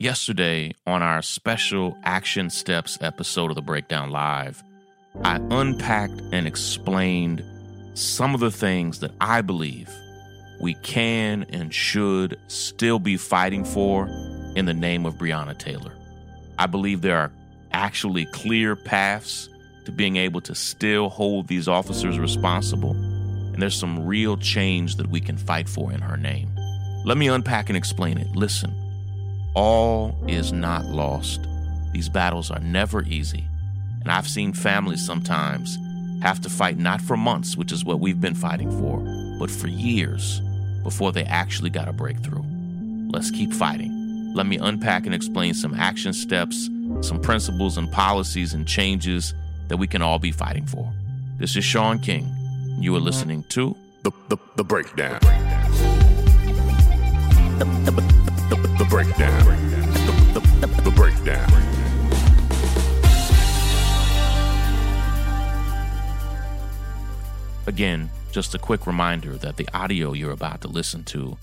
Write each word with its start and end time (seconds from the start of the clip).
Yesterday, 0.00 0.72
on 0.88 1.04
our 1.04 1.22
special 1.22 1.96
Action 2.02 2.50
Steps 2.50 2.98
episode 3.00 3.52
of 3.52 3.54
the 3.54 3.62
Breakdown 3.62 4.10
Live, 4.10 4.60
I 5.22 5.36
unpacked 5.52 6.20
and 6.32 6.48
explained 6.48 7.44
some 7.94 8.34
of 8.34 8.40
the 8.40 8.50
things 8.50 8.98
that 8.98 9.12
I 9.20 9.40
believe 9.40 9.88
we 10.60 10.74
can 10.82 11.44
and 11.44 11.72
should 11.72 12.40
still 12.48 12.98
be 12.98 13.16
fighting 13.16 13.64
for 13.64 14.08
in 14.56 14.64
the 14.66 14.74
name 14.74 15.06
of 15.06 15.14
Breonna 15.14 15.56
Taylor. 15.56 15.92
I 16.58 16.66
believe 16.66 17.00
there 17.00 17.18
are 17.18 17.30
actually 17.72 18.24
clear 18.26 18.74
paths 18.74 19.48
to 19.84 19.92
being 19.92 20.16
able 20.16 20.40
to 20.40 20.56
still 20.56 21.08
hold 21.08 21.46
these 21.46 21.68
officers 21.68 22.18
responsible, 22.18 22.96
and 22.96 23.62
there's 23.62 23.78
some 23.78 24.04
real 24.04 24.36
change 24.38 24.96
that 24.96 25.06
we 25.06 25.20
can 25.20 25.36
fight 25.36 25.68
for 25.68 25.92
in 25.92 26.00
her 26.00 26.16
name. 26.16 26.50
Let 27.04 27.16
me 27.16 27.28
unpack 27.28 27.68
and 27.70 27.76
explain 27.76 28.18
it. 28.18 28.34
Listen, 28.34 28.74
all 29.54 30.16
is 30.26 30.52
not 30.52 30.86
lost. 30.86 31.46
These 31.92 32.08
battles 32.08 32.50
are 32.50 32.60
never 32.60 33.02
easy, 33.04 33.44
and 34.00 34.10
I've 34.10 34.28
seen 34.28 34.52
families 34.52 35.04
sometimes 35.04 35.78
have 36.22 36.40
to 36.40 36.50
fight 36.50 36.78
not 36.78 37.00
for 37.00 37.16
months, 37.16 37.56
which 37.56 37.70
is 37.70 37.84
what 37.84 38.00
we've 38.00 38.20
been 38.20 38.34
fighting 38.34 38.70
for, 38.80 38.98
but 39.38 39.50
for 39.50 39.68
years 39.68 40.40
before 40.82 41.12
they 41.12 41.24
actually 41.24 41.70
got 41.70 41.88
a 41.88 41.92
breakthrough. 41.92 42.42
Let's 43.10 43.30
keep 43.30 43.52
fighting. 43.52 44.32
Let 44.34 44.46
me 44.46 44.58
unpack 44.58 45.06
and 45.06 45.14
explain 45.14 45.54
some 45.54 45.74
action 45.74 46.12
steps, 46.12 46.68
some 47.00 47.20
principles 47.20 47.78
and 47.78 47.90
policies 47.92 48.54
and 48.54 48.66
changes 48.66 49.34
that 49.68 49.76
we 49.76 49.86
can 49.86 50.02
all 50.02 50.18
be 50.18 50.32
fighting 50.32 50.66
for. 50.66 50.92
This 51.38 51.54
is 51.56 51.64
Shaun 51.64 52.00
King. 52.00 52.28
You 52.80 52.96
are 52.96 53.00
listening 53.00 53.44
to 53.50 53.76
The, 54.02 54.10
the, 54.28 54.36
the 54.56 54.64
breakdown. 54.64 55.20
The, 57.58 57.64
the, 57.84 57.90
the, 57.92 58.23
the 58.50 58.86
breakdown. 58.88 59.44
The, 59.44 60.40
the, 60.40 60.66
the, 60.66 60.82
the 60.82 60.90
breakdown. 60.90 61.50
Again, 67.66 68.10
just 68.30 68.54
a 68.54 68.58
quick 68.58 68.86
reminder 68.86 69.36
that 69.38 69.56
the 69.56 69.68
audio 69.72 70.12
you're 70.12 70.32
about 70.32 70.60
to 70.62 70.68
listen 70.68 71.04
to 71.04 71.38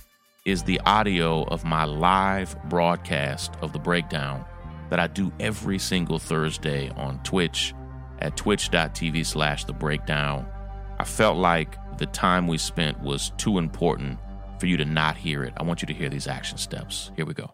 is 0.46 0.64
the 0.64 0.80
audio 0.82 1.44
of 1.46 1.64
my 1.64 1.86
live 1.86 2.56
broadcast 2.70 3.54
of 3.62 3.74
the 3.74 3.80
breakdown 3.80 4.46
that 4.90 5.00
I 5.00 5.08
do 5.08 5.32
every 5.40 5.80
single 5.80 6.20
Thursday 6.20 6.90
on 6.90 7.22
Twitch 7.24 7.74
at 8.20 8.38
twitch.tv 8.38 9.26
slash 9.26 9.66
the 9.66 9.74
breakdown. 9.74 10.46
I 11.00 11.06
felt 11.06 11.38
like 11.38 11.76
the 11.98 12.06
time 12.06 12.48
we 12.48 12.58
spent 12.58 13.00
was 13.02 13.32
too 13.38 13.58
important 13.58 14.20
for 14.62 14.68
you 14.68 14.78
to 14.78 14.86
not 14.86 15.18
hear 15.18 15.44
it. 15.44 15.54
I 15.58 15.64
want 15.64 15.82
you 15.82 15.88
to 15.88 15.94
hear 15.94 16.08
these 16.08 16.28
action 16.28 16.60
steps. 16.60 17.12
Here 17.16 17.26
we 17.26 17.34
go. 17.34 17.52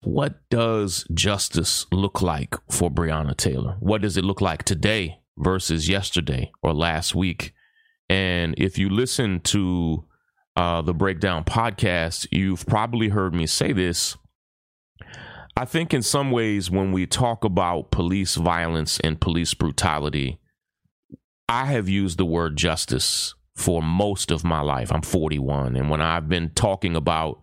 What 0.00 0.48
does 0.48 1.06
justice 1.12 1.84
look 1.92 2.22
like 2.22 2.54
for 2.70 2.90
Breonna 2.90 3.36
Taylor? 3.36 3.76
What 3.78 4.00
does 4.00 4.16
it 4.16 4.24
look 4.24 4.40
like 4.40 4.64
today 4.64 5.20
versus 5.36 5.86
yesterday 5.86 6.50
or 6.62 6.72
last 6.72 7.14
week? 7.14 7.52
And 8.08 8.54
if 8.56 8.78
you 8.78 8.88
listen 8.88 9.40
to 9.40 10.06
uh, 10.56 10.80
the 10.80 10.94
Breakdown 10.94 11.44
podcast, 11.44 12.26
you've 12.30 12.64
probably 12.66 13.10
heard 13.10 13.34
me 13.34 13.46
say 13.46 13.72
this. 13.72 14.16
I 15.58 15.66
think 15.66 15.92
in 15.92 16.02
some 16.02 16.30
ways, 16.30 16.70
when 16.70 16.92
we 16.92 17.06
talk 17.06 17.44
about 17.44 17.90
police 17.90 18.36
violence 18.36 18.98
and 19.00 19.20
police 19.20 19.52
brutality, 19.52 20.38
I 21.48 21.66
have 21.66 21.88
used 21.88 22.18
the 22.18 22.24
word 22.24 22.56
justice 22.56 23.34
for 23.54 23.82
most 23.82 24.30
of 24.30 24.44
my 24.44 24.60
life. 24.60 24.92
I'm 24.92 25.02
41. 25.02 25.76
And 25.76 25.88
when 25.88 26.00
I've 26.00 26.28
been 26.28 26.50
talking 26.50 26.96
about 26.96 27.40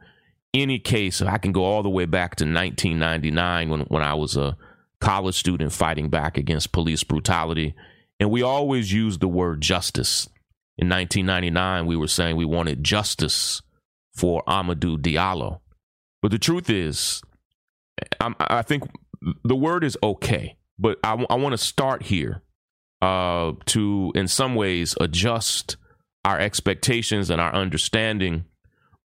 any 0.54 0.78
case, 0.78 1.22
I 1.22 1.38
can 1.38 1.52
go 1.52 1.64
all 1.64 1.84
the 1.84 1.90
way 1.90 2.06
back 2.06 2.36
to 2.38 2.44
1999 2.46 3.70
when, 3.70 3.82
when 3.82 4.04
I 4.04 4.14
was 4.14 4.38
a 4.38 4.58
college 5.00 5.36
student 5.36 5.72
fighting 5.72 6.10
back 6.10 6.38
against 6.38 6.72
police 6.72 7.04
brutality. 7.04 7.76
And 8.20 8.30
we 8.30 8.42
always 8.42 8.94
use 8.94 9.18
the 9.18 9.28
word 9.28 9.62
justice. 9.62 10.28
In 10.78 10.90
1999, 10.90 11.86
we 11.86 11.96
were 11.96 12.08
saying 12.08 12.36
we 12.36 12.46
wanted 12.46 12.84
justice 12.84 13.62
for 14.14 14.44
Amadou 14.48 14.98
Diallo. 14.98 15.60
But 16.22 16.32
the 16.32 16.40
truth 16.40 16.70
is, 16.70 17.22
I'm, 18.20 18.36
i 18.40 18.62
think 18.62 18.84
the 19.44 19.56
word 19.56 19.84
is 19.84 19.98
okay, 20.04 20.58
but 20.78 21.00
I, 21.04 21.14
I 21.30 21.36
want 21.36 21.54
to 21.54 21.58
start 21.58 22.04
here 22.04 22.42
uh, 23.04 23.52
to, 23.66 24.14
in 24.16 24.30
some 24.30 24.56
ways, 24.56 24.96
adjust 25.02 25.76
our 26.24 26.40
expectations 26.40 27.30
and 27.30 27.42
our 27.42 27.54
understanding 27.54 28.46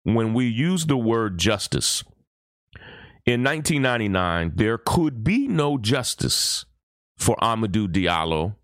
when 0.04 0.34
we 0.34 0.48
use 0.48 0.86
the 0.86 0.96
word 0.96 1.38
justice. 1.38 2.02
In 3.26 3.44
1999, 3.44 4.54
there 4.56 4.78
could 4.78 5.26
be 5.26 5.46
no 5.46 5.78
justice 5.78 6.66
for 7.18 7.36
Amadou 7.42 7.90
Diallo. 7.90 8.56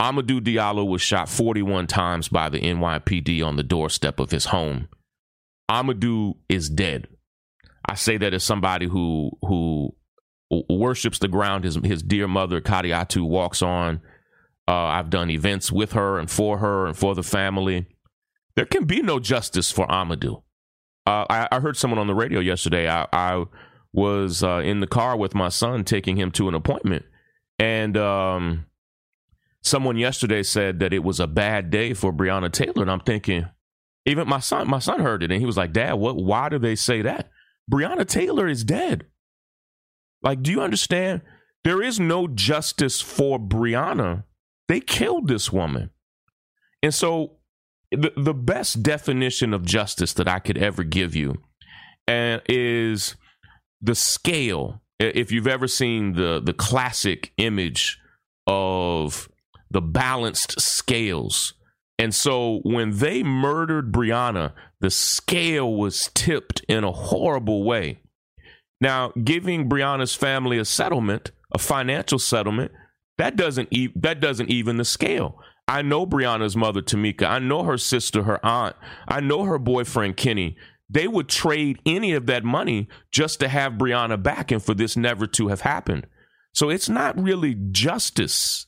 Amadou 0.00 0.40
Diallo 0.40 0.88
was 0.88 1.02
shot 1.02 1.28
41 1.28 1.86
times 1.86 2.28
by 2.28 2.48
the 2.48 2.58
NYPD 2.58 3.44
on 3.44 3.56
the 3.56 3.62
doorstep 3.62 4.18
of 4.18 4.30
his 4.30 4.46
home. 4.46 4.88
Amadou 5.70 6.36
is 6.48 6.70
dead. 6.70 7.08
I 7.86 7.94
say 7.94 8.16
that 8.16 8.32
as 8.32 8.42
somebody 8.42 8.86
who 8.86 9.32
who 9.42 9.94
worships 10.70 11.18
the 11.18 11.28
ground 11.28 11.64
his 11.64 11.76
his 11.84 12.02
dear 12.02 12.26
mother 12.26 12.60
Kadiatou 12.60 13.28
walks 13.28 13.60
on. 13.60 14.00
Uh, 14.68 14.86
I've 14.86 15.10
done 15.10 15.30
events 15.30 15.72
with 15.72 15.92
her 15.92 16.18
and 16.18 16.30
for 16.30 16.58
her 16.58 16.86
and 16.86 16.96
for 16.96 17.14
the 17.14 17.22
family. 17.22 17.86
There 18.54 18.64
can 18.64 18.84
be 18.84 19.02
no 19.02 19.18
justice 19.18 19.70
for 19.70 19.86
Amadou. 19.86 20.42
Uh, 21.06 21.26
I, 21.28 21.48
I, 21.50 21.60
heard 21.60 21.76
someone 21.76 21.98
on 21.98 22.06
the 22.06 22.14
radio 22.14 22.38
yesterday. 22.38 22.88
I, 22.88 23.08
I 23.12 23.44
was 23.92 24.44
uh, 24.44 24.58
in 24.58 24.78
the 24.78 24.86
car 24.86 25.16
with 25.16 25.34
my 25.34 25.48
son 25.48 25.82
taking 25.82 26.16
him 26.16 26.30
to 26.32 26.48
an 26.48 26.54
appointment, 26.54 27.04
and 27.58 27.96
um, 27.96 28.66
someone 29.62 29.96
yesterday 29.96 30.44
said 30.44 30.78
that 30.78 30.92
it 30.92 31.02
was 31.02 31.18
a 31.18 31.26
bad 31.26 31.70
day 31.70 31.92
for 31.92 32.12
Breonna 32.12 32.52
Taylor. 32.52 32.82
And 32.82 32.90
I'm 32.90 33.00
thinking, 33.00 33.46
even 34.06 34.28
my 34.28 34.38
son, 34.38 34.68
my 34.68 34.78
son 34.78 35.00
heard 35.00 35.24
it, 35.24 35.32
and 35.32 35.40
he 35.40 35.46
was 35.46 35.56
like, 35.56 35.72
"Dad, 35.72 35.94
what? 35.94 36.14
Why 36.14 36.48
do 36.48 36.60
they 36.60 36.76
say 36.76 37.02
that?" 37.02 37.30
Breonna 37.70 38.06
Taylor 38.06 38.46
is 38.46 38.62
dead. 38.62 39.06
Like, 40.22 40.42
do 40.42 40.52
you 40.52 40.62
understand? 40.62 41.22
There 41.64 41.82
is 41.82 41.98
no 41.98 42.28
justice 42.28 43.00
for 43.00 43.38
Breonna. 43.38 44.24
They 44.68 44.80
killed 44.80 45.28
this 45.28 45.52
woman. 45.52 45.90
And 46.82 46.94
so 46.94 47.38
the, 47.90 48.12
the 48.16 48.34
best 48.34 48.82
definition 48.82 49.52
of 49.52 49.64
justice 49.64 50.12
that 50.14 50.28
I 50.28 50.38
could 50.38 50.58
ever 50.58 50.82
give 50.82 51.14
you 51.14 51.42
uh, 52.08 52.38
is 52.48 53.16
the 53.80 53.94
scale. 53.94 54.80
If 54.98 55.32
you've 55.32 55.48
ever 55.48 55.66
seen 55.66 56.12
the 56.12 56.40
the 56.40 56.52
classic 56.52 57.32
image 57.36 57.98
of 58.46 59.28
the 59.70 59.80
balanced 59.80 60.60
scales. 60.60 61.54
And 61.98 62.14
so 62.14 62.60
when 62.62 62.98
they 62.98 63.22
murdered 63.22 63.92
Breonna, 63.92 64.52
the 64.80 64.90
scale 64.90 65.74
was 65.74 66.10
tipped 66.14 66.64
in 66.68 66.84
a 66.84 66.92
horrible 66.92 67.64
way. 67.64 68.00
Now, 68.80 69.12
giving 69.22 69.68
Breonna's 69.68 70.14
family 70.14 70.58
a 70.58 70.64
settlement, 70.64 71.30
a 71.52 71.58
financial 71.58 72.18
settlement, 72.18 72.72
that 73.22 73.36
doesn't 73.36 73.68
e- 73.70 73.92
that 73.94 74.18
doesn't 74.18 74.50
even 74.50 74.78
the 74.78 74.84
scale. 74.84 75.40
I 75.68 75.82
know 75.82 76.04
Breonna's 76.04 76.56
mother 76.56 76.82
Tamika. 76.82 77.22
I 77.22 77.38
know 77.38 77.62
her 77.62 77.78
sister, 77.78 78.24
her 78.24 78.44
aunt. 78.44 78.74
I 79.06 79.20
know 79.20 79.44
her 79.44 79.60
boyfriend 79.60 80.16
Kenny. 80.16 80.56
They 80.90 81.06
would 81.06 81.28
trade 81.28 81.78
any 81.86 82.14
of 82.14 82.26
that 82.26 82.42
money 82.42 82.88
just 83.12 83.38
to 83.38 83.48
have 83.48 83.74
Breonna 83.74 84.20
back 84.20 84.50
and 84.50 84.60
for 84.60 84.74
this 84.74 84.96
never 84.96 85.28
to 85.28 85.48
have 85.48 85.60
happened. 85.60 86.08
So 86.52 86.68
it's 86.68 86.88
not 86.88 87.16
really 87.16 87.54
justice 87.70 88.66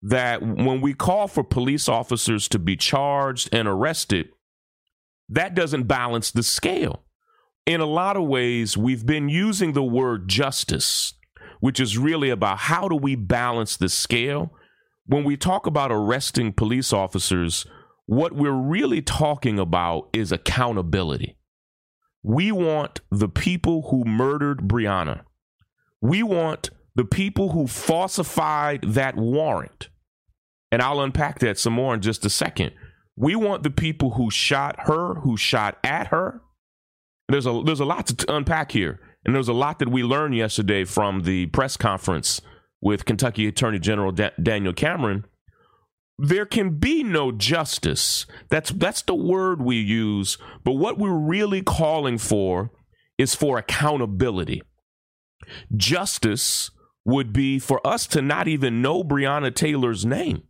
that 0.00 0.42
when 0.42 0.80
we 0.80 0.94
call 0.94 1.26
for 1.26 1.42
police 1.42 1.88
officers 1.88 2.46
to 2.50 2.60
be 2.60 2.76
charged 2.76 3.48
and 3.52 3.66
arrested, 3.66 4.28
that 5.28 5.56
doesn't 5.56 5.88
balance 5.88 6.30
the 6.30 6.44
scale. 6.44 7.02
In 7.66 7.80
a 7.80 7.86
lot 7.86 8.16
of 8.16 8.28
ways, 8.28 8.76
we've 8.76 9.04
been 9.04 9.28
using 9.28 9.72
the 9.72 9.82
word 9.82 10.28
justice, 10.28 11.14
which 11.60 11.80
is 11.80 11.98
really 11.98 12.30
about 12.30 12.58
how 12.58 12.88
do 12.88 12.96
we 12.96 13.14
balance 13.14 13.76
the 13.76 13.88
scale. 13.88 14.52
When 15.06 15.24
we 15.24 15.36
talk 15.36 15.66
about 15.66 15.90
arresting 15.90 16.52
police 16.52 16.92
officers, 16.92 17.66
what 18.06 18.32
we're 18.32 18.52
really 18.52 19.02
talking 19.02 19.58
about 19.58 20.08
is 20.12 20.32
accountability. 20.32 21.36
We 22.22 22.52
want 22.52 23.00
the 23.10 23.28
people 23.28 23.88
who 23.90 24.04
murdered 24.04 24.68
Breonna. 24.68 25.22
We 26.00 26.22
want 26.22 26.70
the 26.94 27.04
people 27.04 27.52
who 27.52 27.66
falsified 27.66 28.82
that 28.82 29.16
warrant. 29.16 29.88
And 30.70 30.82
I'll 30.82 31.00
unpack 31.00 31.38
that 31.40 31.58
some 31.58 31.72
more 31.72 31.94
in 31.94 32.00
just 32.00 32.24
a 32.24 32.30
second. 32.30 32.72
We 33.16 33.34
want 33.34 33.62
the 33.62 33.70
people 33.70 34.10
who 34.10 34.30
shot 34.30 34.76
her, 34.86 35.14
who 35.14 35.36
shot 35.36 35.78
at 35.82 36.08
her. 36.08 36.42
There's 37.28 37.46
a 37.46 37.62
there's 37.64 37.80
a 37.80 37.84
lot 37.84 38.06
to 38.06 38.34
unpack 38.34 38.72
here, 38.72 39.00
and 39.24 39.34
there's 39.34 39.48
a 39.48 39.52
lot 39.52 39.78
that 39.78 39.88
we 39.90 40.02
learned 40.02 40.34
yesterday 40.36 40.84
from 40.84 41.22
the 41.22 41.46
press 41.46 41.76
conference 41.76 42.40
with 42.80 43.04
Kentucky 43.04 43.46
Attorney 43.46 43.78
General 43.78 44.12
da- 44.12 44.30
Daniel 44.42 44.72
Cameron. 44.72 45.24
there 46.20 46.46
can 46.46 46.78
be 46.78 47.04
no 47.04 47.30
justice. 47.30 48.26
That's 48.48 48.70
that's 48.70 49.02
the 49.02 49.14
word 49.14 49.62
we 49.62 49.76
use, 49.76 50.36
but 50.64 50.72
what 50.72 50.98
we're 50.98 51.16
really 51.16 51.62
calling 51.62 52.18
for 52.18 52.70
is 53.16 53.34
for 53.36 53.58
accountability. 53.58 54.62
Justice 55.76 56.70
would 57.04 57.32
be 57.32 57.58
for 57.58 57.84
us 57.86 58.06
to 58.08 58.20
not 58.22 58.48
even 58.48 58.82
know 58.82 59.02
Breonna 59.04 59.54
Taylor's 59.54 60.04
name. 60.04 60.42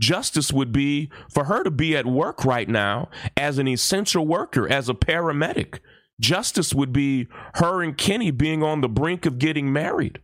Justice 0.00 0.52
would 0.52 0.72
be 0.72 1.10
for 1.30 1.44
her 1.44 1.62
to 1.62 1.70
be 1.70 1.96
at 1.96 2.06
work 2.06 2.44
right 2.44 2.68
now 2.68 3.08
as 3.36 3.58
an 3.58 3.68
essential 3.68 4.26
worker, 4.26 4.68
as 4.68 4.88
a 4.88 4.94
paramedic. 4.94 5.78
Justice 6.20 6.74
would 6.74 6.92
be 6.92 7.26
her 7.54 7.82
and 7.82 7.96
Kenny 7.96 8.30
being 8.30 8.62
on 8.62 8.80
the 8.80 8.88
brink 8.88 9.26
of 9.26 9.38
getting 9.38 9.72
married. 9.72 10.20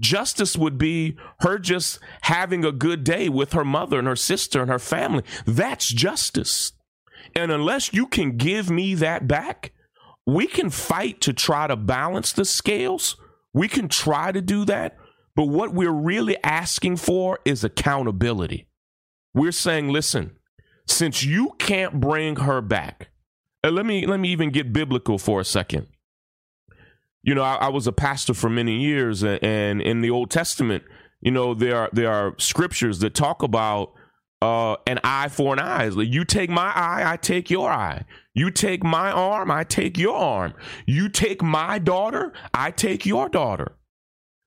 Justice 0.00 0.56
would 0.56 0.78
be 0.78 1.16
her 1.40 1.58
just 1.58 2.00
having 2.22 2.64
a 2.64 2.72
good 2.72 3.04
day 3.04 3.28
with 3.28 3.52
her 3.52 3.64
mother 3.64 3.98
and 3.98 4.08
her 4.08 4.16
sister 4.16 4.60
and 4.60 4.70
her 4.70 4.80
family. 4.80 5.22
That's 5.46 5.88
justice. 5.88 6.72
And 7.36 7.52
unless 7.52 7.92
you 7.92 8.08
can 8.08 8.36
give 8.36 8.68
me 8.68 8.94
that 8.96 9.28
back, 9.28 9.72
we 10.26 10.46
can 10.46 10.70
fight 10.70 11.20
to 11.22 11.32
try 11.32 11.68
to 11.68 11.76
balance 11.76 12.32
the 12.32 12.44
scales. 12.44 13.16
We 13.54 13.68
can 13.68 13.88
try 13.88 14.32
to 14.32 14.40
do 14.40 14.64
that. 14.64 14.96
But 15.36 15.46
what 15.46 15.72
we're 15.72 15.90
really 15.90 16.36
asking 16.42 16.96
for 16.96 17.38
is 17.44 17.62
accountability. 17.62 18.66
We're 19.34 19.52
saying, 19.52 19.88
listen, 19.88 20.32
since 20.86 21.22
you 21.22 21.52
can't 21.58 22.00
bring 22.00 22.36
her 22.36 22.60
back, 22.60 23.11
and 23.62 23.74
let 23.74 23.86
me 23.86 24.06
let 24.06 24.20
me 24.20 24.28
even 24.30 24.50
get 24.50 24.72
biblical 24.72 25.18
for 25.18 25.40
a 25.40 25.44
second. 25.44 25.86
You 27.22 27.34
know, 27.34 27.42
I, 27.42 27.54
I 27.54 27.68
was 27.68 27.86
a 27.86 27.92
pastor 27.92 28.34
for 28.34 28.50
many 28.50 28.80
years, 28.80 29.22
and, 29.22 29.42
and 29.44 29.80
in 29.80 30.00
the 30.00 30.10
Old 30.10 30.30
Testament, 30.30 30.82
you 31.20 31.30
know, 31.30 31.54
there 31.54 31.76
are 31.76 31.90
there 31.92 32.10
are 32.10 32.34
scriptures 32.38 32.98
that 32.98 33.14
talk 33.14 33.42
about 33.42 33.92
uh, 34.42 34.76
an 34.88 34.98
eye 35.04 35.28
for 35.28 35.52
an 35.52 35.60
eye. 35.60 35.86
Like, 35.88 36.12
you 36.12 36.24
take 36.24 36.50
my 36.50 36.72
eye, 36.74 37.04
I 37.06 37.16
take 37.16 37.48
your 37.48 37.70
eye. 37.70 38.04
You 38.34 38.50
take 38.50 38.82
my 38.82 39.12
arm, 39.12 39.50
I 39.50 39.62
take 39.62 39.96
your 39.96 40.16
arm. 40.16 40.54
You 40.84 41.08
take 41.08 41.42
my 41.42 41.78
daughter, 41.78 42.32
I 42.52 42.72
take 42.72 43.06
your 43.06 43.28
daughter. 43.28 43.76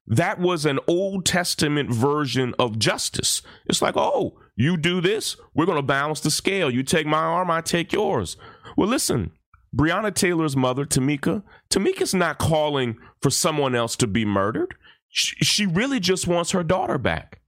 That 0.08 0.40
was 0.40 0.66
an 0.66 0.80
Old 0.88 1.26
Testament 1.26 1.92
version 1.92 2.54
of 2.60 2.78
justice. 2.78 3.42
It's 3.66 3.82
like, 3.82 3.98
oh, 3.98 4.38
you 4.56 4.78
do 4.78 5.02
this, 5.02 5.36
we're 5.54 5.66
going 5.66 5.78
to 5.78 5.84
balance 5.84 6.20
the 6.20 6.32
scale. 6.32 6.70
You 6.70 6.84
take 6.84 7.08
my 7.08 7.18
arm, 7.18 7.50
I 7.50 7.62
take 7.62 7.92
yours. 7.92 8.38
Well, 8.78 8.88
listen, 8.88 9.32
Breonna 9.76 10.14
Taylor's 10.14 10.56
mother, 10.56 10.86
Tamika, 10.86 11.44
Tamika's 11.70 12.14
not 12.14 12.38
calling 12.38 12.98
for 13.22 13.30
someone 13.30 13.76
else 13.76 13.96
to 13.98 14.08
be 14.08 14.26
murdered. 14.26 14.76
She, 15.10 15.36
she 15.44 15.66
really 15.66 16.00
just 16.00 16.28
wants 16.28 16.52
her 16.52 16.64
daughter 16.64 16.98
back. 16.98 17.42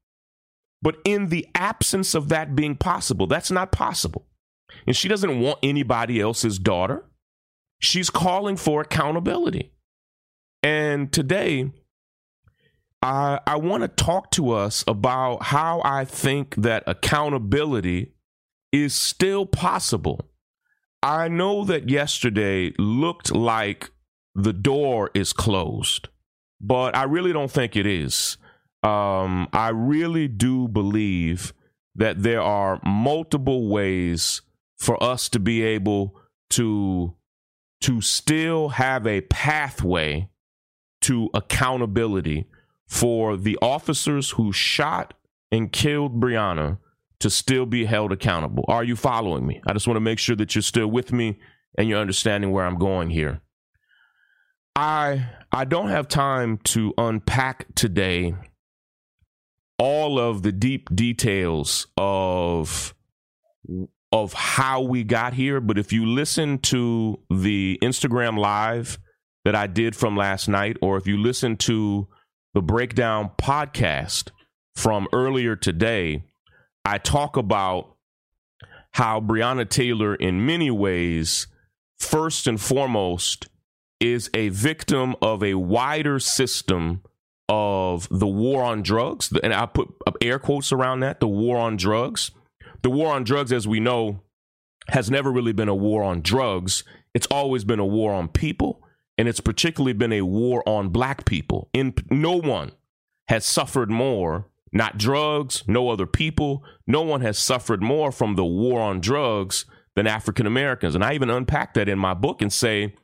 But 0.81 0.97
in 1.05 1.29
the 1.29 1.47
absence 1.55 2.13
of 2.13 2.29
that 2.29 2.55
being 2.55 2.75
possible, 2.75 3.27
that's 3.27 3.51
not 3.51 3.71
possible. 3.71 4.27
And 4.85 4.95
she 4.95 5.07
doesn't 5.07 5.39
want 5.39 5.59
anybody 5.63 6.19
else's 6.19 6.59
daughter. 6.59 7.05
She's 7.79 8.09
calling 8.09 8.57
for 8.57 8.81
accountability. 8.81 9.73
And 10.63 11.11
today, 11.11 11.71
I, 13.07 13.39
I 13.47 13.55
want 13.55 13.83
to 13.83 13.87
talk 13.87 14.31
to 14.31 14.51
us 14.51 14.83
about 14.85 15.43
how 15.43 15.81
I 15.85 16.03
think 16.03 16.55
that 16.55 16.83
accountability 16.87 18.11
is 18.73 18.93
still 18.93 19.45
possible. 19.45 20.19
I 21.01 21.29
know 21.29 21.63
that 21.63 21.89
yesterday 21.89 22.73
looked 22.77 23.33
like 23.33 23.91
the 24.35 24.51
door 24.51 25.09
is 25.13 25.31
closed, 25.31 26.09
but 26.59 26.97
I 26.97 27.03
really 27.03 27.31
don't 27.31 27.49
think 27.49 27.77
it 27.77 27.85
is. 27.85 28.35
Um, 28.83 29.47
I 29.53 29.69
really 29.69 30.27
do 30.27 30.67
believe 30.67 31.53
that 31.95 32.23
there 32.23 32.41
are 32.41 32.81
multiple 32.83 33.69
ways 33.69 34.41
for 34.79 35.01
us 35.01 35.29
to 35.29 35.39
be 35.39 35.63
able 35.63 36.19
to 36.51 37.15
to 37.79 38.01
still 38.01 38.69
have 38.69 39.07
a 39.07 39.21
pathway 39.21 40.27
to 41.01 41.29
accountability 41.33 42.47
for 42.87 43.37
the 43.37 43.57
officers 43.61 44.31
who 44.31 44.51
shot 44.51 45.13
and 45.51 45.71
killed 45.71 46.19
Breonna 46.19 46.79
to 47.19 47.29
still 47.29 47.65
be 47.65 47.85
held 47.85 48.11
accountable. 48.11 48.63
Are 48.67 48.83
you 48.83 48.95
following 48.95 49.45
me? 49.45 49.61
I 49.65 49.73
just 49.73 49.87
want 49.87 49.97
to 49.97 50.01
make 50.01 50.19
sure 50.19 50.35
that 50.35 50.55
you're 50.55 50.61
still 50.61 50.87
with 50.87 51.11
me 51.11 51.39
and 51.77 51.89
you're 51.89 51.99
understanding 51.99 52.51
where 52.51 52.65
I'm 52.65 52.77
going 52.77 53.09
here. 53.09 53.41
I 54.75 55.29
I 55.51 55.65
don't 55.65 55.89
have 55.89 56.07
time 56.07 56.59
to 56.65 56.93
unpack 56.97 57.73
today 57.75 58.35
all 59.79 60.19
of 60.19 60.43
the 60.43 60.51
deep 60.51 60.93
details 60.95 61.87
of 61.97 62.93
of 64.11 64.33
how 64.33 64.81
we 64.81 65.03
got 65.03 65.33
here, 65.33 65.59
but 65.59 65.77
if 65.77 65.91
you 65.91 66.05
listen 66.05 66.59
to 66.59 67.19
the 67.29 67.77
Instagram 67.81 68.37
live 68.37 68.99
that 69.43 69.55
I 69.55 69.67
did 69.67 69.95
from 69.95 70.15
last 70.15 70.47
night 70.47 70.77
or 70.81 70.97
if 70.97 71.07
you 71.07 71.17
listen 71.17 71.57
to 71.57 72.07
the 72.53 72.61
Breakdown 72.61 73.31
podcast 73.37 74.29
from 74.75 75.07
earlier 75.13 75.55
today, 75.55 76.23
I 76.85 76.97
talk 76.97 77.37
about 77.37 77.95
how 78.91 79.19
Breonna 79.19 79.67
Taylor, 79.67 80.15
in 80.15 80.45
many 80.45 80.71
ways, 80.71 81.47
first 81.99 82.47
and 82.47 82.59
foremost, 82.59 83.47
is 83.99 84.29
a 84.33 84.49
victim 84.49 85.15
of 85.21 85.43
a 85.43 85.55
wider 85.55 86.19
system 86.19 87.01
of 87.49 88.07
the 88.09 88.27
war 88.27 88.63
on 88.63 88.81
drugs. 88.81 89.31
And 89.43 89.53
I 89.53 89.65
put 89.65 89.89
air 90.21 90.39
quotes 90.39 90.71
around 90.71 91.01
that 91.01 91.19
the 91.19 91.27
war 91.27 91.57
on 91.57 91.77
drugs. 91.77 92.31
The 92.81 92.89
war 92.89 93.13
on 93.13 93.23
drugs, 93.23 93.51
as 93.51 93.67
we 93.67 93.79
know, 93.79 94.21
has 94.89 95.11
never 95.11 95.31
really 95.31 95.53
been 95.53 95.69
a 95.69 95.75
war 95.75 96.03
on 96.03 96.21
drugs, 96.21 96.83
it's 97.13 97.27
always 97.27 97.63
been 97.63 97.79
a 97.79 97.85
war 97.85 98.13
on 98.13 98.29
people 98.29 98.81
and 99.17 99.27
it's 99.27 99.39
particularly 99.39 99.93
been 99.93 100.13
a 100.13 100.21
war 100.21 100.67
on 100.67 100.89
black 100.89 101.25
people. 101.25 101.69
In 101.73 101.93
no 102.09 102.37
one 102.37 102.71
has 103.27 103.45
suffered 103.45 103.89
more, 103.89 104.47
not 104.71 104.97
drugs, 104.97 105.63
no 105.67 105.89
other 105.89 106.05
people, 106.05 106.63
no 106.85 107.01
one 107.01 107.21
has 107.21 107.37
suffered 107.37 107.81
more 107.81 108.11
from 108.11 108.35
the 108.35 108.45
war 108.45 108.79
on 108.79 109.01
drugs 109.01 109.65
than 109.95 110.07
African 110.07 110.45
Americans. 110.45 110.95
And 110.95 111.03
I 111.03 111.13
even 111.13 111.29
unpack 111.29 111.73
that 111.73 111.89
in 111.89 111.97
my 111.97 112.13
book 112.13 112.41
and 112.41 112.53
say 112.53 112.95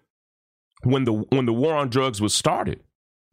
when 0.84 1.06
the 1.06 1.14
when 1.14 1.46
the 1.46 1.54
war 1.54 1.74
on 1.76 1.90
drugs 1.90 2.22
was 2.22 2.36
started, 2.36 2.82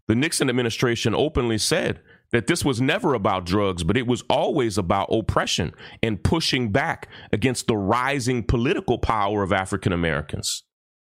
the 0.08 0.14
Nixon 0.14 0.48
administration 0.48 1.14
openly 1.14 1.58
said 1.58 2.00
that 2.32 2.46
this 2.46 2.64
was 2.64 2.80
never 2.80 3.12
about 3.14 3.44
drugs, 3.44 3.82
but 3.82 3.96
it 3.96 4.06
was 4.06 4.22
always 4.30 4.78
about 4.78 5.12
oppression 5.12 5.72
and 6.02 6.22
pushing 6.22 6.70
back 6.70 7.08
against 7.32 7.66
the 7.66 7.76
rising 7.76 8.42
political 8.42 8.98
power 8.98 9.42
of 9.42 9.52
African 9.52 9.92
Americans. 9.92 10.62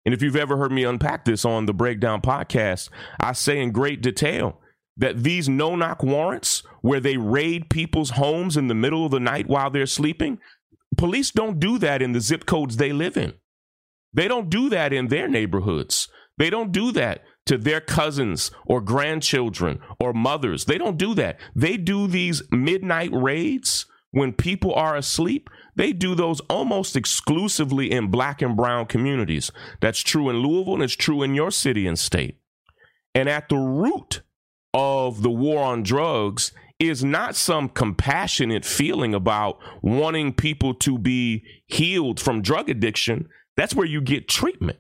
And 0.06 0.14
if 0.14 0.22
you've 0.22 0.36
ever 0.36 0.58
heard 0.58 0.72
me 0.72 0.84
unpack 0.84 1.26
this 1.26 1.46
on 1.46 1.66
the 1.66 1.74
Breakdown 1.74 2.22
podcast, 2.22 2.90
I 3.20 3.34
say 3.34 3.60
in 3.60 3.72
great 3.72 4.02
detail 4.02 4.60
that 4.98 5.24
these 5.24 5.48
no 5.48 5.76
knock 5.76 6.04
warrants, 6.04 6.64
where 6.82 7.00
they 7.00 7.18
raid 7.18 7.70
people's 7.70 8.12
homes 8.12 8.58
in 8.58 8.68
the 8.68 8.74
middle 8.76 9.06
of 9.06 9.12
the 9.12 9.20
night 9.20 9.48
while 9.48 9.70
they're 9.70 9.86
sleeping, 9.86 10.40
police 10.98 11.32
don't 11.32 11.60
do 11.60 11.78
that 11.78 12.02
in 12.02 12.12
the 12.12 12.20
zip 12.20 12.46
codes 12.46 12.78
they 12.78 12.92
live 12.92 13.16
in. 13.16 13.34
They 14.14 14.28
don't 14.28 14.50
do 14.50 14.70
that 14.70 14.92
in 14.92 15.08
their 15.08 15.28
neighborhoods. 15.28 16.10
They 16.38 16.50
don't 16.50 16.72
do 16.72 16.92
that 16.94 17.24
to 17.46 17.58
their 17.58 17.82
cousins 17.82 18.52
or 18.66 18.82
grandchildren 18.82 19.80
or 20.00 20.14
mothers. 20.14 20.66
They 20.66 20.78
don't 20.78 20.98
do 20.98 21.14
that. 21.16 21.40
They 21.56 21.78
do 21.78 22.08
these 22.08 22.44
midnight 22.52 23.12
raids 23.14 23.86
when 24.12 24.34
people 24.34 24.74
are 24.74 24.96
asleep 24.96 25.50
they 25.76 25.94
do 25.94 26.16
those 26.16 26.40
almost 26.42 26.96
exclusively 26.96 27.92
in 27.92 28.08
black 28.08 28.42
and 28.42 28.58
brown 28.58 28.86
communities. 28.86 29.52
That's 29.80 30.02
true 30.02 30.30
in 30.30 30.38
Louisville 30.38 30.76
and 30.76 30.84
it's 30.84 30.96
true 30.96 31.24
in 31.24 31.36
your 31.36 31.52
city 31.52 31.88
and 31.88 31.98
state. 31.98 32.38
And 33.16 33.30
at 33.30 33.50
the 33.50 33.58
root 33.58 34.22
of 34.74 35.22
the 35.22 35.30
war 35.30 35.64
on 35.64 35.84
drugs 35.84 36.52
is 36.80 37.04
not 37.04 37.36
some 37.36 37.70
compassionate 37.70 38.66
feeling 38.66 39.14
about 39.14 39.60
wanting 39.82 40.34
people 40.34 40.74
to 40.74 40.98
be 40.98 41.44
healed 41.68 42.20
from 42.20 42.42
drug 42.42 42.70
addiction. 42.70 43.30
That's 43.56 43.76
where 43.76 43.86
you 43.86 44.02
get 44.02 44.28
treatment. 44.28 44.80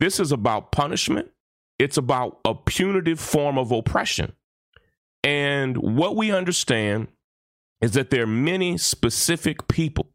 This 0.00 0.20
is 0.20 0.32
about 0.32 0.72
punishment, 0.72 1.30
it's 1.78 1.96
about 1.96 2.38
a 2.44 2.54
punitive 2.54 3.18
form 3.18 3.58
of 3.58 3.72
oppression. 3.72 4.32
And 5.22 5.76
what 5.78 6.16
we 6.16 6.30
understand 6.30 7.08
is 7.80 7.92
that 7.92 8.10
there 8.10 8.24
are 8.24 8.26
many 8.26 8.76
specific 8.78 9.66
people 9.68 10.10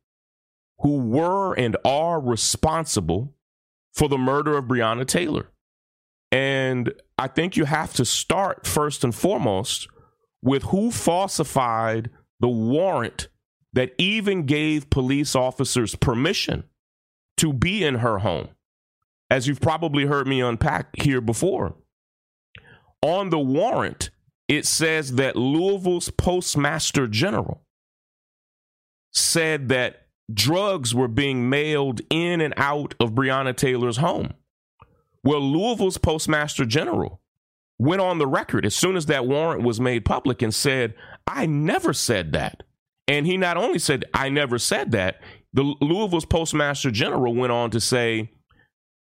who 0.82 0.98
were 0.98 1.54
and 1.54 1.76
are 1.84 2.20
responsible 2.20 3.34
for 3.94 4.08
the 4.08 4.18
murder 4.18 4.58
of 4.58 4.66
Breonna 4.66 5.06
Taylor. 5.06 5.50
And 6.32 6.94
I 7.18 7.28
think 7.28 7.58
you 7.58 7.66
have 7.66 7.94
to 7.94 8.06
start 8.06 8.68
first 8.68 9.04
and 9.04 9.14
foremost 9.14 9.88
with 10.42 10.64
who 10.64 10.92
falsified 10.92 12.10
the 12.40 12.48
warrant 12.48 13.28
that 13.74 13.94
even 13.98 14.46
gave 14.46 14.90
police 14.90 15.36
officers 15.36 15.96
permission 15.96 16.64
to 17.38 17.54
be 17.54 17.84
in 17.84 17.96
her 17.96 18.20
home. 18.20 18.50
As 19.30 19.48
you've 19.48 19.62
probably 19.62 20.06
heard 20.06 20.28
me 20.28 20.42
unpack 20.42 21.02
here 21.02 21.22
before. 21.22 21.76
On 23.02 23.30
the 23.30 23.40
warrant, 23.40 24.10
it 24.48 24.66
says 24.66 25.14
that 25.14 25.36
Louisville's 25.36 26.10
postmaster 26.10 27.08
general 27.08 27.62
said 29.12 29.70
that 29.70 29.99
drugs 30.34 30.94
were 30.94 31.08
being 31.08 31.50
mailed 31.50 32.02
in 32.10 32.42
and 32.42 32.54
out 32.58 32.96
of 33.00 33.12
Breonna 33.12 33.56
Taylor's 33.56 33.98
home. 33.98 34.34
Well, 35.24 35.42
Louisville's 35.42 35.98
postmaster 35.98 36.66
general 36.66 37.22
went 37.78 38.02
on 38.02 38.18
the 38.18 38.28
record 38.28 38.66
as 38.66 38.76
soon 38.76 38.96
as 38.96 39.06
that 39.08 39.26
warrant 39.26 39.64
was 39.64 39.80
made 39.80 40.06
public 40.06 40.42
and 40.42 40.54
said, 40.54 40.94
I 41.26 41.46
never 41.46 41.94
said 41.94 42.34
that. 42.34 42.64
And 43.08 43.26
he 43.26 43.38
not 43.38 43.58
only 43.58 43.80
said, 43.80 44.06
I 44.14 44.30
never 44.30 44.60
said 44.60 44.92
that, 44.92 45.22
the 45.52 45.76
Louisville's 45.82 46.26
postmaster 46.26 46.92
general 46.92 47.34
went 47.34 47.52
on 47.52 47.72
to 47.72 47.80
say, 47.80 48.32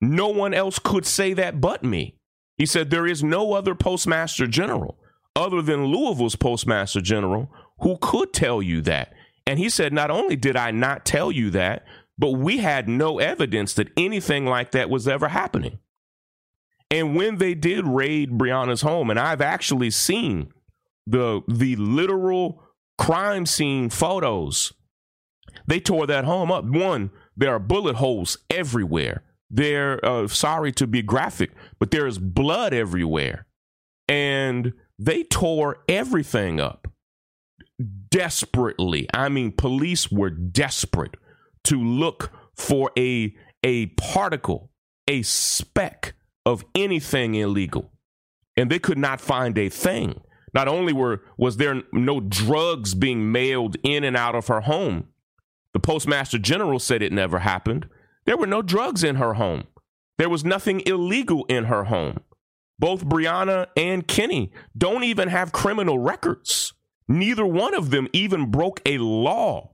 no 0.01 0.29
one 0.29 0.53
else 0.53 0.79
could 0.79 1.05
say 1.05 1.33
that 1.33 1.61
but 1.61 1.83
me. 1.83 2.17
He 2.57 2.65
said, 2.65 2.89
there 2.89 3.07
is 3.07 3.23
no 3.23 3.53
other 3.53 3.75
postmaster 3.75 4.47
general 4.47 4.97
other 5.35 5.61
than 5.61 5.85
Louisville's 5.85 6.35
postmaster 6.35 7.01
general 7.01 7.51
who 7.79 7.97
could 8.01 8.33
tell 8.33 8.61
you 8.61 8.81
that. 8.81 9.13
And 9.45 9.59
he 9.59 9.69
said, 9.69 9.93
not 9.93 10.09
only 10.09 10.35
did 10.35 10.55
I 10.55 10.71
not 10.71 11.05
tell 11.05 11.31
you 11.31 11.49
that, 11.51 11.85
but 12.17 12.31
we 12.31 12.59
had 12.59 12.87
no 12.87 13.19
evidence 13.19 13.73
that 13.73 13.91
anything 13.97 14.45
like 14.45 14.71
that 14.71 14.89
was 14.89 15.07
ever 15.07 15.29
happening. 15.29 15.79
And 16.89 17.15
when 17.15 17.37
they 17.37 17.55
did 17.55 17.87
raid 17.87 18.37
Breonna's 18.37 18.81
home, 18.83 19.09
and 19.09 19.19
I've 19.19 19.41
actually 19.41 19.89
seen 19.89 20.53
the 21.07 21.41
the 21.47 21.75
literal 21.75 22.63
crime 22.97 23.45
scene 23.45 23.89
photos, 23.89 24.73
they 25.65 25.79
tore 25.79 26.05
that 26.07 26.25
home 26.25 26.51
up. 26.51 26.65
One, 26.65 27.09
there 27.35 27.51
are 27.51 27.59
bullet 27.59 27.95
holes 27.95 28.37
everywhere. 28.49 29.23
They're 29.49 30.03
uh, 30.05 30.27
sorry 30.27 30.71
to 30.73 30.87
be 30.87 31.01
graphic, 31.01 31.51
but 31.79 31.91
there 31.91 32.05
is 32.05 32.19
blood 32.19 32.73
everywhere, 32.73 33.47
and 34.07 34.73
they 34.99 35.23
tore 35.23 35.83
everything 35.89 36.59
up 36.59 36.87
desperately. 38.09 39.07
I 39.13 39.29
mean, 39.29 39.51
police 39.51 40.11
were 40.11 40.29
desperate 40.29 41.15
to 41.65 41.81
look 41.81 42.31
for 42.55 42.91
a 42.97 43.35
a 43.63 43.87
particle, 43.87 44.71
a 45.07 45.21
speck 45.21 46.13
of 46.45 46.65
anything 46.75 47.35
illegal. 47.35 47.91
And 48.57 48.69
they 48.69 48.79
could 48.79 48.97
not 48.97 49.21
find 49.21 49.57
a 49.57 49.69
thing. 49.69 50.21
Not 50.53 50.67
only 50.67 50.93
were 50.93 51.23
was 51.37 51.57
there 51.57 51.81
no 51.91 52.19
drugs 52.19 52.93
being 52.93 53.31
mailed 53.31 53.77
in 53.83 54.03
and 54.03 54.15
out 54.15 54.35
of 54.35 54.47
her 54.47 54.61
home, 54.61 55.07
the 55.73 55.79
postmaster 55.79 56.37
general 56.37 56.79
said 56.79 57.01
it 57.01 57.11
never 57.11 57.39
happened. 57.39 57.89
There 58.25 58.37
were 58.37 58.47
no 58.47 58.61
drugs 58.61 59.03
in 59.03 59.15
her 59.15 59.33
home. 59.33 59.65
There 60.17 60.29
was 60.29 60.45
nothing 60.45 60.81
illegal 60.85 61.45
in 61.45 61.65
her 61.65 61.85
home. 61.85 62.19
Both 62.77 63.05
Breonna 63.05 63.67
and 63.75 64.07
Kenny 64.07 64.51
don't 64.77 65.03
even 65.03 65.29
have 65.29 65.51
criminal 65.51 65.97
records. 65.97 66.73
Neither 67.07 67.45
one 67.45 67.73
of 67.73 67.89
them 67.89 68.07
even 68.13 68.51
broke 68.51 68.81
a 68.85 68.97
law. 68.97 69.71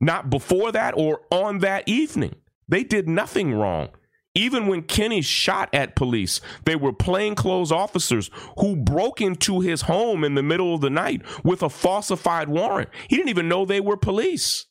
Not 0.00 0.30
before 0.30 0.72
that 0.72 0.94
or 0.96 1.22
on 1.30 1.58
that 1.58 1.88
evening. 1.88 2.36
They 2.68 2.84
did 2.84 3.08
nothing 3.08 3.54
wrong. 3.54 3.88
Even 4.34 4.68
when 4.68 4.82
Kenny 4.82 5.20
shot 5.20 5.68
at 5.72 5.96
police, 5.96 6.40
they 6.64 6.76
were 6.76 6.92
plainclothes 6.92 7.72
officers 7.72 8.30
who 8.58 8.76
broke 8.76 9.20
into 9.20 9.60
his 9.60 9.82
home 9.82 10.22
in 10.22 10.34
the 10.34 10.42
middle 10.42 10.74
of 10.74 10.80
the 10.80 10.90
night 10.90 11.22
with 11.44 11.62
a 11.62 11.68
falsified 11.68 12.48
warrant. 12.48 12.90
He 13.08 13.16
didn't 13.16 13.30
even 13.30 13.48
know 13.48 13.64
they 13.64 13.80
were 13.80 13.96
police. 13.96 14.66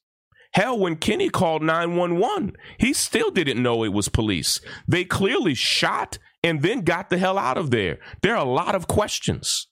Hell, 0.54 0.80
when 0.80 0.96
Kenny 0.96 1.30
called 1.30 1.64
911, 1.64 2.56
he 2.80 2.94
still 2.94 3.30
didn't 3.30 3.62
know 3.62 3.84
it 3.84 3.92
was 3.92 4.08
police. 4.08 4.62
They 4.88 5.04
clearly 5.04 5.54
shot 5.54 6.18
and 6.44 6.62
then 6.62 6.82
got 6.82 7.10
the 7.10 7.18
hell 7.18 7.38
out 7.38 7.58
of 7.58 7.70
there. 7.70 8.00
There 8.22 8.36
are 8.36 8.46
a 8.46 8.50
lot 8.50 8.74
of 8.74 8.88
questions. 8.88 9.68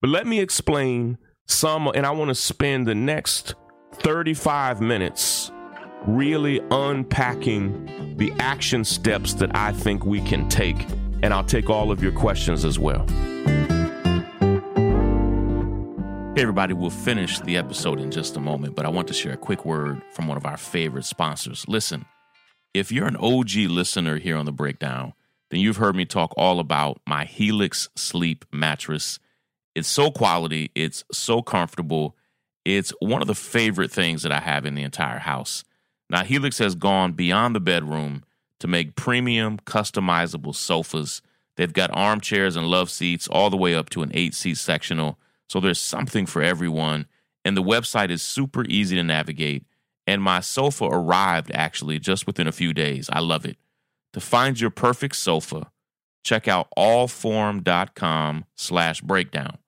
But 0.00 0.10
let 0.10 0.28
me 0.28 0.38
explain 0.38 1.18
some, 1.46 1.88
and 1.88 2.06
I 2.06 2.12
want 2.12 2.28
to 2.28 2.34
spend 2.34 2.86
the 2.86 2.94
next 2.94 3.56
35 3.94 4.80
minutes 4.80 5.50
really 6.06 6.60
unpacking 6.70 8.16
the 8.16 8.32
action 8.38 8.84
steps 8.84 9.34
that 9.34 9.56
I 9.56 9.72
think 9.72 10.06
we 10.06 10.20
can 10.20 10.48
take. 10.48 10.86
And 11.24 11.34
I'll 11.34 11.42
take 11.42 11.68
all 11.68 11.90
of 11.90 12.00
your 12.00 12.12
questions 12.12 12.64
as 12.64 12.78
well. 12.78 13.04
Hey, 16.36 16.42
everybody, 16.42 16.74
we'll 16.74 16.90
finish 16.90 17.40
the 17.40 17.56
episode 17.56 17.98
in 17.98 18.12
just 18.12 18.36
a 18.36 18.40
moment, 18.40 18.76
but 18.76 18.86
I 18.86 18.90
want 18.90 19.08
to 19.08 19.14
share 19.14 19.32
a 19.32 19.36
quick 19.36 19.64
word 19.64 20.00
from 20.12 20.28
one 20.28 20.36
of 20.36 20.46
our 20.46 20.56
favorite 20.56 21.06
sponsors. 21.06 21.64
Listen, 21.66 22.04
if 22.72 22.92
you're 22.92 23.08
an 23.08 23.16
OG 23.16 23.50
listener 23.68 24.18
here 24.18 24.36
on 24.36 24.46
the 24.46 24.52
breakdown, 24.52 25.14
then 25.50 25.58
you've 25.58 25.78
heard 25.78 25.96
me 25.96 26.04
talk 26.04 26.32
all 26.36 26.60
about 26.60 27.00
my 27.04 27.24
Helix 27.24 27.88
Sleep 27.96 28.44
mattress. 28.52 29.18
It's 29.78 29.88
so 29.88 30.10
quality, 30.10 30.72
it's 30.74 31.04
so 31.12 31.40
comfortable. 31.40 32.16
It's 32.64 32.92
one 33.00 33.22
of 33.22 33.28
the 33.28 33.34
favorite 33.34 33.92
things 33.92 34.24
that 34.24 34.32
I 34.32 34.40
have 34.40 34.66
in 34.66 34.74
the 34.74 34.82
entire 34.82 35.20
house. 35.20 35.64
Now, 36.10 36.24
Helix 36.24 36.58
has 36.58 36.74
gone 36.74 37.12
beyond 37.12 37.54
the 37.54 37.60
bedroom 37.60 38.24
to 38.58 38.66
make 38.66 38.96
premium, 38.96 39.58
customizable 39.58 40.54
sofas. 40.54 41.22
They've 41.56 41.72
got 41.72 41.94
armchairs 41.94 42.56
and 42.56 42.66
love 42.66 42.90
seats 42.90 43.28
all 43.28 43.50
the 43.50 43.56
way 43.56 43.74
up 43.74 43.88
to 43.90 44.02
an 44.02 44.10
eight 44.14 44.34
seat 44.34 44.56
sectional. 44.56 45.16
So 45.48 45.60
there's 45.60 45.80
something 45.80 46.26
for 46.26 46.42
everyone. 46.42 47.06
And 47.44 47.56
the 47.56 47.62
website 47.62 48.10
is 48.10 48.20
super 48.20 48.64
easy 48.64 48.96
to 48.96 49.04
navigate. 49.04 49.64
And 50.08 50.20
my 50.20 50.40
sofa 50.40 50.86
arrived 50.86 51.52
actually 51.54 52.00
just 52.00 52.26
within 52.26 52.48
a 52.48 52.52
few 52.52 52.74
days. 52.74 53.08
I 53.12 53.20
love 53.20 53.44
it. 53.44 53.58
To 54.14 54.20
find 54.20 54.58
your 54.58 54.70
perfect 54.70 55.14
sofa, 55.14 55.70
check 56.24 56.48
out 56.48 56.68
allform.com 56.76 58.44
slash 58.56 59.00
breakdown. 59.02 59.58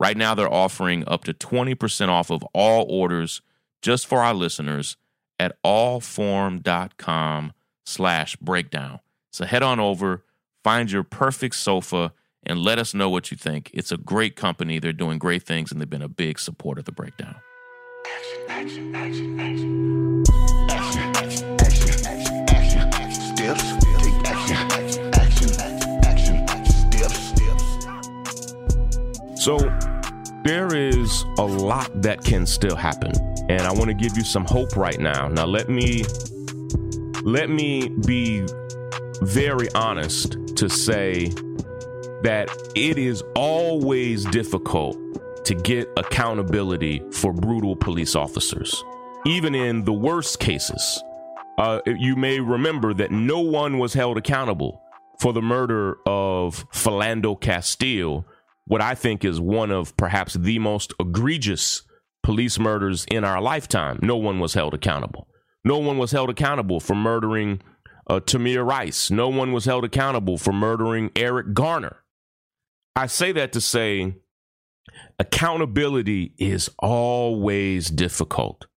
Right 0.00 0.16
now, 0.16 0.34
they're 0.34 0.52
offering 0.52 1.04
up 1.06 1.24
to 1.24 1.34
20% 1.34 2.08
off 2.08 2.30
of 2.30 2.42
all 2.54 2.86
orders 2.88 3.42
just 3.82 4.06
for 4.06 4.22
our 4.22 4.32
listeners 4.32 4.96
at 5.38 5.62
allform.com 5.62 7.52
slash 7.84 8.36
breakdown. 8.36 9.00
So 9.30 9.44
head 9.44 9.62
on 9.62 9.78
over, 9.78 10.24
find 10.64 10.90
your 10.90 11.04
perfect 11.04 11.54
sofa, 11.54 12.14
and 12.42 12.58
let 12.58 12.78
us 12.78 12.94
know 12.94 13.10
what 13.10 13.30
you 13.30 13.36
think. 13.36 13.70
It's 13.74 13.92
a 13.92 13.98
great 13.98 14.36
company. 14.36 14.78
They're 14.78 14.94
doing 14.94 15.18
great 15.18 15.42
things, 15.42 15.70
and 15.70 15.80
they've 15.80 15.90
been 15.90 16.00
a 16.00 16.08
big 16.08 16.38
support 16.38 16.78
of 16.78 16.86
the 16.86 16.92
breakdown. 16.92 17.36
Action, 18.48 18.94
action, 18.94 19.40
action, 19.40 19.80
So 29.40 29.56
there 30.44 30.74
is 30.74 31.24
a 31.38 31.44
lot 31.44 32.02
that 32.02 32.24
can 32.24 32.46
still 32.46 32.76
happen. 32.76 33.12
And 33.48 33.62
I 33.62 33.72
want 33.72 33.86
to 33.86 33.94
give 33.94 34.16
you 34.16 34.24
some 34.24 34.44
hope 34.44 34.76
right 34.76 34.98
now. 34.98 35.28
Now 35.28 35.46
let 35.46 35.68
me 35.68 36.04
let 37.22 37.50
me 37.50 37.88
be 38.06 38.46
very 39.22 39.70
honest 39.74 40.36
to 40.56 40.68
say 40.68 41.28
that 42.22 42.48
it 42.74 42.98
is 42.98 43.22
always 43.34 44.24
difficult 44.26 44.96
to 45.44 45.54
get 45.54 45.88
accountability 45.96 47.02
for 47.12 47.32
brutal 47.32 47.76
police 47.76 48.14
officers. 48.14 48.82
Even 49.26 49.54
in 49.54 49.84
the 49.84 49.92
worst 49.92 50.38
cases, 50.38 51.02
uh, 51.58 51.80
you 51.86 52.16
may 52.16 52.40
remember 52.40 52.94
that 52.94 53.10
no 53.10 53.40
one 53.40 53.78
was 53.78 53.92
held 53.92 54.16
accountable 54.16 54.80
for 55.18 55.34
the 55.34 55.42
murder 55.42 55.98
of 56.06 56.66
Philando 56.70 57.38
Castile 57.38 58.24
what 58.70 58.80
I 58.80 58.94
think 58.94 59.24
is 59.24 59.40
one 59.40 59.72
of 59.72 59.96
perhaps 59.96 60.34
the 60.34 60.60
most 60.60 60.94
egregious 61.00 61.82
police 62.22 62.56
murders 62.56 63.04
in 63.10 63.24
our 63.24 63.42
lifetime. 63.42 63.98
No 64.00 64.16
one 64.16 64.38
was 64.38 64.54
held 64.54 64.74
accountable. 64.74 65.26
No 65.64 65.78
one 65.78 65.98
was 65.98 66.12
held 66.12 66.30
accountable 66.30 66.78
for 66.78 66.94
murdering 66.94 67.62
uh, 68.08 68.20
Tamir 68.20 68.64
Rice. 68.64 69.10
No 69.10 69.28
one 69.28 69.50
was 69.50 69.64
held 69.64 69.84
accountable 69.84 70.38
for 70.38 70.52
murdering 70.52 71.10
Eric 71.16 71.52
Garner. 71.52 71.96
I 72.94 73.08
say 73.08 73.32
that 73.32 73.52
to 73.54 73.60
say 73.60 74.14
accountability 75.18 76.34
is 76.38 76.70
always 76.78 77.90
difficult, 77.90 78.68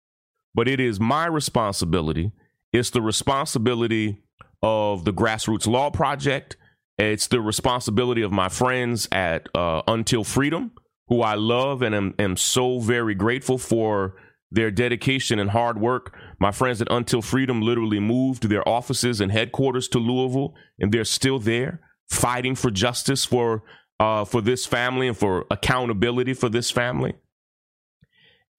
but 0.55 0.67
it 0.67 0.79
is 0.79 1.00
my 1.00 1.27
responsibility. 1.27 2.31
It's 2.71 2.89
the 2.89 3.03
responsibility 3.03 4.23
of 4.63 5.05
the 5.05 5.13
Grassroots 5.13 5.67
Law 5.67 5.91
Project. 5.91 6.57
It's 6.97 7.27
the 7.27 7.41
responsibility 7.41 8.21
of 8.21 8.31
my 8.31 8.50
friends 8.50 9.07
at 9.12 9.50
uh, 9.55 9.81
Until 9.88 10.23
Freedom, 10.23 10.71
who 11.07 11.21
I 11.21 11.35
love 11.35 11.81
and 11.81 11.95
am, 11.95 12.13
am 12.19 12.38
so 12.38 12.79
very 12.79 13.15
grateful 13.15 13.57
for 13.57 14.15
their 14.51 14.69
dedication 14.69 15.39
and 15.39 15.50
hard 15.50 15.79
work. 15.79 16.15
My 16.39 16.51
friends 16.51 16.81
at 16.81 16.91
Until 16.91 17.21
Freedom 17.21 17.62
literally 17.62 18.00
moved 18.00 18.50
their 18.50 18.67
offices 18.67 19.19
and 19.19 19.31
headquarters 19.31 19.88
to 19.89 20.00
Louisville, 20.00 20.53
and 20.79 20.91
they're 20.91 21.03
still 21.03 21.39
there 21.39 21.81
fighting 22.09 22.53
for 22.55 22.69
justice 22.69 23.25
for 23.25 23.63
uh, 24.00 24.25
for 24.25 24.41
this 24.41 24.65
family 24.65 25.07
and 25.07 25.17
for 25.17 25.45
accountability 25.50 26.33
for 26.33 26.50
this 26.50 26.69
family. 26.69 27.13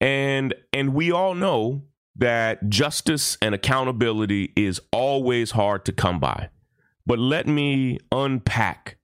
And 0.01 0.53
and 0.73 0.93
we 0.93 1.11
all 1.11 1.35
know 1.35 1.83
that 2.17 2.69
justice 2.69 3.37
and 3.41 3.55
accountability 3.55 4.53
is 4.55 4.81
always 4.91 5.51
hard 5.51 5.85
to 5.85 5.91
come 5.91 6.19
by. 6.19 6.49
But 7.05 7.19
let 7.19 7.47
me 7.47 7.99
unpack 8.11 8.97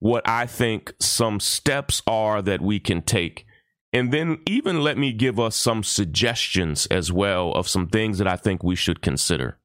what 0.00 0.28
I 0.28 0.46
think 0.46 0.94
some 1.00 1.40
steps 1.40 2.02
are 2.06 2.42
that 2.42 2.60
we 2.62 2.80
can 2.80 3.02
take 3.02 3.44
And 3.92 4.12
then 4.12 4.38
even 4.46 4.82
let 4.82 4.98
me 4.98 5.12
give 5.12 5.40
us 5.40 5.56
some 5.56 5.82
suggestions 5.84 6.86
as 6.86 7.12
well 7.12 7.52
of 7.52 7.68
some 7.68 7.88
things 7.88 8.18
that 8.18 8.28
I 8.28 8.36
think 8.36 8.64
we 8.64 8.76
should 8.76 9.02
consider. 9.02 9.58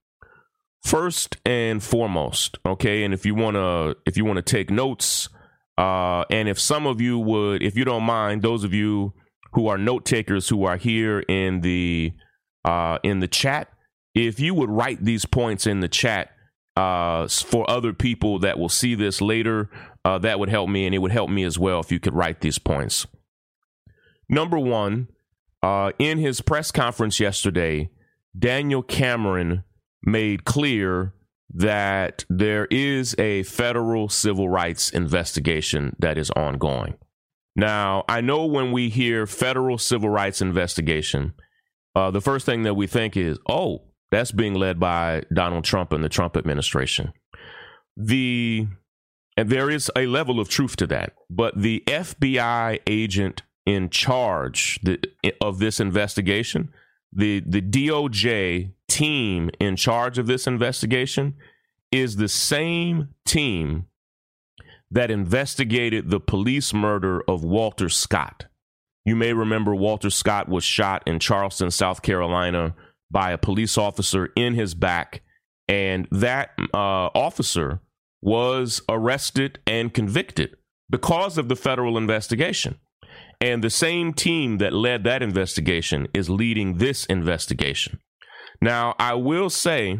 First 0.84 1.38
and 1.46 1.84
foremost, 1.84 2.58
okay, 2.65 3.03
and 3.03 3.13
if 3.13 3.25
you 3.25 3.36
want 3.36 3.56
to 3.56 3.98
if 4.06 4.17
you 4.17 4.25
want 4.25 4.38
to 4.38 4.44
take 4.44 4.72
notes 4.72 5.29
uh 5.77 6.25
and 6.32 6.50
if 6.50 6.60
some 6.60 6.88
of 6.88 7.01
you 7.01 7.20
would 7.20 7.63
if 7.63 7.77
you 7.77 7.86
don't 7.86 8.03
mind 8.03 8.41
those 8.44 8.63
of 8.63 8.74
you 8.74 9.13
who 9.53 9.67
are 9.67 9.77
note 9.77 10.06
takers 10.06 10.50
who 10.50 10.65
are 10.65 10.77
here 10.77 11.22
in 11.22 11.62
the 11.62 12.13
uh 12.65 13.00
in 13.03 13.22
the 13.22 13.29
chat, 13.29 13.70
if 14.15 14.39
you 14.39 14.53
would 14.56 14.70
write 14.70 15.03
these 15.03 15.25
points 15.25 15.67
in 15.67 15.82
the 15.82 15.89
chat 15.89 16.32
uh, 16.77 17.27
for 17.27 17.67
other 17.67 17.91
people 17.91 18.38
that 18.38 18.60
will 18.60 18.69
see 18.69 18.93
this 18.93 19.19
later, 19.19 19.67
uh, 20.05 20.19
that 20.19 20.39
would 20.39 20.50
help 20.50 20.69
me, 20.69 20.86
and 20.86 20.93
it 20.93 21.00
would 21.00 21.12
help 21.12 21.27
me 21.27 21.43
as 21.43 21.57
well 21.57 21.79
if 21.79 21.91
you 21.91 22.00
could 22.00 22.13
write 22.13 22.41
these 22.41 22.60
points. 22.60 23.07
Number 24.29 24.60
one, 24.60 25.07
uh, 25.63 25.91
in 25.98 26.19
his 26.19 26.39
press 26.41 26.72
conference 26.72 27.19
yesterday, 27.19 27.89
Daniel 28.38 28.84
Cameron 28.84 29.63
made 30.03 30.46
clear 30.46 31.15
that 31.51 32.25
there 32.29 32.67
is 32.69 33.15
a 33.17 33.41
federal 33.41 34.07
civil 34.07 34.48
rights 34.48 34.91
investigation 34.91 35.96
that 35.98 36.15
is 36.15 36.29
ongoing. 36.31 36.93
Now, 37.55 38.05
I 38.07 38.22
know 38.22 38.46
when 38.46 38.72
we 38.72 38.89
hear 38.89 39.25
federal 39.25 39.79
civil 39.79 40.10
rights 40.10 40.43
investigation, 40.43 41.34
uh, 41.96 42.12
the 42.12 42.22
first 42.22 42.46
thing 42.46 42.62
that 42.63 42.75
we 42.75 42.86
think 42.86 43.17
is, 43.17 43.39
oh, 43.50 43.88
that's 44.12 44.32
being 44.32 44.54
led 44.54 44.80
by 44.80 45.24
Donald 45.34 45.64
Trump 45.64 45.92
and 45.92 46.04
the 46.04 46.10
Trump 46.10 46.38
administration. 46.38 47.14
The 47.96 48.68
and 49.36 49.50
there 49.50 49.70
is 49.70 49.92
a 49.96 50.08
level 50.08 50.40
of 50.40 50.50
truth 50.50 50.76
to 50.78 50.88
that, 50.88 51.14
but 51.30 51.60
the 51.62 51.84
FBI 51.86 52.80
agent 52.88 53.44
in 53.66 53.90
charge 53.90 54.80
the, 54.82 55.00
of 55.42 55.60
this 55.60 55.80
investigation, 55.80 56.70
the 57.12 57.44
the 57.46 57.62
DOJ 57.62 58.72
team 58.88 59.50
in 59.60 59.76
charge 59.76 60.18
of 60.18 60.28
this 60.28 60.48
investigation 60.48 61.36
is 61.92 62.16
the 62.16 62.28
same 62.28 63.10
team 63.26 63.86
that 64.90 65.12
investigated 65.12 66.10
the 66.10 66.20
police 66.20 66.74
murder 66.74 67.22
of 67.28 67.44
Walter 67.44 67.90
Scott. 67.90 68.46
You 69.06 69.16
may 69.16 69.34
remember 69.34 69.76
Walter 69.76 70.10
Scott 70.10 70.50
was 70.50 70.64
shot 70.64 71.04
in 71.06 71.20
Charleston, 71.20 71.72
South 71.72 72.02
Carolina 72.02 72.74
by 73.10 73.32
a 73.32 73.38
police 73.38 73.78
officer 73.78 74.30
in 74.36 74.54
his 74.54 74.74
back, 74.74 75.22
and 75.68 76.08
that 76.12 76.52
uh, 76.74 77.10
officer 77.14 77.82
was 78.22 78.82
arrested 78.90 79.60
and 79.68 79.94
convicted 79.94 80.56
because 80.90 81.38
of 81.38 81.50
the 81.50 81.56
federal 81.56 81.98
investigation. 81.98 82.80
And 83.40 83.64
the 83.64 83.70
same 83.70 84.14
team 84.14 84.58
that 84.58 84.74
led 84.74 85.04
that 85.04 85.22
investigation 85.22 86.08
is 86.14 86.30
leading 86.30 86.78
this 86.78 87.06
investigation. 87.06 88.00
Now, 88.62 88.96
I 88.98 89.14
will 89.14 89.50
say 89.50 90.00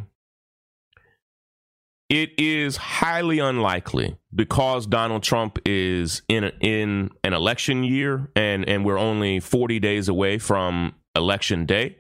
it 2.10 2.32
is 2.38 2.78
highly 2.78 3.40
unlikely 3.40 4.18
because 4.34 4.88
Donald 4.88 5.24
Trump 5.24 5.60
is 5.66 6.22
in 6.28 6.46
a, 6.46 6.52
in 6.62 7.10
an 7.24 7.34
election 7.34 7.84
year 7.84 8.32
and 8.36 8.68
and 8.68 8.86
we're 8.86 8.98
only 8.98 9.40
40 9.40 9.80
days 9.80 10.08
away 10.08 10.38
from 10.38 10.96
election 11.16 11.66
day 11.66 11.98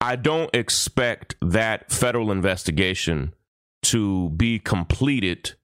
I 0.00 0.16
don't 0.16 0.54
expect 0.54 1.34
that 1.42 1.92
federal 1.92 2.32
investigation 2.32 3.34
to 3.82 4.30
be 4.30 4.58
completed 4.58 5.54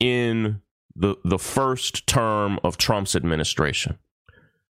in 0.00 0.60
the 0.94 1.16
the 1.24 1.38
first 1.38 2.06
term 2.06 2.58
of 2.64 2.76
Trump's 2.76 3.14
administration. 3.14 3.98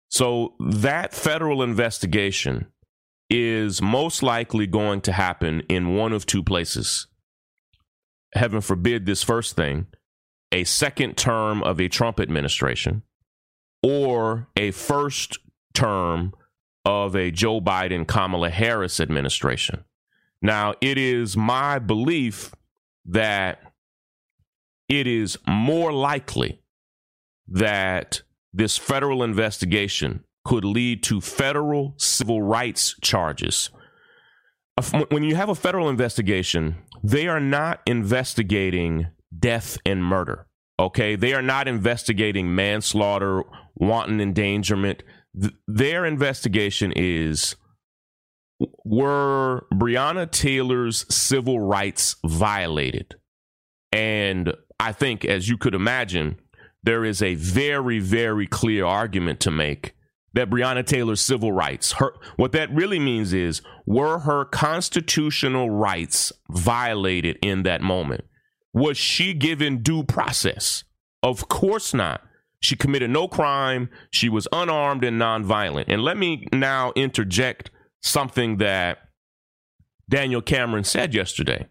So 0.09 0.53
that 0.59 1.13
federal 1.13 1.61
investigation 1.61 2.67
is 3.29 3.81
most 3.81 4.23
likely 4.23 4.67
going 4.67 5.01
to 5.01 5.11
happen 5.11 5.61
in 5.67 5.95
one 5.95 6.13
of 6.13 6.25
two 6.25 6.43
places. 6.43 7.07
Heaven 8.33 8.61
forbid 8.61 9.05
this 9.05 9.23
first 9.23 9.55
thing, 9.55 9.87
a 10.51 10.63
second 10.63 11.17
term 11.17 11.61
of 11.63 11.79
a 11.79 11.89
Trump 11.89 12.20
administration 12.20 13.03
or 13.83 14.48
a 14.55 14.72
first 14.72 15.39
term 15.74 16.33
of 16.87 17.17
a 17.17 17.31
Joe 17.31 17.59
Biden 17.59 18.07
Kamala 18.07 18.50
Harris 18.50 19.01
administration. 19.01 19.83
Now, 20.41 20.73
it 20.79 20.97
is 20.97 21.35
my 21.35 21.79
belief 21.79 22.55
that 23.05 23.59
it 24.87 25.05
is 25.05 25.37
more 25.45 25.91
likely 25.91 26.61
that 27.50 28.21
this 28.53 28.77
federal 28.77 29.21
investigation 29.21 30.23
could 30.45 30.63
lead 30.63 31.03
to 31.03 31.19
federal 31.19 31.93
civil 31.97 32.41
rights 32.41 32.95
charges. 33.01 33.69
When 35.09 35.23
you 35.23 35.35
have 35.35 35.50
a 35.50 35.55
federal 35.55 35.89
investigation, 35.89 36.77
they 37.03 37.27
are 37.27 37.41
not 37.41 37.81
investigating 37.85 39.07
death 39.37 39.77
and 39.85 40.05
murder. 40.05 40.47
Okay. 40.79 41.17
They 41.17 41.33
are 41.33 41.41
not 41.41 41.67
investigating 41.67 42.55
manslaughter, 42.55 43.43
wanton 43.75 44.21
endangerment 44.21 45.03
th- 45.39 45.53
their 45.67 46.05
investigation 46.05 46.93
is 46.95 47.55
were 48.83 49.67
Breonna 49.73 50.29
Taylor's 50.29 51.05
civil 51.13 51.59
rights 51.59 52.15
violated? 52.25 53.15
And 53.91 54.53
I 54.79 54.91
think, 54.91 55.25
as 55.25 55.50
you 55.50 55.57
could 55.57 55.75
imagine, 55.75 56.37
there 56.83 57.05
is 57.05 57.21
a 57.21 57.35
very, 57.35 58.00
very 58.00 58.47
clear 58.47 58.85
argument 58.85 59.39
to 59.41 59.51
make 59.51 59.93
that 60.33 60.50
Breonna 60.50 60.85
Taylor's 60.85 61.21
civil 61.21 61.51
rights, 61.51 61.93
her, 61.93 62.13
what 62.35 62.51
that 62.51 62.71
really 62.71 63.00
means 63.00 63.33
is, 63.33 63.61
were 63.85 64.19
her 64.19 64.45
constitutional 64.45 65.69
rights 65.69 66.31
violated 66.51 67.39
in 67.41 67.63
that 67.63 67.81
moment? 67.81 68.25
Was 68.73 68.97
she 68.97 69.33
given 69.33 69.81
due 69.81 70.03
process? 70.03 70.83
Of 71.23 71.47
course 71.47 71.93
not. 71.93 72.21
She 72.59 72.75
committed 72.75 73.09
no 73.09 73.27
crime. 73.27 73.89
She 74.11 74.29
was 74.29 74.48
unarmed 74.51 75.03
and 75.03 75.22
nonviolent. 75.22 75.85
And 75.87 76.03
let 76.03 76.17
me 76.17 76.48
now 76.51 76.91
interject 76.96 77.70
something 78.01 78.57
that 78.57 79.00
Daniel 80.09 80.41
Cameron 80.41 80.83
said 80.83 81.13
yesterday. 81.13 81.67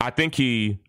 I 0.00 0.10
think 0.10 0.34
he 0.34 0.80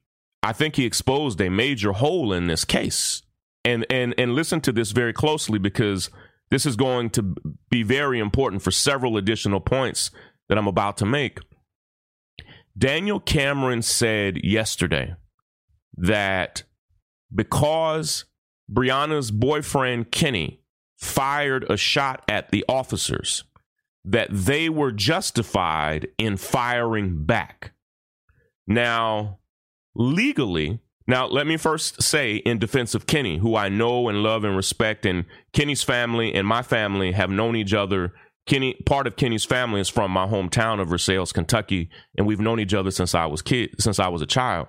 I 0.43 0.53
think 0.53 0.75
he 0.75 0.86
exposed 0.86 1.41
a 1.41 1.49
major 1.49 1.93
hole 1.93 2.33
in 2.33 2.47
this 2.47 2.65
case. 2.65 3.21
And 3.63 3.86
and 3.89 4.13
and 4.17 4.33
listen 4.33 4.62
to 4.62 4.71
this 4.71 4.91
very 4.91 5.13
closely 5.13 5.60
because 5.60 6.10
this 6.49 6.65
is 6.65 6.75
going 6.75 7.10
to 7.12 7.36
be 7.69 7.83
very 7.83 8.19
important 8.19 8.62
for 8.62 8.71
several 8.71 9.17
additional 9.17 9.60
points 9.60 10.12
that 10.49 10.57
I'm 10.57 10.67
about 10.67 10.97
to 10.97 11.05
make. 11.05 11.39
Daniel 12.77 13.19
Cameron 13.19 13.81
said 13.81 14.43
yesterday 14.43 15.15
that 15.97 16.63
because 17.33 18.25
Breonna's 18.71 19.32
boyfriend, 19.32 20.12
Kenny, 20.12 20.62
fired 20.97 21.65
a 21.69 21.77
shot 21.77 22.23
at 22.27 22.51
the 22.51 22.65
officers, 22.67 23.43
that 24.03 24.30
they 24.32 24.69
were 24.69 24.91
justified 24.91 26.08
in 26.17 26.38
firing 26.38 27.25
back. 27.25 27.73
Now, 28.65 29.39
legally, 29.95 30.80
now 31.08 31.27
let 31.27 31.47
me 31.47 31.56
first 31.56 32.01
say 32.01 32.36
in 32.36 32.60
defense 32.60 32.93
of 32.93 33.08
Kenny, 33.08 33.38
who 33.38 33.56
I 33.56 33.69
know 33.69 34.10
and 34.10 34.23
love 34.23 34.43
and 34.43 34.56
respect, 34.56 35.06
and 35.06 35.25
Kenny's 35.53 35.84
family 35.84 36.34
and 36.34 36.45
my 36.45 36.62
family 36.62 37.13
have 37.13 37.30
known 37.30 37.56
each 37.56 37.73
other. 37.73 38.13
Kenny, 38.45 38.73
part 38.86 39.08
of 39.08 39.15
Kenny's 39.15 39.45
family 39.45 39.80
is 39.82 39.89
from 39.89 40.12
my 40.12 40.25
hometown 40.25 40.82
of 40.82 40.89
Versailles, 40.89 41.32
Kentucky, 41.32 41.89
and 42.17 42.27
we've 42.27 42.39
known 42.39 42.60
each 42.60 42.73
other 42.73 42.91
since 42.91 43.15
I 43.15 43.25
was 43.25 43.41
kid, 43.41 43.75
since 43.80 43.99
I 43.99 44.10
was 44.10 44.21
a 44.21 44.25
child. 44.25 44.67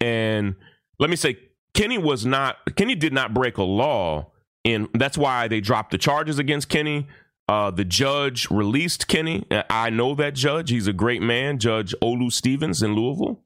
And 0.00 0.54
let 0.98 1.08
me 1.08 1.16
say, 1.16 1.38
Kenny 1.78 1.96
was 1.96 2.26
not 2.26 2.56
Kenny 2.74 2.96
did 2.96 3.12
not 3.12 3.32
break 3.32 3.56
a 3.56 3.62
law, 3.62 4.32
and 4.64 4.88
that's 4.94 5.16
why 5.16 5.46
they 5.46 5.60
dropped 5.60 5.92
the 5.92 5.98
charges 5.98 6.36
against 6.36 6.68
Kenny. 6.68 7.06
Uh, 7.48 7.70
the 7.70 7.84
judge 7.84 8.50
released 8.50 9.06
Kenny. 9.06 9.46
I 9.70 9.88
know 9.88 10.16
that 10.16 10.34
judge; 10.34 10.70
he's 10.70 10.88
a 10.88 10.92
great 10.92 11.22
man, 11.22 11.60
Judge 11.60 11.94
Olu 12.02 12.32
Stevens 12.32 12.82
in 12.82 12.96
Louisville. 12.96 13.44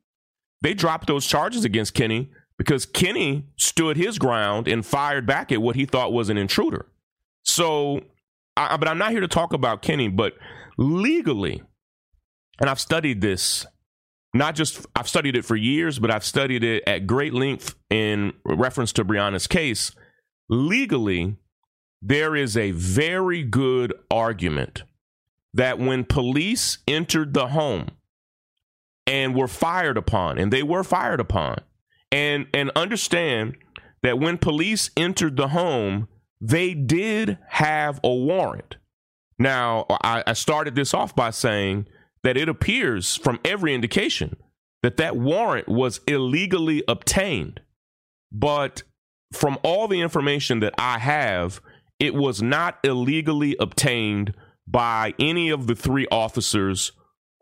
They 0.62 0.73
dropped 0.73 1.09
those 1.09 1.27
charges 1.27 1.66
against 1.66 1.92
Kenny 1.92 2.31
because 2.57 2.87
Kenny 2.87 3.45
stood 3.59 3.99
his 3.99 4.18
ground 4.18 4.66
and 4.66 4.87
fired 4.87 5.27
back 5.27 5.53
at 5.53 5.61
what 5.61 5.77
he 5.77 5.85
thought 5.85 6.11
was 6.11 6.31
an 6.31 6.38
intruder. 6.38 6.87
So, 7.45 8.01
I, 8.57 8.79
but 8.79 8.88
I'm 8.88 8.97
not 8.97 9.11
here 9.11 9.21
to 9.21 9.29
talk 9.29 9.53
about 9.53 9.83
Kenny, 9.83 10.09
but 10.09 10.38
legally, 10.79 11.62
and 12.59 12.71
I've 12.71 12.81
studied 12.81 13.21
this 13.21 13.66
not 14.35 14.55
just 14.55 14.87
I've 14.97 15.09
studied 15.09 15.37
it 15.37 15.45
for 15.45 15.57
years, 15.57 15.99
but 15.99 16.11
I've 16.11 16.25
studied 16.25 16.64
it 16.64 16.83
at 16.87 17.07
great 17.07 17.35
length 17.35 17.75
in 17.90 18.33
reference 18.45 18.92
to 18.95 19.05
Breonna's 19.05 19.47
case. 19.47 19.92
Legally, 20.49 21.37
there 22.01 22.35
is 22.35 22.57
a 22.57 22.73
very 22.73 23.42
good 23.42 23.92
argument 24.11 24.83
that 25.55 25.79
when 25.79 26.05
police 26.05 26.79
entered 26.88 27.35
the 27.35 27.49
home 27.49 27.88
and 29.07 29.35
were 29.35 29.49
fired 29.49 29.97
upon, 29.97 30.38
and 30.38 30.53
they 30.53 30.62
were 30.62 30.85
fired 30.85 31.21
upon, 31.21 31.59
and 32.11 32.47
and 32.55 32.71
understand 32.75 33.57
that 34.03 34.18
when 34.18 34.38
police 34.38 34.90
entered 34.97 35.37
the 35.37 35.49
home, 35.49 36.09
they 36.40 36.75
did 36.75 37.38
have 37.49 38.01
a 38.03 38.12
warrant. 38.12 38.77
Now, 39.38 39.87
I, 40.03 40.23
I 40.27 40.33
started 40.35 40.75
this 40.75 40.95
off 40.95 41.14
by 41.14 41.31
saying 41.31 41.87
that 42.22 42.37
it 42.37 42.48
appears 42.48 43.16
from 43.16 43.40
every 43.44 43.74
indication 43.74 44.37
that 44.82 44.96
that 44.96 45.16
warrant 45.16 45.68
was 45.68 46.00
illegally 46.06 46.82
obtained. 46.88 47.61
But 48.30 48.82
from 49.32 49.58
all 49.62 49.88
the 49.88 50.00
information 50.00 50.61
that 50.61 50.74
I 50.78 50.98
have, 50.98 51.61
it 51.98 52.14
was 52.14 52.42
not 52.42 52.78
illegally 52.85 53.56
obtained 53.61 54.35
by 54.66 55.14
any 55.18 55.50
of 55.50 55.66
the 55.66 55.74
three 55.74 56.06
officers 56.11 56.92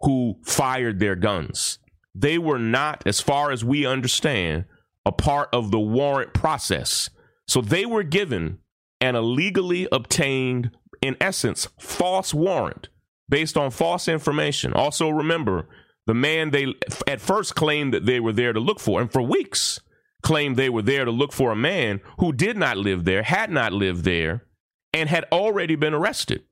who 0.00 0.36
fired 0.44 0.98
their 0.98 1.16
guns. 1.16 1.78
They 2.14 2.38
were 2.38 2.58
not, 2.58 3.02
as 3.06 3.20
far 3.20 3.50
as 3.50 3.64
we 3.64 3.86
understand, 3.86 4.64
a 5.06 5.12
part 5.12 5.48
of 5.52 5.70
the 5.70 5.80
warrant 5.80 6.34
process. 6.34 7.10
So 7.46 7.60
they 7.60 7.86
were 7.86 8.02
given 8.02 8.58
an 9.00 9.16
illegally 9.16 9.88
obtained, 9.92 10.76
in 11.00 11.16
essence, 11.20 11.68
false 11.78 12.34
warrant 12.34 12.88
based 13.30 13.56
on 13.56 13.70
false 13.70 14.08
information. 14.08 14.74
Also, 14.74 15.08
remember, 15.08 15.68
the 16.06 16.14
man 16.14 16.50
they 16.50 16.74
at 17.06 17.20
first 17.20 17.54
claimed 17.54 17.94
that 17.94 18.04
they 18.04 18.20
were 18.20 18.32
there 18.32 18.52
to 18.52 18.60
look 18.60 18.80
for, 18.80 19.00
and 19.00 19.10
for 19.10 19.22
weeks 19.22 19.80
claimed 20.22 20.56
they 20.56 20.68
were 20.68 20.82
there 20.82 21.04
to 21.04 21.10
look 21.10 21.32
for 21.32 21.52
a 21.52 21.56
man 21.56 22.00
who 22.18 22.32
did 22.32 22.56
not 22.56 22.76
live 22.76 23.04
there, 23.04 23.22
had 23.22 23.50
not 23.50 23.72
lived 23.72 24.04
there, 24.04 24.44
and 24.92 25.08
had 25.08 25.24
already 25.32 25.76
been 25.76 25.94
arrested. 25.94 26.42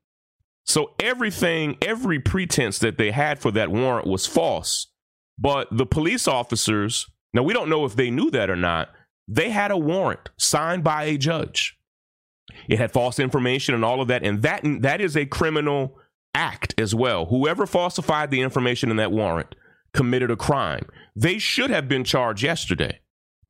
So 0.64 0.94
everything, 1.00 1.76
every 1.82 2.20
pretense 2.20 2.78
that 2.78 2.98
they 2.98 3.10
had 3.10 3.40
for 3.40 3.50
that 3.52 3.70
warrant 3.70 4.06
was 4.06 4.26
false. 4.26 4.86
But 5.38 5.68
the 5.70 5.86
police 5.86 6.28
officers, 6.28 7.06
now 7.32 7.42
we 7.42 7.54
don't 7.54 7.70
know 7.70 7.84
if 7.84 7.96
they 7.96 8.10
knew 8.10 8.30
that 8.30 8.50
or 8.50 8.56
not, 8.56 8.90
they 9.26 9.50
had 9.50 9.70
a 9.70 9.76
warrant 9.76 10.30
signed 10.38 10.84
by 10.84 11.04
a 11.04 11.18
judge. 11.18 11.78
It 12.68 12.78
had 12.78 12.92
false 12.92 13.18
information 13.18 13.74
and 13.74 13.84
all 13.84 14.00
of 14.00 14.08
that, 14.08 14.24
and 14.24 14.42
that 14.42 14.62
that 14.82 15.00
is 15.00 15.16
a 15.16 15.26
criminal 15.26 15.98
act 16.38 16.72
as 16.79 16.94
well. 16.94 17.27
Whoever 17.27 17.66
falsified 17.66 18.31
the 18.31 18.40
information 18.40 18.90
in 18.90 18.96
that 18.96 19.11
warrant 19.11 19.57
committed 19.92 20.31
a 20.31 20.37
crime. 20.37 20.87
They 21.16 21.38
should 21.38 21.70
have 21.70 21.88
been 21.88 22.05
charged 22.05 22.44
yesterday. 22.44 23.01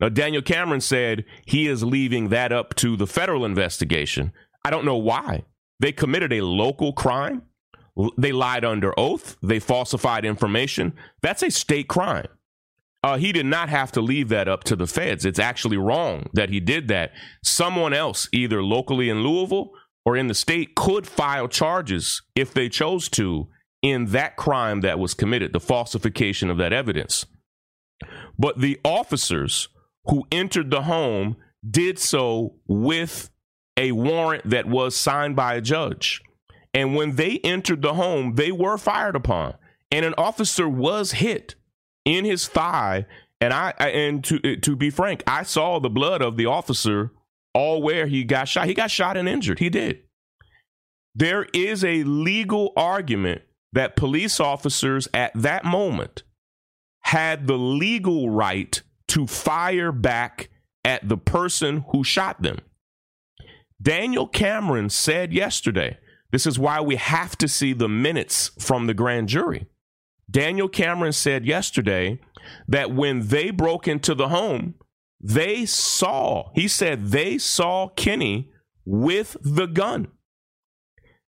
Now, 0.01 0.09
Daniel 0.09 0.43
Cameron 0.43 0.81
said 0.81 1.25
he 1.45 1.67
is 1.67 1.85
leaving 1.85 2.31
that 2.31 2.51
up 2.51 2.75
to 2.77 2.97
the 2.97 3.07
federal 3.07 3.45
investigation. 3.45 4.33
I 4.65 4.71
don't 4.71 4.87
know 4.87 4.97
why. 4.97 5.45
They 5.81 5.93
committed 5.93 6.33
a 6.33 6.41
local 6.41 6.93
crime. 6.93 7.43
They 8.17 8.33
lied 8.33 8.65
under 8.65 8.99
oath. 8.99 9.37
They 9.43 9.59
falsified 9.59 10.25
information. 10.25 10.95
That's 11.21 11.43
a 11.43 11.51
state 11.51 11.89
crime. 11.89 12.29
Uh, 13.03 13.19
he 13.19 13.33
did 13.33 13.47
not 13.47 13.69
have 13.69 13.93
to 13.93 14.01
leave 14.01 14.29
that 14.29 14.49
up 14.49 14.65
to 14.65 14.77
the 14.77 14.87
feds. 14.87 15.25
It's 15.25 15.39
actually 15.39 15.77
wrong 15.77 16.31
that 16.33 16.49
he 16.49 16.59
did 16.59 16.89
that. 16.89 17.13
Someone 17.43 17.93
else, 17.93 18.29
either 18.33 18.63
locally 18.63 19.09
in 19.09 19.23
Louisville 19.23 19.73
or 20.09 20.17
in 20.17 20.27
the 20.27 20.35
state, 20.35 20.75
could 20.75 21.07
file 21.07 21.49
charges 21.49 22.23
if 22.35 22.55
they 22.55 22.67
chose 22.71 23.11
to 23.11 23.47
in 23.83 24.07
that 24.07 24.37
crime 24.37 24.81
that 24.81 24.99
was 24.99 25.13
committed, 25.13 25.53
the 25.53 25.61
falsification 25.61 26.49
of 26.49 26.57
that 26.57 26.73
evidence. 26.73 27.27
But 28.39 28.59
the 28.59 28.81
officers 28.83 29.69
who 30.07 30.27
entered 30.33 30.71
the 30.71 30.85
home 30.85 31.37
did 31.69 31.99
so 31.99 32.55
with 32.67 33.29
a 33.77 33.93
warrant 33.93 34.49
that 34.49 34.65
was 34.65 34.97
signed 34.97 35.37
by 35.37 35.57
a 35.57 35.61
judge. 35.61 36.23
And 36.73 36.97
when 36.97 37.17
they 37.17 37.39
entered 37.45 37.83
the 37.83 37.93
home, 37.93 38.37
they 38.37 38.51
were 38.51 38.79
fired 38.79 39.15
upon. 39.15 39.57
And 39.93 40.07
an 40.07 40.15
officer 40.17 40.67
was 40.67 41.13
hit 41.13 41.55
in 42.07 42.25
his 42.25 42.49
thigh. 42.49 43.05
And 43.43 43.53
I, 43.53 43.73
and 43.73 44.25
to 44.25 44.57
to 44.57 44.75
be 44.75 44.89
frank, 44.89 45.23
I 45.27 45.43
saw 45.43 45.79
the 45.79 45.91
blood 45.91 46.23
of 46.23 46.39
the 46.39 46.47
officer 46.47 47.13
all 47.55 47.83
where 47.83 48.07
he 48.07 48.25
got 48.25 48.49
shot. 48.49 48.67
He 48.67 48.75
got 48.75 48.91
shot 48.91 49.17
and 49.17 49.29
injured. 49.29 49.59
He 49.59 49.71
did. 49.71 50.03
There 51.15 51.47
is 51.53 51.85
a 51.85 52.05
legal 52.05 52.73
argument 52.77 53.43
that 53.73 53.97
police 53.97 54.41
officers 54.41 55.09
at 55.13 55.33
that 55.35 55.65
moment 55.65 56.23
had 57.03 57.47
the 57.47 57.57
legal 57.59 58.31
right 58.31 58.83
to 59.09 59.27
fire 59.27 59.93
back 59.93 60.49
at 60.85 61.09
the 61.09 61.17
person 61.17 61.85
who 61.91 62.05
shot 62.05 62.43
them. 62.43 62.59
Daniel 63.81 64.27
Cameron 64.27 64.91
said 64.91 65.33
yesterday, 65.33 65.99
this 66.31 66.47
is 66.47 66.59
why 66.59 66.81
we 66.81 66.97
have 66.97 67.37
to 67.39 67.49
see 67.49 67.73
the 67.73 67.89
minutes 67.89 68.51
from 68.59 68.87
the 68.87 68.95
grand 68.95 69.29
jury. 69.29 69.67
Daniel 70.31 70.69
Cameron 70.69 71.13
said 71.13 71.47
yesterday 71.47 72.21
that 72.67 72.93
when 72.93 73.29
they 73.29 73.51
broke 73.51 73.89
into 73.89 74.15
the 74.15 74.29
home, 74.29 74.75
they 75.21 75.67
saw, 75.67 76.51
he 76.55 76.69
said 76.69 77.09
they 77.09 77.39
saw 77.39 77.89
Kenny 77.89 78.51
with 78.85 79.37
the 79.43 79.67
gun. 79.67 80.09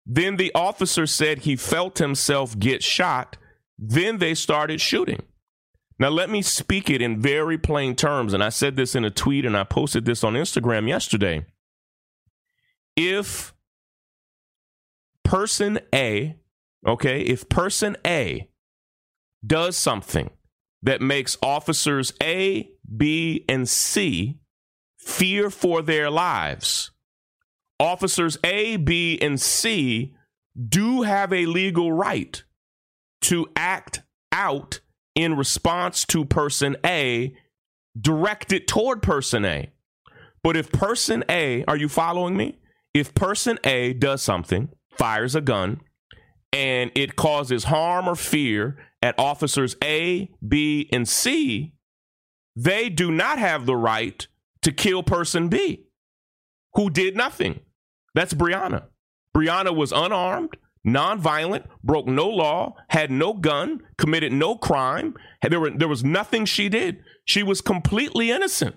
Then 0.07 0.37
the 0.37 0.53
officer 0.55 1.07
said 1.07 1.41
he 1.41 1.57
felt 1.57 1.99
himself 1.99 2.59
get 2.59 2.83
shot. 2.83 3.37
Then 3.79 4.19
they 4.19 4.35
started 4.35 4.81
shooting. 4.81 5.23
Now, 5.99 6.09
let 6.09 6.31
me 6.31 6.41
speak 6.41 6.89
it 6.89 7.03
in 7.03 7.21
very 7.21 7.59
plain 7.59 7.95
terms. 7.95 8.33
And 8.33 8.43
I 8.43 8.49
said 8.49 8.75
this 8.75 8.95
in 8.95 9.05
a 9.05 9.11
tweet 9.11 9.45
and 9.45 9.57
I 9.57 9.65
posted 9.65 10.07
this 10.07 10.25
on 10.25 10.33
Instagram 10.33 10.89
yesterday. 10.89 11.45
If 12.97 13.55
person 15.25 15.79
A, 15.95 16.37
okay, 16.87 17.21
if 17.21 17.49
person 17.49 17.97
A 18.07 18.49
does 19.47 19.77
something 19.77 20.31
that 20.83 21.01
makes 21.01 21.37
officers 21.43 22.13
A, 22.23 22.71
B, 22.97 23.45
and 23.49 23.69
C 23.69 24.39
fear 24.99 25.51
for 25.51 25.83
their 25.83 26.11
lives, 26.11 26.91
officers 27.79 28.39
A, 28.45 28.77
B, 28.77 29.19
and 29.21 29.41
C 29.41 30.15
do 30.69 31.03
have 31.03 31.33
a 31.33 31.47
legal 31.47 31.93
right 31.93 32.43
to 33.23 33.49
act 33.57 34.03
out 34.33 34.81
in 35.15 35.37
response 35.37 36.05
to 36.07 36.25
person 36.25 36.77
A 36.85 37.35
directed 37.99 38.69
toward 38.69 39.03
person 39.03 39.45
A. 39.45 39.71
But 40.43 40.57
if 40.57 40.71
person 40.73 41.25
A, 41.29 41.65
are 41.65 41.77
you 41.77 41.89
following 41.89 42.37
me? 42.37 42.59
If 42.95 43.15
person 43.15 43.59
A 43.65 43.93
does 43.93 44.23
something, 44.23 44.71
fires 44.97 45.35
a 45.35 45.41
gun, 45.41 45.81
and 46.53 46.91
it 46.95 47.17
causes 47.17 47.65
harm 47.65 48.09
or 48.09 48.17
fear 48.17 48.79
at 49.03 49.19
officers 49.19 49.77
A, 49.83 50.31
B, 50.47 50.89
and 50.93 51.09
C, 51.09 51.75
they 52.57 52.89
do 52.89 53.11
not 53.11 53.39
have 53.39 53.67
the 53.67 53.77
right 53.77 54.27
to 54.63 54.73
kill 54.73 55.03
person 55.03 55.49
B, 55.49 55.87
who 56.75 56.91
did 56.91 57.17
nothing. 57.17 57.61
That's 58.15 58.35
Breonna. 58.35 58.85
Breonna 59.35 59.75
was 59.75 59.93
unarmed, 59.93 60.57
nonviolent, 60.87 61.67
broke 61.85 62.07
no 62.07 62.29
law, 62.29 62.75
had 62.89 63.11
no 63.11 63.33
gun, 63.33 63.81
committed 63.97 64.33
no 64.33 64.57
crime. 64.57 65.15
There, 65.49 65.61
were, 65.61 65.71
there 65.71 65.89
was 65.89 66.05
nothing 66.05 66.45
she 66.45 66.69
did. 66.69 67.03
She 67.25 67.43
was 67.43 67.61
completely 67.61 68.31
innocent. 68.31 68.77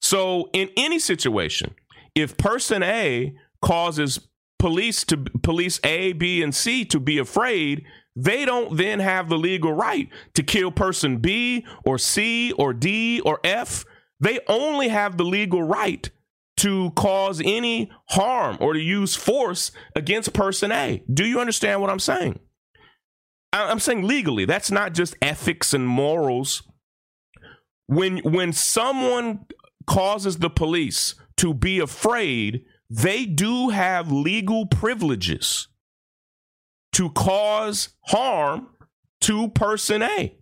So, 0.00 0.48
in 0.52 0.70
any 0.76 0.98
situation, 0.98 1.74
if 2.14 2.36
person 2.36 2.82
A 2.82 3.34
causes 3.60 4.27
police 4.58 5.04
to 5.04 5.16
police 5.42 5.80
A, 5.84 6.12
B, 6.12 6.42
and 6.42 6.54
C 6.54 6.84
to 6.86 7.00
be 7.00 7.18
afraid, 7.18 7.84
they 8.16 8.44
don't 8.44 8.76
then 8.76 8.98
have 9.00 9.28
the 9.28 9.38
legal 9.38 9.72
right 9.72 10.08
to 10.34 10.42
kill 10.42 10.72
person 10.72 11.18
B 11.18 11.64
or 11.84 11.98
C 11.98 12.52
or 12.52 12.72
D 12.72 13.20
or 13.20 13.40
F. 13.44 13.84
They 14.20 14.40
only 14.48 14.88
have 14.88 15.16
the 15.16 15.24
legal 15.24 15.62
right 15.62 16.10
to 16.58 16.90
cause 16.96 17.40
any 17.44 17.90
harm 18.08 18.58
or 18.60 18.72
to 18.72 18.80
use 18.80 19.14
force 19.14 19.70
against 19.94 20.32
person 20.32 20.72
A. 20.72 21.04
Do 21.12 21.24
you 21.24 21.40
understand 21.40 21.80
what 21.80 21.90
I'm 21.90 22.00
saying? 22.00 22.40
I'm 23.52 23.78
saying 23.78 24.06
legally. 24.06 24.44
That's 24.44 24.70
not 24.70 24.92
just 24.92 25.16
ethics 25.22 25.72
and 25.72 25.86
morals. 25.86 26.62
When 27.86 28.18
when 28.18 28.52
someone 28.52 29.46
causes 29.86 30.38
the 30.38 30.50
police 30.50 31.14
to 31.38 31.54
be 31.54 31.78
afraid, 31.78 32.64
they 32.90 33.26
do 33.26 33.68
have 33.68 34.10
legal 34.10 34.66
privileges 34.66 35.68
to 36.92 37.10
cause 37.10 37.90
harm 38.06 38.68
to 39.20 39.48
person 39.48 40.02
A. 40.02 40.36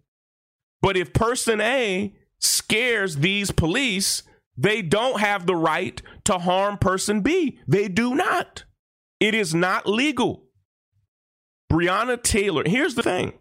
But 0.80 0.96
if 0.96 1.12
person 1.12 1.61
A 1.61 2.14
scares 2.38 3.16
these 3.16 3.50
police, 3.50 4.22
they 4.56 4.82
don't 4.82 5.20
have 5.20 5.46
the 5.46 5.56
right 5.56 6.00
to 6.24 6.38
harm 6.38 6.78
person 6.78 7.20
B. 7.20 7.59
They 7.66 7.88
do 7.88 8.14
not. 8.14 8.64
It 9.18 9.35
is 9.35 9.54
not 9.54 9.88
legal. 9.88 10.44
Breonna 11.70 12.22
Taylor, 12.22 12.62
here's 12.66 12.94
the 12.94 13.02
thing. 13.02 13.32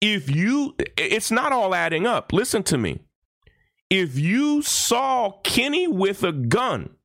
If 0.00 0.28
you, 0.28 0.74
it's 0.96 1.30
not 1.30 1.52
all 1.52 1.74
adding 1.74 2.06
up. 2.06 2.32
Listen 2.32 2.64
to 2.64 2.76
me. 2.76 3.02
If 3.88 4.18
you 4.18 4.62
saw 4.62 5.38
Kenny 5.44 5.86
with 5.86 6.24
a 6.24 6.32
gun 6.32 6.96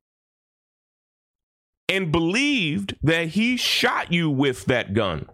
and 1.90 2.12
believed 2.12 2.96
that 3.02 3.30
he 3.30 3.58
shot 3.58 4.12
you 4.12 4.30
with 4.30 4.66
that 4.66 4.94
gun, 4.94 5.28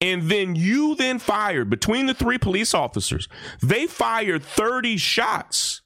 and 0.00 0.30
then 0.30 0.56
you 0.56 0.94
then 0.96 1.18
fired 1.18 1.70
between 1.70 2.06
the 2.06 2.14
three 2.14 2.38
police 2.38 2.74
officers, 2.74 3.28
they 3.62 3.86
fired 3.86 4.42
30 4.42 4.96
shots 4.96 5.82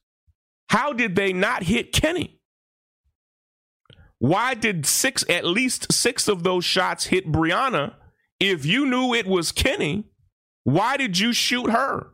how 0.69 0.93
did 0.93 1.17
they 1.17 1.33
not 1.33 1.65
hit 1.65 1.93
Kenny? 1.93 2.41
Why 4.19 4.55
did 4.55 4.85
six, 4.85 5.25
at 5.29 5.45
least 5.45 5.93
six 5.93 6.29
of 6.29 6.43
those 6.43 6.65
shots 6.65 7.07
hit 7.07 7.31
Breonna 7.31 7.95
If 8.41 8.65
you 8.65 8.87
knew 8.87 9.15
it 9.15 9.27
was 9.27 9.53
Kenny, 9.53 10.05
why 10.65 10.97
did 10.97 11.19
you 11.19 11.33
shoot 11.33 11.71
her? 11.71 12.09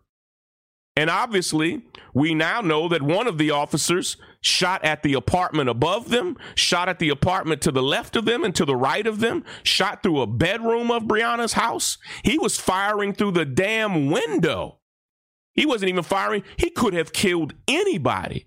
And 0.96 1.10
obviously, 1.10 1.82
we 2.14 2.34
now 2.34 2.60
know 2.60 2.88
that 2.88 3.02
one 3.02 3.26
of 3.26 3.38
the 3.38 3.50
officers 3.50 4.16
shot 4.44 4.84
at 4.84 5.02
the 5.02 5.14
apartment 5.14 5.70
above 5.70 6.10
them, 6.10 6.36
shot 6.54 6.88
at 6.88 6.98
the 6.98 7.08
apartment 7.08 7.62
to 7.62 7.72
the 7.72 7.82
left 7.82 8.14
of 8.14 8.26
them 8.26 8.44
and 8.44 8.54
to 8.54 8.66
the 8.66 8.76
right 8.76 9.06
of 9.06 9.20
them, 9.20 9.42
shot 9.62 10.02
through 10.02 10.20
a 10.20 10.26
bedroom 10.26 10.90
of 10.90 11.04
Breonna's 11.04 11.54
house. 11.54 11.96
He 12.22 12.38
was 12.38 12.60
firing 12.60 13.14
through 13.14 13.32
the 13.32 13.46
damn 13.46 14.10
window. 14.10 14.80
He 15.54 15.64
wasn't 15.64 15.88
even 15.88 16.04
firing. 16.04 16.42
He 16.58 16.68
could 16.68 16.92
have 16.92 17.12
killed 17.12 17.54
anybody. 17.66 18.46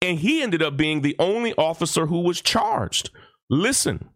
And 0.00 0.20
he 0.20 0.40
ended 0.40 0.62
up 0.62 0.76
being 0.76 1.00
the 1.00 1.16
only 1.18 1.52
officer 1.54 2.06
who 2.06 2.20
was 2.20 2.40
charged. 2.40 3.10
Listen, 3.50 4.10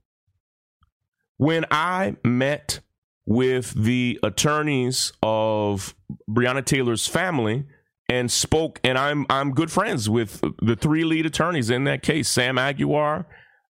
when 1.36 1.64
I 1.72 2.14
met 2.22 2.78
with 3.26 3.74
the 3.74 4.20
attorneys 4.22 5.12
of 5.20 5.96
Breonna 6.30 6.64
Taylor's 6.64 7.08
family 7.08 7.64
and 8.12 8.30
spoke, 8.30 8.78
and 8.84 8.98
I'm 8.98 9.24
I'm 9.30 9.52
good 9.52 9.70
friends 9.70 10.10
with 10.10 10.42
the 10.60 10.76
three 10.76 11.02
lead 11.02 11.24
attorneys 11.24 11.70
in 11.70 11.84
that 11.84 12.02
case: 12.02 12.28
Sam 12.28 12.56
Aguiar, 12.56 13.24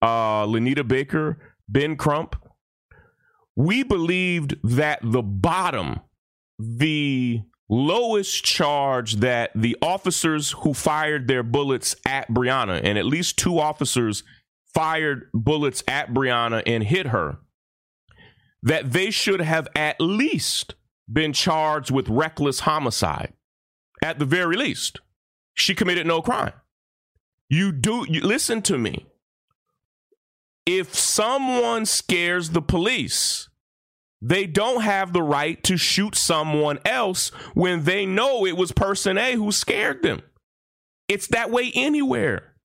uh, 0.02 0.46
Lonita 0.46 0.88
Baker, 0.88 1.40
Ben 1.68 1.96
Crump. 1.96 2.36
We 3.56 3.82
believed 3.82 4.58
that 4.64 5.00
the 5.02 5.24
bottom, 5.24 6.02
the 6.60 7.42
lowest 7.68 8.46
charge 8.46 9.16
that 9.16 9.50
the 9.56 9.76
officers 9.82 10.52
who 10.52 10.76
fired 10.76 11.28
their 11.28 11.42
bullets 11.42 11.96
at 12.06 12.30
Breonna, 12.30 12.80
and 12.84 13.00
at 13.00 13.06
least 13.06 13.40
two 13.40 13.58
officers 13.58 14.24
fired 14.72 15.32
bullets 15.34 15.84
at 15.88 16.14
Breonna 16.14 16.62
and 16.68 16.84
hit 16.84 17.08
her 17.08 17.40
that 18.62 18.92
they 18.92 19.10
should 19.10 19.42
have 19.42 19.68
at 19.76 20.00
least 20.00 20.76
been 21.12 21.34
charged 21.34 21.90
with 21.90 22.08
reckless 22.08 22.62
homicide. 22.62 23.34
At 24.04 24.20
the 24.20 24.26
very 24.26 24.56
least, 24.56 25.00
she 25.54 25.74
committed 25.74 26.06
no 26.06 26.22
crime. 26.22 26.54
You 27.50 27.72
do 27.72 28.06
you, 28.08 28.22
listen 28.22 28.62
to 28.64 28.78
me. 28.78 29.08
If 30.66 30.94
someone 30.94 31.86
scares 31.86 32.50
the 32.50 32.62
police, 32.62 33.50
they 34.22 34.46
don't 34.46 34.82
have 34.82 35.14
the 35.14 35.22
right 35.22 35.64
to 35.64 35.78
shoot 35.78 36.16
someone 36.16 36.80
else 36.86 37.30
when 37.54 37.84
they 37.86 38.06
know 38.06 38.46
it 38.46 38.58
was 38.58 38.72
person 38.72 39.18
A 39.18 39.34
who 39.34 39.52
scared 39.52 40.04
them. 40.04 40.22
It's 41.08 41.28
that 41.28 41.52
way 41.52 41.72
anywhere. 41.74 42.56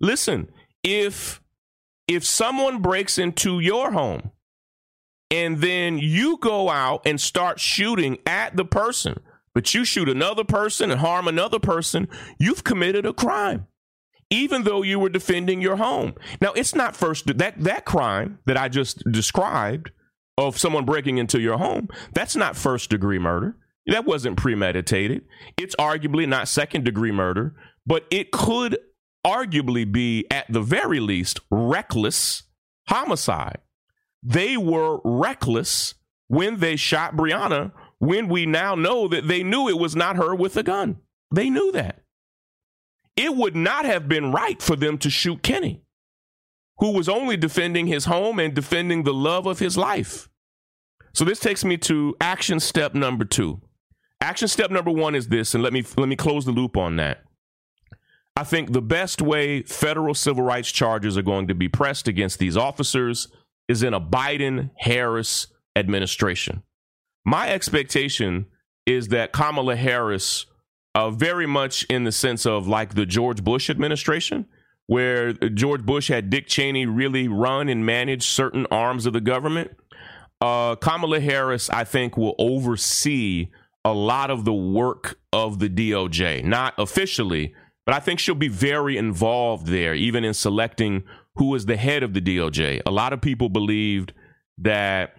Listen, 0.00 0.48
if 0.82 1.40
if 2.06 2.24
someone 2.24 2.82
breaks 2.82 3.18
into 3.18 3.60
your 3.60 3.92
home 3.92 4.30
and 5.30 5.58
then 5.58 5.98
you 5.98 6.36
go 6.38 6.68
out 6.68 7.02
and 7.06 7.20
start 7.20 7.58
shooting 7.58 8.18
at 8.26 8.56
the 8.56 8.64
person, 8.64 9.20
but 9.54 9.74
you 9.74 9.84
shoot 9.84 10.08
another 10.08 10.44
person 10.44 10.90
and 10.90 11.00
harm 11.00 11.28
another 11.28 11.58
person, 11.58 12.08
you've 12.38 12.64
committed 12.64 13.06
a 13.06 13.12
crime. 13.12 13.66
Even 14.30 14.64
though 14.64 14.82
you 14.82 14.98
were 14.98 15.10
defending 15.10 15.60
your 15.60 15.76
home. 15.76 16.14
Now, 16.40 16.52
it's 16.52 16.74
not 16.74 16.96
first 16.96 17.26
that 17.36 17.62
that 17.62 17.84
crime 17.84 18.38
that 18.46 18.56
I 18.56 18.68
just 18.68 19.02
described 19.10 19.90
of 20.38 20.56
someone 20.56 20.86
breaking 20.86 21.18
into 21.18 21.38
your 21.38 21.58
home, 21.58 21.88
that's 22.14 22.34
not 22.34 22.56
first 22.56 22.88
degree 22.88 23.18
murder. 23.18 23.56
That 23.86 24.06
wasn't 24.06 24.38
premeditated. 24.38 25.22
It's 25.58 25.76
arguably 25.76 26.26
not 26.26 26.48
second 26.48 26.84
degree 26.84 27.12
murder, 27.12 27.54
but 27.84 28.06
it 28.10 28.30
could 28.30 28.78
arguably 29.26 29.90
be, 29.90 30.24
at 30.30 30.50
the 30.50 30.60
very 30.60 31.00
least, 31.00 31.40
reckless 31.50 32.44
homicide. 32.88 33.58
They 34.22 34.56
were 34.56 35.00
reckless 35.04 35.94
when 36.28 36.58
they 36.58 36.76
shot 36.76 37.16
Breonna, 37.16 37.72
when 38.02 38.26
we 38.26 38.44
now 38.44 38.74
know 38.74 39.06
that 39.06 39.28
they 39.28 39.44
knew 39.44 39.68
it 39.68 39.78
was 39.78 39.94
not 39.94 40.16
her 40.16 40.34
with 40.34 40.56
a 40.56 40.62
gun. 40.64 40.96
They 41.32 41.48
knew 41.48 41.70
that. 41.70 42.00
It 43.14 43.36
would 43.36 43.54
not 43.54 43.84
have 43.84 44.08
been 44.08 44.32
right 44.32 44.60
for 44.60 44.74
them 44.74 44.98
to 44.98 45.08
shoot 45.08 45.44
Kenny, 45.44 45.84
who 46.78 46.90
was 46.90 47.08
only 47.08 47.36
defending 47.36 47.86
his 47.86 48.06
home 48.06 48.40
and 48.40 48.52
defending 48.54 49.04
the 49.04 49.14
love 49.14 49.46
of 49.46 49.60
his 49.60 49.76
life. 49.76 50.28
So 51.14 51.24
this 51.24 51.38
takes 51.38 51.64
me 51.64 51.76
to 51.76 52.16
action 52.20 52.58
step 52.58 52.92
number 52.92 53.24
two. 53.24 53.60
Action 54.20 54.48
step 54.48 54.72
number 54.72 54.90
one 54.90 55.14
is 55.14 55.28
this, 55.28 55.54
and 55.54 55.62
let 55.62 55.72
me 55.72 55.84
let 55.96 56.08
me 56.08 56.16
close 56.16 56.44
the 56.44 56.50
loop 56.50 56.76
on 56.76 56.96
that. 56.96 57.22
I 58.34 58.42
think 58.42 58.72
the 58.72 58.82
best 58.82 59.22
way 59.22 59.62
federal 59.62 60.14
civil 60.14 60.42
rights 60.42 60.72
charges 60.72 61.16
are 61.16 61.22
going 61.22 61.46
to 61.46 61.54
be 61.54 61.68
pressed 61.68 62.08
against 62.08 62.40
these 62.40 62.56
officers 62.56 63.28
is 63.68 63.84
in 63.84 63.94
a 63.94 64.00
Biden 64.00 64.70
Harris 64.76 65.46
administration. 65.76 66.64
My 67.24 67.50
expectation 67.50 68.46
is 68.86 69.08
that 69.08 69.32
Kamala 69.32 69.76
Harris, 69.76 70.46
uh, 70.94 71.10
very 71.10 71.46
much 71.46 71.84
in 71.84 72.04
the 72.04 72.12
sense 72.12 72.44
of 72.46 72.66
like 72.66 72.94
the 72.94 73.06
George 73.06 73.44
Bush 73.44 73.70
administration, 73.70 74.46
where 74.86 75.32
George 75.32 75.84
Bush 75.84 76.08
had 76.08 76.30
Dick 76.30 76.46
Cheney 76.46 76.86
really 76.86 77.28
run 77.28 77.68
and 77.68 77.86
manage 77.86 78.26
certain 78.26 78.66
arms 78.70 79.06
of 79.06 79.12
the 79.12 79.20
government. 79.20 79.70
Uh, 80.40 80.74
Kamala 80.74 81.20
Harris, 81.20 81.70
I 81.70 81.84
think, 81.84 82.16
will 82.16 82.34
oversee 82.38 83.48
a 83.84 83.92
lot 83.92 84.30
of 84.30 84.44
the 84.44 84.52
work 84.52 85.18
of 85.32 85.60
the 85.60 85.68
DOJ, 85.68 86.44
not 86.44 86.74
officially, 86.78 87.54
but 87.86 87.94
I 87.94 88.00
think 88.00 88.20
she'll 88.20 88.34
be 88.34 88.48
very 88.48 88.96
involved 88.96 89.66
there, 89.66 89.94
even 89.94 90.24
in 90.24 90.34
selecting 90.34 91.04
who 91.36 91.54
is 91.54 91.66
the 91.66 91.76
head 91.76 92.02
of 92.02 92.12
the 92.12 92.20
DOJ. 92.20 92.82
A 92.84 92.90
lot 92.90 93.12
of 93.12 93.20
people 93.20 93.48
believed 93.48 94.12
that 94.58 95.16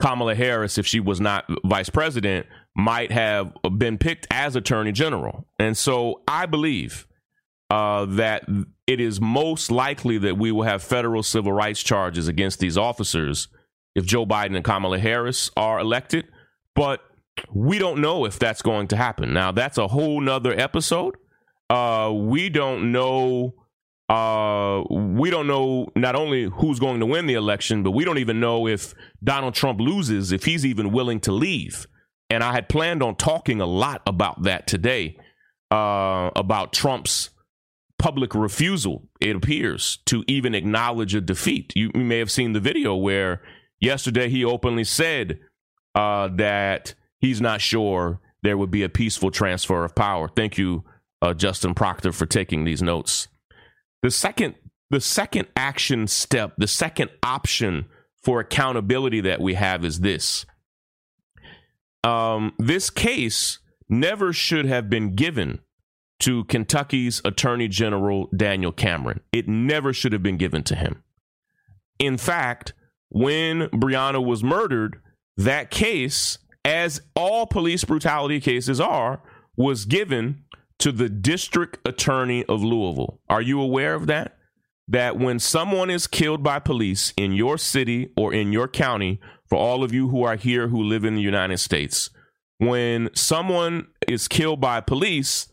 Kamala 0.00 0.34
Harris, 0.34 0.78
if 0.78 0.86
she 0.86 1.00
was 1.00 1.20
not 1.20 1.44
vice 1.64 1.88
president, 1.88 2.46
might 2.76 3.12
have 3.12 3.52
been 3.76 3.98
picked 3.98 4.26
as 4.30 4.56
attorney 4.56 4.92
general. 4.92 5.46
And 5.58 5.76
so 5.76 6.22
I 6.26 6.46
believe 6.46 7.06
uh, 7.70 8.04
that 8.06 8.44
it 8.86 9.00
is 9.00 9.20
most 9.20 9.70
likely 9.70 10.18
that 10.18 10.36
we 10.36 10.52
will 10.52 10.64
have 10.64 10.82
federal 10.82 11.22
civil 11.22 11.52
rights 11.52 11.82
charges 11.82 12.28
against 12.28 12.58
these 12.58 12.76
officers 12.76 13.48
if 13.94 14.04
Joe 14.04 14.26
Biden 14.26 14.56
and 14.56 14.64
Kamala 14.64 14.98
Harris 14.98 15.50
are 15.56 15.78
elected. 15.78 16.26
But 16.74 17.00
we 17.52 17.78
don't 17.78 18.00
know 18.00 18.24
if 18.24 18.38
that's 18.38 18.62
going 18.62 18.88
to 18.88 18.96
happen. 18.96 19.32
Now, 19.32 19.52
that's 19.52 19.78
a 19.78 19.88
whole 19.88 20.20
nother 20.20 20.58
episode. 20.58 21.16
Uh, 21.70 22.12
we 22.14 22.48
don't 22.48 22.92
know 22.92 23.54
uh, 24.08 24.82
we 24.90 25.30
don't 25.30 25.46
know 25.46 25.88
not 25.96 26.14
only 26.14 26.44
who's 26.44 26.78
going 26.78 27.00
to 27.00 27.06
win 27.06 27.26
the 27.26 27.34
election, 27.34 27.82
but 27.82 27.92
we 27.92 28.04
don't 28.04 28.18
even 28.18 28.38
know 28.38 28.66
if 28.66 28.94
Donald 29.22 29.54
Trump 29.54 29.80
loses, 29.80 30.32
if 30.32 30.44
he's 30.44 30.66
even 30.66 30.92
willing 30.92 31.20
to 31.20 31.32
leave. 31.32 31.86
And 32.28 32.42
I 32.42 32.52
had 32.52 32.68
planned 32.68 33.02
on 33.02 33.16
talking 33.16 33.60
a 33.60 33.66
lot 33.66 34.02
about 34.06 34.42
that 34.42 34.66
today, 34.66 35.18
uh, 35.70 36.30
about 36.36 36.72
Trump's 36.72 37.30
public 37.98 38.34
refusal, 38.34 39.08
it 39.20 39.36
appears, 39.36 39.98
to 40.06 40.24
even 40.26 40.54
acknowledge 40.54 41.14
a 41.14 41.20
defeat. 41.20 41.72
You, 41.74 41.90
you 41.94 42.04
may 42.04 42.18
have 42.18 42.30
seen 42.30 42.52
the 42.52 42.60
video 42.60 42.94
where 42.94 43.40
yesterday 43.80 44.28
he 44.28 44.44
openly 44.44 44.84
said 44.84 45.38
uh, 45.94 46.28
that 46.36 46.94
he's 47.20 47.40
not 47.40 47.60
sure 47.60 48.20
there 48.42 48.58
would 48.58 48.70
be 48.70 48.82
a 48.82 48.88
peaceful 48.90 49.30
transfer 49.30 49.84
of 49.84 49.94
power. 49.94 50.28
Thank 50.28 50.58
you, 50.58 50.84
uh, 51.22 51.32
Justin 51.32 51.74
Proctor, 51.74 52.12
for 52.12 52.26
taking 52.26 52.64
these 52.64 52.82
notes. 52.82 53.28
The 54.04 54.10
second 54.10 54.56
the 54.90 55.00
second 55.00 55.48
action 55.56 56.06
step, 56.08 56.52
the 56.58 56.66
second 56.66 57.08
option 57.22 57.86
for 58.22 58.38
accountability 58.38 59.22
that 59.22 59.40
we 59.40 59.54
have 59.54 59.82
is 59.82 60.00
this. 60.00 60.44
Um, 62.04 62.52
this 62.58 62.90
case 62.90 63.60
never 63.88 64.34
should 64.34 64.66
have 64.66 64.90
been 64.90 65.14
given 65.14 65.60
to 66.20 66.44
Kentucky's 66.44 67.22
Attorney 67.24 67.66
General 67.66 68.28
Daniel 68.36 68.72
Cameron. 68.72 69.20
It 69.32 69.48
never 69.48 69.94
should 69.94 70.12
have 70.12 70.22
been 70.22 70.36
given 70.36 70.62
to 70.64 70.74
him. 70.74 71.02
In 71.98 72.18
fact, 72.18 72.74
when 73.08 73.68
Breonna 73.68 74.22
was 74.22 74.44
murdered, 74.44 75.00
that 75.38 75.70
case, 75.70 76.36
as 76.62 77.00
all 77.16 77.46
police 77.46 77.84
brutality 77.84 78.38
cases 78.38 78.82
are, 78.82 79.22
was 79.56 79.86
given 79.86 80.44
to 80.78 80.92
the 80.92 81.08
district 81.08 81.78
attorney 81.86 82.44
of 82.44 82.62
Louisville. 82.62 83.20
Are 83.28 83.42
you 83.42 83.60
aware 83.60 83.94
of 83.94 84.06
that? 84.06 84.36
That 84.86 85.18
when 85.18 85.38
someone 85.38 85.88
is 85.88 86.06
killed 86.06 86.42
by 86.42 86.58
police 86.58 87.14
in 87.16 87.32
your 87.32 87.56
city 87.56 88.10
or 88.16 88.34
in 88.34 88.52
your 88.52 88.68
county, 88.68 89.20
for 89.48 89.56
all 89.56 89.82
of 89.82 89.94
you 89.94 90.08
who 90.08 90.24
are 90.24 90.36
here 90.36 90.68
who 90.68 90.82
live 90.82 91.04
in 91.04 91.14
the 91.14 91.22
United 91.22 91.58
States, 91.58 92.10
when 92.58 93.10
someone 93.14 93.88
is 94.06 94.28
killed 94.28 94.60
by 94.60 94.80
police, 94.80 95.48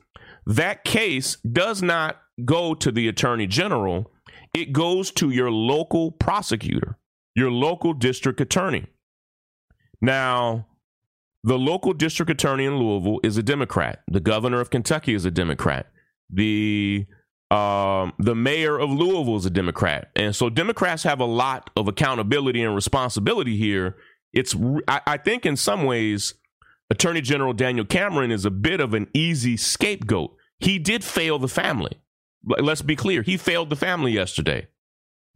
that 0.45 0.84
case 0.84 1.38
does 1.38 1.81
not 1.81 2.17
go 2.43 2.73
to 2.73 2.91
the 2.91 3.07
attorney 3.07 3.47
general, 3.47 4.12
it 4.53 4.73
goes 4.73 5.12
to 5.12 5.29
your 5.29 5.51
local 5.51 6.12
prosecutor, 6.12 6.97
your 7.36 7.51
local 7.51 7.93
district 7.93 8.41
attorney. 8.41 8.88
Now, 10.01 10.67
the 11.43 11.58
local 11.58 11.93
district 11.93 12.30
attorney 12.30 12.65
in 12.65 12.77
Louisville 12.77 13.19
is 13.23 13.38
a 13.38 13.43
Democrat. 13.43 14.04
The 14.08 14.19
governor 14.19 14.60
of 14.62 14.69
Kentucky 14.69 15.13
is 15.13 15.25
a 15.25 15.32
Democrat. 15.32 15.88
The 16.30 17.06
Um, 17.51 18.13
the 18.17 18.34
mayor 18.34 18.80
of 18.80 18.89
Louisville 18.91 19.36
is 19.36 19.45
a 19.45 19.49
Democrat, 19.49 20.10
and 20.15 20.34
so 20.34 20.49
Democrats 20.49 21.04
have 21.04 21.19
a 21.19 21.25
lot 21.25 21.69
of 21.75 21.89
accountability 21.89 22.63
and 22.63 22.73
responsibility 22.73 23.58
here. 23.58 23.97
It's, 24.32 24.56
I, 24.88 25.01
I 25.06 25.17
think, 25.17 25.45
in 25.45 25.58
some 25.58 25.84
ways, 25.84 26.36
Attorney 26.89 27.19
General 27.19 27.51
Daniel 27.51 27.86
Cameron 27.86 28.32
is 28.32 28.45
a 28.45 28.51
bit 28.51 28.80
of 28.80 28.93
an 28.93 29.10
easy 29.13 29.58
scapegoat. 29.58 30.34
He 30.60 30.80
did 30.80 31.04
fail 31.04 31.39
the 31.39 31.49
family. 31.49 32.01
Let's 32.45 32.82
be 32.82 32.95
clear, 32.95 33.21
he 33.21 33.36
failed 33.36 33.69
the 33.69 33.75
family 33.75 34.13
yesterday, 34.13 34.67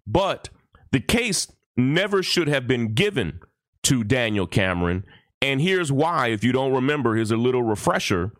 but 0.07 0.47
the 0.93 1.01
case 1.01 1.51
never 1.75 2.23
should 2.23 2.47
have 2.47 2.65
been 2.65 2.93
given 2.93 3.41
to 3.83 4.05
Daniel 4.05 4.47
Cameron. 4.47 5.03
And 5.45 5.61
here's 5.61 5.91
why. 5.91 6.29
If 6.29 6.43
you 6.43 6.51
don't 6.51 6.73
remember, 6.73 7.15
here's 7.15 7.31
a 7.31 7.37
little 7.37 7.61
refresher 7.61 8.31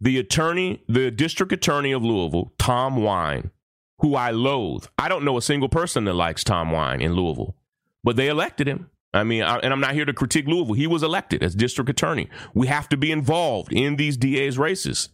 the 0.00 0.18
attorney, 0.18 0.82
the 0.88 1.10
district 1.10 1.52
attorney 1.52 1.92
of 1.92 2.04
Louisville, 2.04 2.52
Tom 2.58 2.96
Wine, 2.96 3.52
who 4.00 4.16
I 4.16 4.32
loathe. 4.32 4.86
I 4.98 5.08
don't 5.08 5.24
know 5.24 5.36
a 5.36 5.42
single 5.42 5.68
person 5.68 6.04
that 6.04 6.14
likes 6.14 6.42
Tom 6.42 6.72
Wine 6.72 7.00
in 7.00 7.14
Louisville, 7.14 7.56
but 8.02 8.16
they 8.16 8.28
elected 8.28 8.66
him. 8.66 8.90
I 9.14 9.22
mean, 9.22 9.44
I, 9.44 9.58
and 9.58 9.72
I'm 9.72 9.80
not 9.80 9.94
here 9.94 10.04
to 10.04 10.12
critique 10.12 10.48
Louisville. 10.48 10.74
He 10.74 10.88
was 10.88 11.04
elected 11.04 11.44
as 11.44 11.54
district 11.54 11.88
attorney. 11.88 12.28
We 12.54 12.66
have 12.66 12.88
to 12.88 12.96
be 12.96 13.12
involved 13.12 13.72
in 13.72 13.94
these 13.94 14.16
DA's 14.16 14.58
races. 14.58 15.10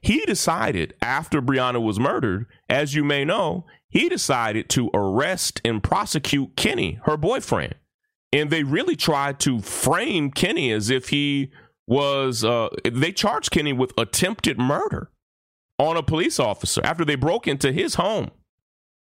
He 0.00 0.24
decided 0.24 0.94
after 1.02 1.42
Breonna 1.42 1.82
was 1.82 2.00
murdered, 2.00 2.46
as 2.70 2.94
you 2.94 3.04
may 3.04 3.24
know, 3.24 3.66
he 3.90 4.08
decided 4.08 4.70
to 4.70 4.90
arrest 4.94 5.60
and 5.62 5.82
prosecute 5.82 6.56
Kenny, 6.56 7.00
her 7.04 7.18
boyfriend. 7.18 7.74
And 8.32 8.50
they 8.50 8.64
really 8.64 8.96
tried 8.96 9.38
to 9.40 9.60
frame 9.60 10.30
Kenny 10.30 10.72
as 10.72 10.90
if 10.90 11.08
he 11.08 11.50
was 11.86 12.44
uh, 12.44 12.68
they 12.84 13.12
charged 13.12 13.50
Kenny 13.50 13.72
with 13.72 13.92
attempted 13.96 14.58
murder 14.58 15.10
on 15.78 15.96
a 15.96 16.02
police 16.02 16.40
officer 16.40 16.80
after 16.84 17.04
they 17.04 17.14
broke 17.14 17.46
into 17.46 17.72
his 17.72 17.94
home 17.94 18.30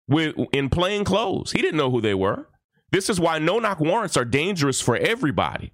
with 0.07 0.35
in 0.51 0.69
plain 0.69 1.03
clothes. 1.03 1.51
He 1.51 1.61
didn't 1.61 1.77
know 1.77 1.91
who 1.91 2.01
they 2.01 2.13
were. 2.13 2.47
This 2.91 3.09
is 3.09 3.19
why 3.19 3.39
no 3.39 3.59
knock 3.59 3.79
warrants 3.79 4.15
are 4.15 4.25
dangerous 4.25 4.79
for 4.81 4.95
everybody. 4.95 5.71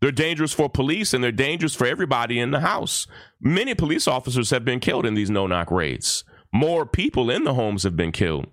They're 0.00 0.10
dangerous 0.10 0.52
for 0.52 0.68
police 0.68 1.14
and 1.14 1.22
they're 1.22 1.32
dangerous 1.32 1.74
for 1.74 1.86
everybody 1.86 2.38
in 2.38 2.50
the 2.50 2.60
house. 2.60 3.06
Many 3.40 3.74
police 3.74 4.08
officers 4.08 4.50
have 4.50 4.64
been 4.64 4.80
killed 4.80 5.06
in 5.06 5.14
these 5.14 5.30
no 5.30 5.46
knock 5.46 5.70
raids. 5.70 6.24
More 6.52 6.84
people 6.84 7.30
in 7.30 7.44
the 7.44 7.54
homes 7.54 7.84
have 7.84 7.96
been 7.96 8.12
killed. 8.12 8.46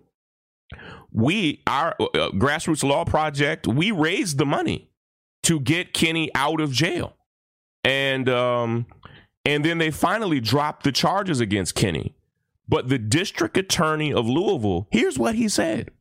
We, 1.12 1.62
our 1.68 1.96
uh, 2.00 2.06
uh 2.06 2.32
grassroots 2.32 2.84
law 2.84 3.06
project, 3.06 3.68
we 3.68 3.92
raised 3.92 4.38
the 4.38 4.46
money 4.46 4.90
to 5.44 5.60
get 5.60 5.94
Kenny 5.94 6.30
out 6.36 6.62
of 6.62 6.72
jail 6.72 7.18
and 7.84 8.30
um, 8.30 8.86
and 9.46 9.66
then 9.66 9.78
they 9.78 9.92
finally 9.92 10.40
dropped 10.40 10.84
the 10.84 10.92
charges 10.92 11.40
against 11.40 11.76
Kenny. 11.76 12.16
But 12.68 12.90
the 12.90 13.00
district 13.00 13.58
attorney 13.58 14.14
of 14.14 14.30
Louisville, 14.30 14.88
here's 14.92 15.20
what 15.20 15.36
he 15.36 15.50
said. 15.50 15.92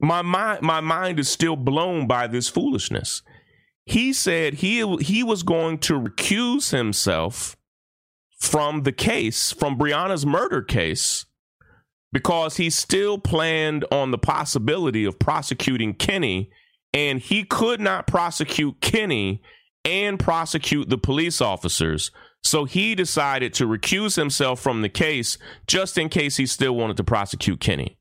My 0.00 0.22
mind, 0.22 0.60
my 0.60 0.80
mind 0.80 1.18
is 1.18 1.28
still 1.28 1.56
blown 1.56 2.06
by 2.06 2.26
this 2.26 2.48
foolishness. 2.48 3.22
He 3.86 4.12
said 4.12 4.54
he 4.54 4.96
he 4.96 5.22
was 5.22 5.42
going 5.42 5.78
to 5.78 5.94
recuse 5.94 6.76
himself 6.76 7.56
from 8.38 8.82
the 8.82 8.92
case, 8.92 9.52
from 9.52 9.78
Breonna's 9.78 10.26
murder 10.26 10.62
case, 10.62 11.26
because 12.14 12.56
he 12.56 12.70
still 12.70 13.18
planned 13.18 13.84
on 13.90 14.12
the 14.12 14.18
possibility 14.18 15.04
of 15.04 15.18
prosecuting 15.18 15.92
Kenny, 15.92 16.48
and 16.94 17.18
he 17.18 17.42
could 17.42 17.80
not 17.80 18.06
prosecute 18.06 18.80
Kenny 18.80 19.42
and 19.84 20.18
prosecute 20.18 20.88
the 20.88 20.96
police 20.96 21.40
officers. 21.40 22.12
So 22.40 22.66
he 22.66 22.94
decided 22.94 23.52
to 23.54 23.66
recuse 23.66 24.14
himself 24.14 24.60
from 24.60 24.82
the 24.82 24.88
case 24.88 25.38
just 25.66 25.98
in 25.98 26.08
case 26.08 26.36
he 26.36 26.46
still 26.46 26.76
wanted 26.76 26.96
to 26.98 27.04
prosecute 27.04 27.58
Kenny. 27.58 27.98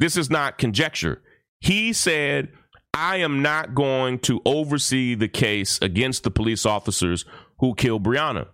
This 0.00 0.16
is 0.16 0.30
not 0.30 0.56
conjecture. 0.56 1.20
He 1.60 1.92
said, 1.92 2.48
I 2.94 3.16
am 3.16 3.42
not 3.42 3.74
going 3.74 4.20
to 4.20 4.40
oversee 4.46 5.14
the 5.14 5.28
case 5.28 5.78
against 5.82 6.22
the 6.22 6.30
police 6.30 6.64
officers 6.64 7.26
who 7.58 7.74
killed 7.74 8.04
Breonna. 8.04 8.46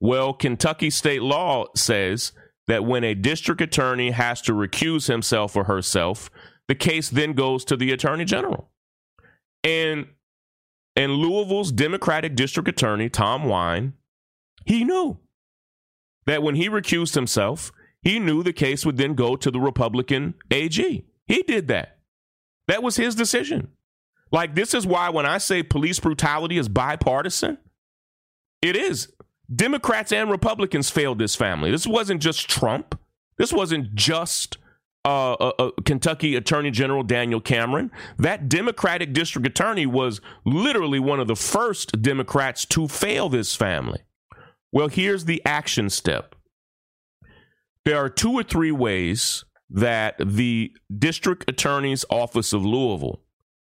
Well, 0.00 0.32
Kentucky 0.32 0.88
state 0.88 1.22
law 1.22 1.66
says 1.76 2.32
that 2.68 2.84
when 2.84 3.02
a 3.02 3.14
district 3.14 3.60
attorney 3.60 4.12
has 4.12 4.40
to 4.42 4.52
recuse 4.52 5.08
himself 5.08 5.56
or 5.56 5.64
herself, 5.64 6.30
the 6.68 6.74
case 6.74 7.08
then 7.08 7.32
goes 7.32 7.64
to 7.64 7.76
the 7.76 7.90
attorney 7.90 8.24
general. 8.24 8.70
And 9.64 10.06
and 10.94 11.12
Louisville's 11.12 11.72
Democratic 11.72 12.34
District 12.34 12.68
Attorney, 12.68 13.08
Tom 13.08 13.44
Wine, 13.44 13.94
he 14.64 14.84
knew 14.84 15.18
that 16.26 16.42
when 16.42 16.56
he 16.56 16.68
recused 16.68 17.14
himself, 17.14 17.70
he 18.02 18.18
knew 18.18 18.42
the 18.42 18.52
case 18.52 18.84
would 18.84 18.96
then 18.96 19.14
go 19.14 19.36
to 19.36 19.50
the 19.50 19.60
Republican 19.60 20.34
AG. 20.50 21.06
He 21.26 21.42
did 21.44 21.68
that. 21.68 21.98
That 22.66 22.82
was 22.82 22.96
his 22.96 23.14
decision. 23.14 23.68
Like, 24.32 24.54
this 24.54 24.74
is 24.74 24.86
why 24.86 25.08
when 25.10 25.24
I 25.24 25.38
say 25.38 25.62
police 25.62 26.00
brutality 26.00 26.58
is 26.58 26.68
bipartisan, 26.68 27.58
it 28.60 28.76
is. 28.76 29.12
Democrats 29.54 30.12
and 30.12 30.30
Republicans 30.30 30.90
failed 30.90 31.18
this 31.18 31.34
family. 31.34 31.70
This 31.70 31.86
wasn't 31.86 32.20
just 32.20 32.48
Trump. 32.48 32.98
This 33.38 33.52
wasn't 33.52 33.94
just 33.94 34.58
uh, 35.04 35.32
uh, 35.34 35.52
uh, 35.58 35.70
Kentucky 35.84 36.36
Attorney 36.36 36.70
General 36.70 37.02
Daniel 37.02 37.40
Cameron. 37.40 37.90
That 38.18 38.48
Democratic 38.48 39.12
district 39.12 39.46
attorney 39.46 39.86
was 39.86 40.20
literally 40.44 40.98
one 40.98 41.20
of 41.20 41.28
the 41.28 41.36
first 41.36 42.02
Democrats 42.02 42.66
to 42.66 42.88
fail 42.88 43.28
this 43.28 43.56
family. 43.56 44.00
Well, 44.70 44.88
here's 44.88 45.24
the 45.24 45.42
action 45.46 45.88
step 45.88 46.34
there 47.84 47.96
are 47.96 48.10
two 48.10 48.32
or 48.32 48.42
three 48.42 48.72
ways 48.72 49.44
that 49.70 50.16
the 50.18 50.72
district 50.98 51.48
attorney's 51.48 52.04
office 52.10 52.52
of 52.52 52.64
Louisville 52.66 53.22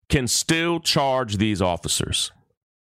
can 0.08 0.26
still 0.26 0.80
charge 0.80 1.36
these 1.36 1.60
officers. 1.60 2.32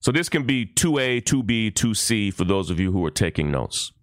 So 0.03 0.11
this 0.11 0.27
can 0.27 0.43
be 0.43 0.65
2A, 0.65 1.23
2B, 1.23 1.71
2C 1.71 2.33
for 2.33 2.43
those 2.43 2.69
of 2.69 2.77
you 2.77 2.91
who 2.91 3.05
are 3.05 3.11
taking 3.11 3.49
notes. 3.49 3.93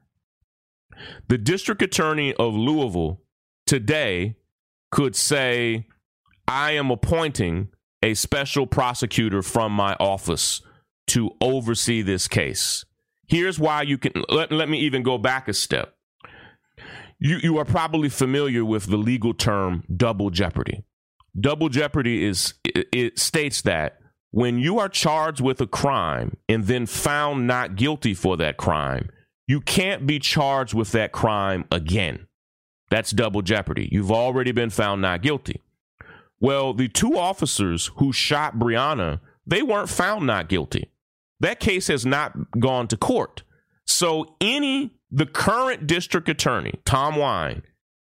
The 1.28 1.36
district 1.36 1.82
attorney 1.82 2.32
of 2.34 2.54
Louisville 2.54 3.20
today 3.66 4.36
could 4.90 5.14
say, 5.14 5.86
I 6.48 6.72
am 6.72 6.90
appointing 6.90 7.68
a 8.02 8.14
special 8.14 8.66
prosecutor 8.66 9.42
from 9.42 9.72
my 9.72 9.94
office 10.00 10.62
to 11.08 11.32
oversee 11.42 12.00
this 12.00 12.28
case. 12.28 12.86
Here's 13.28 13.58
why 13.58 13.82
you 13.82 13.98
can 13.98 14.24
let, 14.30 14.50
let 14.50 14.70
me 14.70 14.78
even 14.80 15.02
go 15.02 15.18
back 15.18 15.48
a 15.48 15.52
step. 15.52 15.94
You, 17.18 17.40
you 17.42 17.58
are 17.58 17.66
probably 17.66 18.08
familiar 18.08 18.64
with 18.64 18.86
the 18.86 18.96
legal 18.96 19.34
term 19.34 19.84
double 19.94 20.30
jeopardy. 20.30 20.82
Double 21.38 21.68
jeopardy 21.68 22.24
is 22.24 22.54
it, 22.64 22.88
it 22.90 23.18
states 23.18 23.60
that 23.62 23.99
when 24.30 24.58
you 24.58 24.78
are 24.78 24.88
charged 24.88 25.40
with 25.40 25.60
a 25.60 25.66
crime 25.66 26.36
and 26.48 26.64
then 26.64 26.86
found 26.86 27.46
not 27.46 27.76
guilty 27.76 28.14
for 28.14 28.36
that 28.36 28.56
crime, 28.56 29.10
you 29.46 29.60
can't 29.60 30.06
be 30.06 30.18
charged 30.18 30.74
with 30.74 30.92
that 30.92 31.12
crime 31.12 31.64
again. 31.70 32.26
That's 32.90 33.10
double 33.10 33.42
jeopardy. 33.42 33.88
You've 33.90 34.12
already 34.12 34.52
been 34.52 34.70
found 34.70 35.02
not 35.02 35.22
guilty. 35.22 35.60
Well, 36.40 36.72
the 36.72 36.88
two 36.88 37.16
officers 37.16 37.90
who 37.96 38.12
shot 38.12 38.58
Breonna, 38.58 39.20
they 39.46 39.62
weren't 39.62 39.88
found 39.90 40.26
not 40.26 40.48
guilty. 40.48 40.90
That 41.40 41.60
case 41.60 41.88
has 41.88 42.06
not 42.06 42.32
gone 42.58 42.86
to 42.88 42.96
court. 42.96 43.42
So 43.86 44.36
any 44.40 44.92
the 45.10 45.26
current 45.26 45.86
district 45.86 46.28
attorney, 46.28 46.74
Tom 46.84 47.16
Wine, 47.16 47.62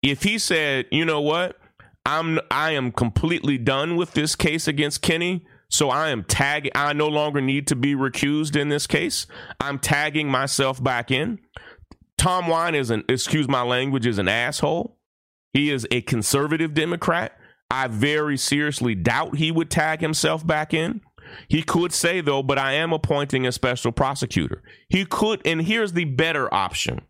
if 0.02 0.22
he 0.22 0.38
said, 0.38 0.86
"You 0.92 1.04
know 1.04 1.20
what? 1.20 1.58
I'm 2.06 2.38
I 2.50 2.72
am 2.72 2.92
completely 2.92 3.58
done 3.58 3.96
with 3.96 4.12
this 4.12 4.36
case 4.36 4.68
against 4.68 5.02
Kenny, 5.02 5.44
so 5.68 5.90
I 5.90 6.10
am 6.10 6.24
tagging 6.24 6.72
I 6.74 6.92
no 6.92 7.08
longer 7.08 7.40
need 7.40 7.66
to 7.68 7.76
be 7.76 7.94
recused 7.94 8.56
in 8.56 8.68
this 8.68 8.86
case. 8.86 9.26
I'm 9.60 9.78
tagging 9.78 10.28
myself 10.28 10.82
back 10.82 11.10
in." 11.10 11.40
Tom 12.16 12.46
Wine 12.46 12.74
is 12.74 12.90
an, 12.90 13.04
excuse 13.08 13.48
my 13.48 13.62
language, 13.62 14.06
is 14.06 14.18
an 14.18 14.28
asshole. 14.28 14.98
He 15.52 15.70
is 15.70 15.86
a 15.90 16.00
conservative 16.02 16.74
Democrat. 16.74 17.36
I 17.70 17.88
very 17.88 18.36
seriously 18.36 18.94
doubt 18.94 19.36
he 19.36 19.50
would 19.50 19.70
tag 19.70 20.00
himself 20.00 20.46
back 20.46 20.72
in. 20.72 21.00
He 21.48 21.62
could 21.62 21.92
say, 21.92 22.20
though, 22.20 22.42
but 22.42 22.58
I 22.58 22.74
am 22.74 22.92
appointing 22.92 23.46
a 23.46 23.52
special 23.52 23.90
prosecutor. 23.90 24.62
He 24.88 25.04
could, 25.04 25.44
and 25.44 25.62
here's 25.62 25.92
the 25.92 26.04
better 26.04 26.52
option. 26.54 27.00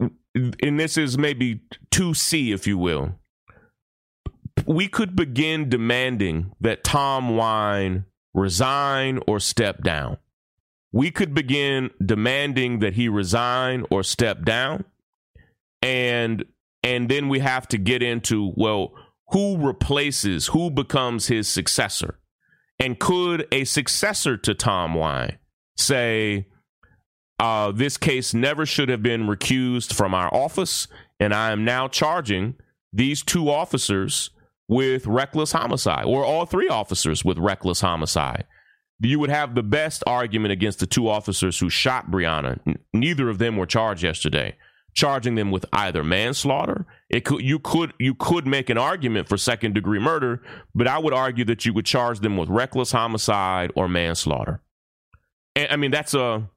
And 0.00 0.80
this 0.80 0.96
is 0.96 1.18
maybe 1.18 1.60
2C, 1.90 2.52
if 2.52 2.66
you 2.66 2.78
will. 2.78 3.19
We 4.66 4.88
could 4.88 5.16
begin 5.16 5.68
demanding 5.68 6.52
that 6.60 6.84
Tom 6.84 7.36
Wine 7.36 8.04
resign 8.34 9.20
or 9.26 9.40
step 9.40 9.82
down. 9.82 10.18
We 10.92 11.10
could 11.10 11.34
begin 11.34 11.90
demanding 12.04 12.80
that 12.80 12.94
he 12.94 13.08
resign 13.08 13.84
or 13.90 14.02
step 14.02 14.44
down. 14.44 14.84
And 15.82 16.44
and 16.82 17.08
then 17.08 17.28
we 17.28 17.40
have 17.40 17.68
to 17.68 17.78
get 17.78 18.02
into 18.02 18.52
well 18.56 18.92
who 19.28 19.56
replaces 19.58 20.48
who 20.48 20.70
becomes 20.70 21.28
his 21.28 21.48
successor? 21.48 22.18
And 22.78 22.98
could 22.98 23.46
a 23.52 23.64
successor 23.64 24.36
to 24.38 24.54
Tom 24.54 24.94
Wine 24.94 25.38
say 25.76 26.48
uh, 27.38 27.72
this 27.72 27.96
case 27.96 28.34
never 28.34 28.66
should 28.66 28.88
have 28.88 29.02
been 29.02 29.26
recused 29.26 29.94
from 29.94 30.14
our 30.14 30.32
office, 30.34 30.88
and 31.18 31.32
I 31.32 31.52
am 31.52 31.64
now 31.64 31.88
charging 31.88 32.56
these 32.92 33.22
two 33.22 33.50
officers 33.50 34.30
with 34.70 35.06
reckless 35.06 35.52
homicide, 35.52 36.06
or 36.06 36.24
all 36.24 36.46
three 36.46 36.68
officers 36.68 37.24
with 37.24 37.38
reckless 37.38 37.80
homicide. 37.80 38.46
You 39.00 39.18
would 39.18 39.30
have 39.30 39.54
the 39.54 39.62
best 39.62 40.04
argument 40.06 40.52
against 40.52 40.78
the 40.78 40.86
two 40.86 41.08
officers 41.08 41.58
who 41.58 41.68
shot 41.68 42.10
Breonna. 42.10 42.60
Neither 42.92 43.28
of 43.28 43.38
them 43.38 43.56
were 43.56 43.66
charged 43.66 44.02
yesterday 44.02 44.56
charging 44.94 45.34
them 45.34 45.50
with 45.50 45.64
either 45.72 46.02
manslaughter. 46.02 46.86
It 47.08 47.24
could 47.24 47.42
you 47.42 47.58
could 47.58 47.92
you 47.98 48.14
could 48.14 48.46
make 48.46 48.70
an 48.70 48.78
argument 48.78 49.28
for 49.28 49.36
second 49.36 49.74
degree 49.74 49.98
murder, 49.98 50.42
but 50.74 50.86
I 50.86 50.98
would 50.98 51.12
argue 51.12 51.44
that 51.46 51.64
you 51.64 51.72
would 51.74 51.86
charge 51.86 52.20
them 52.20 52.36
with 52.36 52.48
reckless 52.48 52.92
homicide 52.92 53.72
or 53.74 53.88
manslaughter. 53.88 54.62
And 55.54 55.68
I 55.70 55.76
mean 55.76 55.90
that's 55.90 56.14
a 56.14 56.48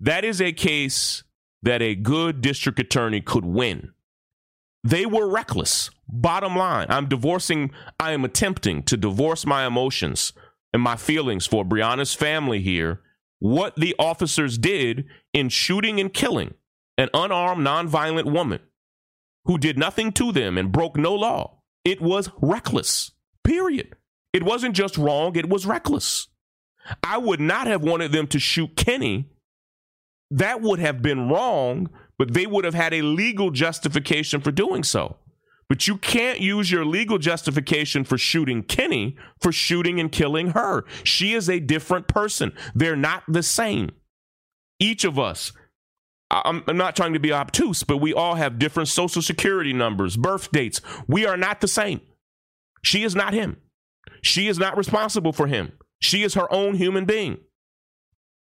that 0.00 0.24
is 0.24 0.40
a 0.40 0.52
case 0.52 1.22
that 1.62 1.82
a 1.82 1.94
good 1.94 2.40
district 2.40 2.78
attorney 2.78 3.20
could 3.20 3.44
win. 3.44 3.92
They 4.82 5.04
were 5.04 5.28
reckless. 5.28 5.90
Bottom 6.12 6.56
line, 6.56 6.86
I'm 6.88 7.08
divorcing 7.08 7.70
I 8.00 8.12
am 8.12 8.24
attempting 8.24 8.82
to 8.84 8.96
divorce 8.96 9.46
my 9.46 9.64
emotions 9.64 10.32
and 10.72 10.82
my 10.82 10.96
feelings 10.96 11.46
for 11.46 11.64
Breonna's 11.64 12.14
family 12.14 12.60
here. 12.60 13.00
What 13.38 13.76
the 13.76 13.94
officers 13.98 14.58
did 14.58 15.06
in 15.32 15.48
shooting 15.48 16.00
and 16.00 16.12
killing 16.12 16.54
an 16.98 17.08
unarmed, 17.14 17.66
nonviolent 17.66 18.30
woman 18.30 18.60
who 19.44 19.56
did 19.56 19.78
nothing 19.78 20.12
to 20.12 20.32
them 20.32 20.58
and 20.58 20.72
broke 20.72 20.96
no 20.96 21.14
law. 21.14 21.62
It 21.84 22.00
was 22.00 22.28
reckless, 22.42 23.12
period. 23.44 23.96
It 24.32 24.42
wasn't 24.42 24.74
just 24.74 24.98
wrong, 24.98 25.36
it 25.36 25.48
was 25.48 25.64
reckless. 25.64 26.28
I 27.02 27.18
would 27.18 27.40
not 27.40 27.66
have 27.66 27.82
wanted 27.82 28.12
them 28.12 28.26
to 28.28 28.38
shoot 28.38 28.76
Kenny. 28.76 29.30
That 30.30 30.60
would 30.60 30.78
have 30.80 31.02
been 31.02 31.28
wrong, 31.28 31.88
but 32.18 32.34
they 32.34 32.46
would 32.46 32.64
have 32.64 32.74
had 32.74 32.92
a 32.92 33.02
legal 33.02 33.50
justification 33.50 34.40
for 34.40 34.50
doing 34.50 34.84
so. 34.84 35.16
But 35.70 35.88
you 35.88 35.96
can't 35.96 36.40
use 36.40 36.70
your 36.70 36.84
legal 36.84 37.16
justification 37.16 38.04
for 38.04 38.18
shooting 38.18 38.62
Kenny 38.62 39.16
for 39.40 39.52
shooting 39.52 39.98
and 39.98 40.12
killing 40.12 40.48
her. 40.50 40.84
She 41.04 41.32
is 41.32 41.48
a 41.48 41.60
different 41.60 42.08
person. 42.08 42.52
They're 42.74 42.96
not 42.96 43.22
the 43.26 43.42
same. 43.42 43.92
Each 44.78 45.04
of 45.04 45.18
us 45.18 45.52
I'm 46.30 46.62
not 46.68 46.94
trying 46.94 47.12
to 47.14 47.18
be 47.18 47.32
obtuse, 47.32 47.82
but 47.82 47.96
we 47.96 48.14
all 48.14 48.36
have 48.36 48.58
different 48.58 48.88
social 48.88 49.20
security 49.20 49.72
numbers, 49.72 50.16
birth 50.16 50.52
dates. 50.52 50.80
We 51.08 51.26
are 51.26 51.36
not 51.36 51.60
the 51.60 51.68
same. 51.68 52.00
She 52.82 53.02
is 53.02 53.16
not 53.16 53.34
him. 53.34 53.56
She 54.22 54.46
is 54.46 54.58
not 54.58 54.76
responsible 54.76 55.32
for 55.32 55.48
him. 55.48 55.72
She 56.00 56.22
is 56.22 56.34
her 56.34 56.52
own 56.52 56.74
human 56.74 57.04
being. 57.04 57.38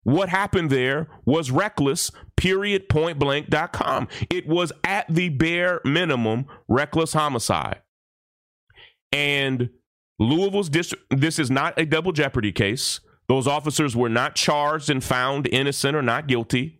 What 0.03 0.29
happened 0.29 0.69
there 0.69 1.07
was 1.25 1.51
reckless, 1.51 2.11
period, 2.39 2.89
point 2.89 3.19
blank.com. 3.19 4.07
It 4.31 4.47
was 4.47 4.71
at 4.83 5.05
the 5.07 5.29
bare 5.29 5.81
minimum 5.85 6.45
reckless 6.67 7.13
homicide. 7.13 7.81
And 9.11 9.69
Louisville's 10.17 10.69
district, 10.69 11.05
this 11.09 11.37
is 11.37 11.51
not 11.51 11.79
a 11.79 11.85
double 11.85 12.11
jeopardy 12.11 12.51
case. 12.51 12.99
Those 13.27 13.45
officers 13.45 13.95
were 13.95 14.09
not 14.09 14.35
charged 14.35 14.89
and 14.89 15.03
found 15.03 15.47
innocent 15.51 15.95
or 15.95 16.01
not 16.01 16.27
guilty 16.27 16.79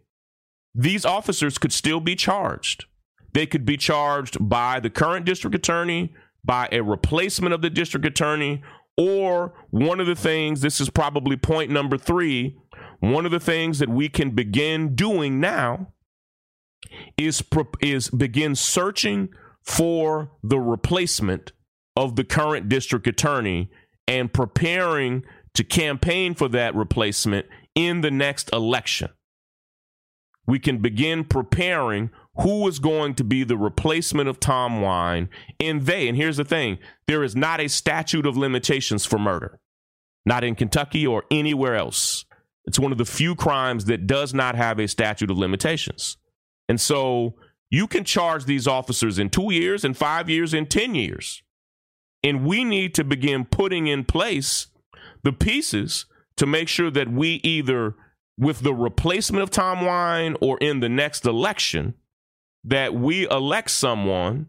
these 0.76 1.06
officers 1.06 1.58
could 1.58 1.74
still 1.74 2.00
be 2.00 2.16
charged. 2.16 2.86
They 3.34 3.46
could 3.46 3.66
be 3.66 3.78
charged 3.78 4.38
by 4.40 4.80
the 4.80 4.90
current 4.90 5.26
district 5.26 5.56
attorney, 5.56 6.14
by 6.44 6.70
a 6.72 6.82
replacement 6.82 7.54
of 7.54 7.62
the 7.62 7.70
district 7.70 8.06
attorney, 8.06 8.62
or 8.98 9.54
one 9.70 10.00
of 10.00 10.08
the 10.08 10.16
things, 10.16 10.62
this 10.62 10.82
is 10.82 10.90
probably 10.90 11.38
point 11.38 11.72
number 11.72 11.98
three, 11.98 12.58
one 13.00 13.26
of 13.26 13.32
the 13.32 13.40
things 13.40 13.80
that 13.80 13.90
we 13.90 14.10
can 14.10 14.32
begin 14.32 14.96
doing 14.96 15.40
now 15.40 15.94
is, 17.18 17.44
is 17.82 18.10
begin 18.10 18.56
searching 18.56 19.30
for 19.64 20.32
the 20.44 20.60
replacement 20.60 21.52
of 21.96 22.16
the 22.16 22.24
current 22.24 22.70
district 22.70 23.08
attorney 23.08 23.70
and 24.08 24.34
preparing 24.34 25.24
to 25.54 25.64
campaign 25.64 26.34
for 26.34 26.48
that 26.48 26.74
replacement 26.76 27.46
in 27.76 28.02
the 28.02 28.12
next 28.12 28.52
election 28.54 29.10
we 30.50 30.58
can 30.60 30.80
begin 30.80 31.24
preparing 31.24 32.10
who 32.42 32.68
is 32.68 32.80
going 32.80 33.14
to 33.14 33.24
be 33.24 33.44
the 33.44 33.58
replacement 33.58 34.28
of 34.28 34.40
Tom 34.40 34.82
Wine. 34.82 35.30
And 35.60 35.84
they, 35.84 36.08
and 36.08 36.18
here's 36.18 36.38
the 36.38 36.44
thing 36.44 36.80
there 37.08 37.24
is 37.24 37.36
not 37.36 37.62
a 37.62 37.70
statute 37.70 38.26
of 38.26 38.36
limitations 38.36 39.06
for 39.06 39.20
murder, 39.20 39.60
not 40.26 40.44
in 40.44 40.56
Kentucky 40.56 41.06
or 41.06 41.24
anywhere 41.30 41.76
else. 41.76 42.26
It's 42.66 42.80
one 42.80 42.92
of 42.92 42.98
the 42.98 43.06
few 43.06 43.36
crimes 43.36 43.86
that 43.86 44.08
does 44.08 44.34
not 44.34 44.56
have 44.56 44.80
a 44.80 44.88
statute 44.88 45.32
of 45.32 45.38
limitations. 45.38 46.18
And 46.68 46.80
so 46.80 47.36
you 47.70 47.88
can 47.88 48.04
charge 48.04 48.46
these 48.46 48.68
officers 48.68 49.20
in 49.20 49.30
two 49.30 49.52
years, 49.52 49.84
in 49.84 49.94
five 49.94 50.30
years, 50.30 50.54
in 50.54 50.66
10 50.68 50.96
years. 50.96 51.44
And 52.24 52.46
we 52.46 52.64
need 52.64 52.94
to 52.96 53.04
begin 53.04 53.46
putting 53.46 53.88
in 53.88 54.04
place 54.04 54.68
the 55.24 55.32
pieces 55.32 56.06
to 56.38 56.46
make 56.46 56.68
sure 56.68 56.92
that 56.92 57.12
we 57.12 57.36
either 57.44 57.96
with 58.38 58.62
the 58.62 58.74
replacement 58.74 59.44
of 59.44 59.50
Tom 59.50 59.86
Wine 59.86 60.36
or 60.42 60.58
in 60.60 60.80
the 60.80 60.90
next 60.90 61.26
election 61.26 61.94
that 62.64 62.94
we 62.94 63.30
elect 63.30 63.70
someone 63.70 64.48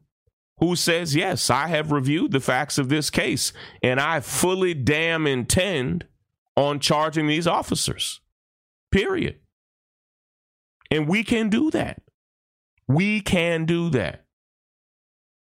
who 0.59 0.77
says, 0.77 1.17
Yes, 1.17 1.51
I 1.51 1.69
have 1.69 1.91
reviewed 1.91 2.33
the 2.33 2.41
facts 2.41 2.79
of 2.79 2.89
this 2.89 3.11
case 3.11 3.53
and 3.83 4.01
I 4.01 4.21
fully 4.21 4.75
damn 4.75 5.27
intend 5.27 6.07
on 6.61 6.79
charging 6.79 7.27
these 7.27 7.47
officers. 7.47 8.21
Period. 8.93 9.39
And 10.91 11.09
we 11.09 11.25
can 11.25 11.49
do 11.49 11.71
that. 11.71 12.03
We 12.87 13.23
can 13.23 13.65
do 13.65 13.89
that. 13.91 14.25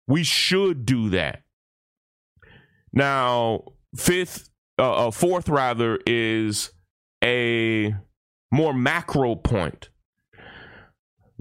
We 0.07 0.23
should 0.23 0.87
do 0.87 1.11
that. 1.11 1.43
Now, 2.93 3.65
fifth, 3.97 4.51
uh, 4.79 5.09
uh 5.09 5.11
fourth 5.11 5.49
rather, 5.49 5.99
is 6.07 6.71
a 7.25 7.95
more 8.53 8.73
macro 8.73 9.35
point. 9.35 9.90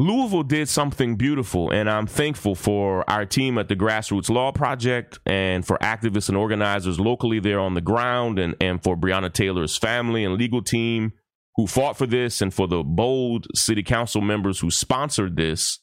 Louisville 0.01 0.43
did 0.43 0.69
something 0.69 1.17
beautiful, 1.17 1.71
and 1.71 1.89
I'm 1.89 2.07
thankful 2.07 2.55
for 2.55 3.07
our 3.09 3.25
team 3.25 3.57
at 3.57 3.67
the 3.67 3.75
Grassroots 3.75 4.29
Law 4.29 4.53
Project 4.53 5.19
and 5.25 5.67
for 5.67 5.77
activists 5.79 6.29
and 6.29 6.37
organizers 6.37 7.01
locally 7.01 7.41
there 7.41 7.59
on 7.59 7.73
the 7.73 7.81
ground, 7.81 8.39
and, 8.39 8.55
and 8.61 8.81
for 8.81 8.95
Breonna 8.95 9.31
Taylor's 9.31 9.75
family 9.75 10.23
and 10.23 10.35
legal 10.35 10.61
team 10.61 11.11
who 11.57 11.67
fought 11.67 11.97
for 11.97 12.05
this, 12.07 12.41
and 12.41 12.53
for 12.53 12.65
the 12.65 12.81
bold 12.81 13.47
city 13.53 13.83
council 13.83 14.21
members 14.21 14.61
who 14.61 14.71
sponsored 14.71 15.35
this. 15.35 15.79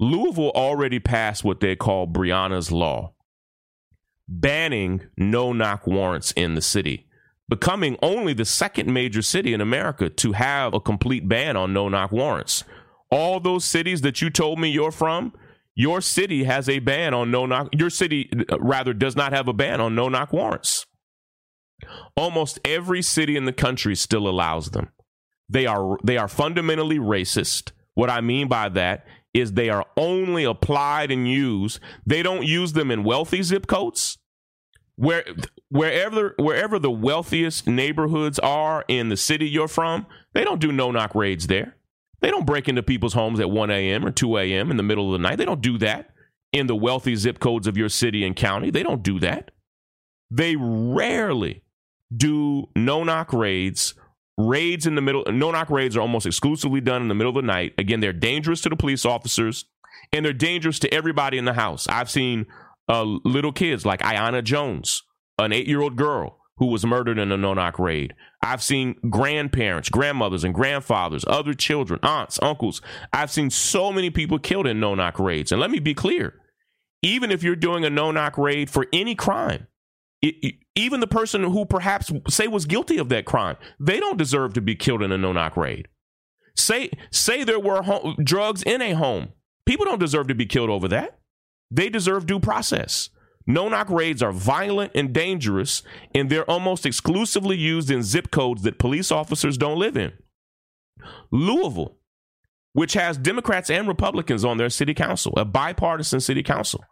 Louisville 0.00 0.50
already 0.56 0.98
passed 0.98 1.44
what 1.44 1.60
they 1.60 1.76
call 1.76 2.08
Breonna's 2.08 2.72
Law, 2.72 3.14
banning 4.26 5.02
no 5.16 5.52
knock 5.52 5.86
warrants 5.86 6.32
in 6.32 6.56
the 6.56 6.60
city 6.60 7.08
becoming 7.48 7.96
only 8.02 8.34
the 8.34 8.44
second 8.44 8.92
major 8.92 9.22
city 9.22 9.54
in 9.54 9.60
America 9.60 10.10
to 10.10 10.32
have 10.32 10.74
a 10.74 10.80
complete 10.80 11.26
ban 11.28 11.56
on 11.56 11.72
no 11.72 11.88
knock 11.88 12.12
warrants. 12.12 12.62
All 13.10 13.40
those 13.40 13.64
cities 13.64 14.02
that 14.02 14.20
you 14.20 14.30
told 14.30 14.58
me 14.58 14.68
you're 14.68 14.90
from, 14.90 15.32
your 15.74 16.00
city 16.00 16.44
has 16.44 16.68
a 16.68 16.80
ban 16.80 17.14
on 17.14 17.30
no 17.30 17.46
knock. 17.46 17.68
Your 17.72 17.90
city, 17.90 18.30
uh, 18.50 18.58
rather, 18.58 18.92
does 18.92 19.16
not 19.16 19.32
have 19.32 19.48
a 19.48 19.52
ban 19.52 19.80
on 19.80 19.94
no 19.94 20.08
knock 20.08 20.32
warrants. 20.32 20.86
Almost 22.16 22.58
every 22.64 23.02
city 23.02 23.36
in 23.36 23.44
the 23.44 23.52
country 23.52 23.94
still 23.94 24.28
allows 24.28 24.70
them. 24.70 24.90
They 25.48 25.66
are 25.66 25.96
they 26.02 26.18
are 26.18 26.28
fundamentally 26.28 26.98
racist. 26.98 27.72
What 27.94 28.10
I 28.10 28.20
mean 28.20 28.48
by 28.48 28.68
that 28.70 29.06
is 29.32 29.52
they 29.52 29.70
are 29.70 29.86
only 29.96 30.44
applied 30.44 31.10
and 31.10 31.28
used. 31.28 31.80
They 32.04 32.22
don't 32.22 32.44
use 32.44 32.72
them 32.72 32.90
in 32.90 33.04
wealthy 33.04 33.42
zip 33.42 33.66
codes 33.66 34.18
where 34.98 35.24
wherever 35.68 36.34
wherever 36.38 36.78
the 36.80 36.90
wealthiest 36.90 37.68
neighborhoods 37.68 38.40
are 38.40 38.84
in 38.88 39.08
the 39.08 39.16
city 39.16 39.48
you're 39.48 39.68
from, 39.68 40.06
they 40.34 40.42
don't 40.42 40.60
do 40.60 40.72
no 40.72 40.90
knock 40.90 41.14
raids 41.14 41.46
there. 41.46 41.76
They 42.20 42.30
don't 42.30 42.46
break 42.46 42.68
into 42.68 42.82
people's 42.82 43.14
homes 43.14 43.40
at 43.40 43.50
1 43.50 43.70
a.m. 43.70 44.04
or 44.04 44.10
2 44.10 44.38
a.m. 44.38 44.70
in 44.70 44.76
the 44.76 44.82
middle 44.82 45.06
of 45.06 45.20
the 45.20 45.22
night. 45.22 45.36
They 45.36 45.44
don't 45.44 45.60
do 45.60 45.78
that 45.78 46.10
in 46.52 46.66
the 46.66 46.76
wealthy 46.76 47.14
zip 47.14 47.38
codes 47.38 47.66
of 47.66 47.76
your 47.76 47.88
city 47.88 48.24
and 48.24 48.34
county. 48.34 48.70
They 48.70 48.82
don't 48.82 49.02
do 49.02 49.20
that. 49.20 49.50
They 50.30 50.56
rarely 50.56 51.62
do 52.14 52.68
no 52.74 53.04
knock 53.04 53.32
raids. 53.32 53.94
Raids 54.36 54.86
in 54.86 54.94
the 54.94 55.00
middle, 55.00 55.24
no 55.30 55.50
knock 55.50 55.68
raids 55.68 55.96
are 55.96 56.00
almost 56.00 56.26
exclusively 56.26 56.80
done 56.80 57.02
in 57.02 57.08
the 57.08 57.14
middle 57.14 57.30
of 57.30 57.36
the 57.36 57.46
night. 57.46 57.74
Again, 57.76 58.00
they're 58.00 58.12
dangerous 58.12 58.60
to 58.62 58.68
the 58.68 58.76
police 58.76 59.04
officers 59.04 59.64
and 60.12 60.24
they're 60.24 60.32
dangerous 60.32 60.78
to 60.80 60.94
everybody 60.94 61.38
in 61.38 61.44
the 61.44 61.54
house. 61.54 61.88
I've 61.88 62.10
seen 62.10 62.46
uh, 62.88 63.02
little 63.02 63.52
kids 63.52 63.84
like 63.84 64.00
Aiyana 64.00 64.44
Jones, 64.44 65.02
an 65.38 65.52
eight 65.52 65.66
year 65.66 65.80
old 65.80 65.96
girl 65.96 66.38
who 66.58 66.66
was 66.66 66.84
murdered 66.84 67.18
in 67.18 67.32
a 67.32 67.36
no 67.36 67.54
knock 67.54 67.78
raid. 67.78 68.14
I've 68.42 68.62
seen 68.62 68.96
grandparents, 69.10 69.88
grandmothers, 69.88 70.44
and 70.44 70.54
grandfathers, 70.54 71.24
other 71.26 71.54
children, 71.54 72.00
aunts, 72.02 72.38
uncles. 72.42 72.80
I've 73.12 73.30
seen 73.30 73.50
so 73.50 73.92
many 73.92 74.10
people 74.10 74.38
killed 74.38 74.66
in 74.66 74.80
no 74.80 74.94
knock 74.94 75.18
raids. 75.18 75.52
And 75.52 75.60
let 75.60 75.70
me 75.70 75.78
be 75.78 75.94
clear 75.94 76.40
even 77.02 77.30
if 77.30 77.42
you're 77.42 77.56
doing 77.56 77.84
a 77.84 77.90
no 77.90 78.10
knock 78.10 78.36
raid 78.36 78.70
for 78.70 78.86
any 78.92 79.14
crime, 79.14 79.66
it, 80.20 80.56
even 80.74 81.00
the 81.00 81.06
person 81.06 81.44
who 81.44 81.64
perhaps 81.64 82.12
say 82.28 82.48
was 82.48 82.66
guilty 82.66 82.98
of 82.98 83.08
that 83.08 83.24
crime, 83.24 83.56
they 83.78 84.00
don't 84.00 84.16
deserve 84.16 84.54
to 84.54 84.60
be 84.60 84.74
killed 84.74 85.02
in 85.02 85.12
a 85.12 85.18
no 85.18 85.32
knock 85.32 85.56
raid. 85.56 85.88
Say 86.56 86.90
say 87.12 87.44
there 87.44 87.60
were 87.60 87.82
drugs 88.22 88.62
in 88.64 88.82
a 88.82 88.92
home. 88.92 89.28
People 89.64 89.84
don't 89.84 90.00
deserve 90.00 90.26
to 90.28 90.34
be 90.34 90.46
killed 90.46 90.70
over 90.70 90.88
that. 90.88 91.18
They 91.70 91.88
deserve 91.88 92.26
due 92.26 92.40
process. 92.40 93.10
No 93.48 93.68
knock 93.70 93.88
raids 93.88 94.22
are 94.22 94.30
violent 94.30 94.92
and 94.94 95.12
dangerous, 95.12 95.82
and 96.14 96.28
they're 96.28 96.48
almost 96.48 96.84
exclusively 96.84 97.56
used 97.56 97.90
in 97.90 98.02
zip 98.02 98.30
codes 98.30 98.62
that 98.62 98.78
police 98.78 99.10
officers 99.10 99.56
don't 99.56 99.78
live 99.78 99.96
in. 99.96 100.12
Louisville, 101.32 101.96
which 102.74 102.92
has 102.92 103.16
Democrats 103.16 103.70
and 103.70 103.88
Republicans 103.88 104.44
on 104.44 104.58
their 104.58 104.68
city 104.68 104.92
council, 104.92 105.32
a 105.38 105.46
bipartisan 105.46 106.20
city 106.20 106.42
council, 106.42 106.84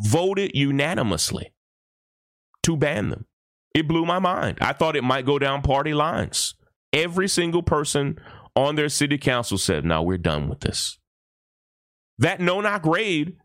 voted 0.00 0.50
unanimously 0.52 1.54
to 2.64 2.76
ban 2.76 3.10
them. 3.10 3.26
It 3.72 3.86
blew 3.86 4.04
my 4.04 4.18
mind. 4.18 4.58
I 4.60 4.72
thought 4.72 4.96
it 4.96 5.04
might 5.04 5.24
go 5.24 5.38
down 5.38 5.62
party 5.62 5.94
lines. 5.94 6.56
Every 6.92 7.28
single 7.28 7.62
person 7.62 8.18
on 8.56 8.74
their 8.74 8.88
city 8.88 9.16
council 9.16 9.58
said, 9.58 9.84
no, 9.84 10.02
we're 10.02 10.18
done 10.18 10.48
with 10.48 10.60
this. 10.60 10.98
That 12.18 12.40
no 12.40 12.60
knock 12.60 12.84
raid, 12.84 13.36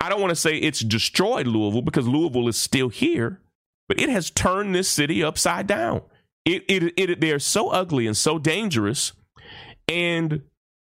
I 0.00 0.08
don't 0.08 0.20
want 0.20 0.30
to 0.30 0.36
say 0.36 0.56
it's 0.56 0.80
destroyed 0.80 1.46
Louisville 1.46 1.82
because 1.82 2.06
Louisville 2.06 2.48
is 2.48 2.56
still 2.56 2.88
here, 2.88 3.40
but 3.88 4.00
it 4.00 4.08
has 4.08 4.30
turned 4.30 4.74
this 4.74 4.88
city 4.88 5.22
upside 5.22 5.66
down. 5.66 6.02
It, 6.44 6.64
it, 6.68 6.92
it, 6.96 7.20
they're 7.20 7.38
so 7.38 7.70
ugly 7.70 8.06
and 8.06 8.16
so 8.16 8.38
dangerous. 8.38 9.12
And 9.88 10.42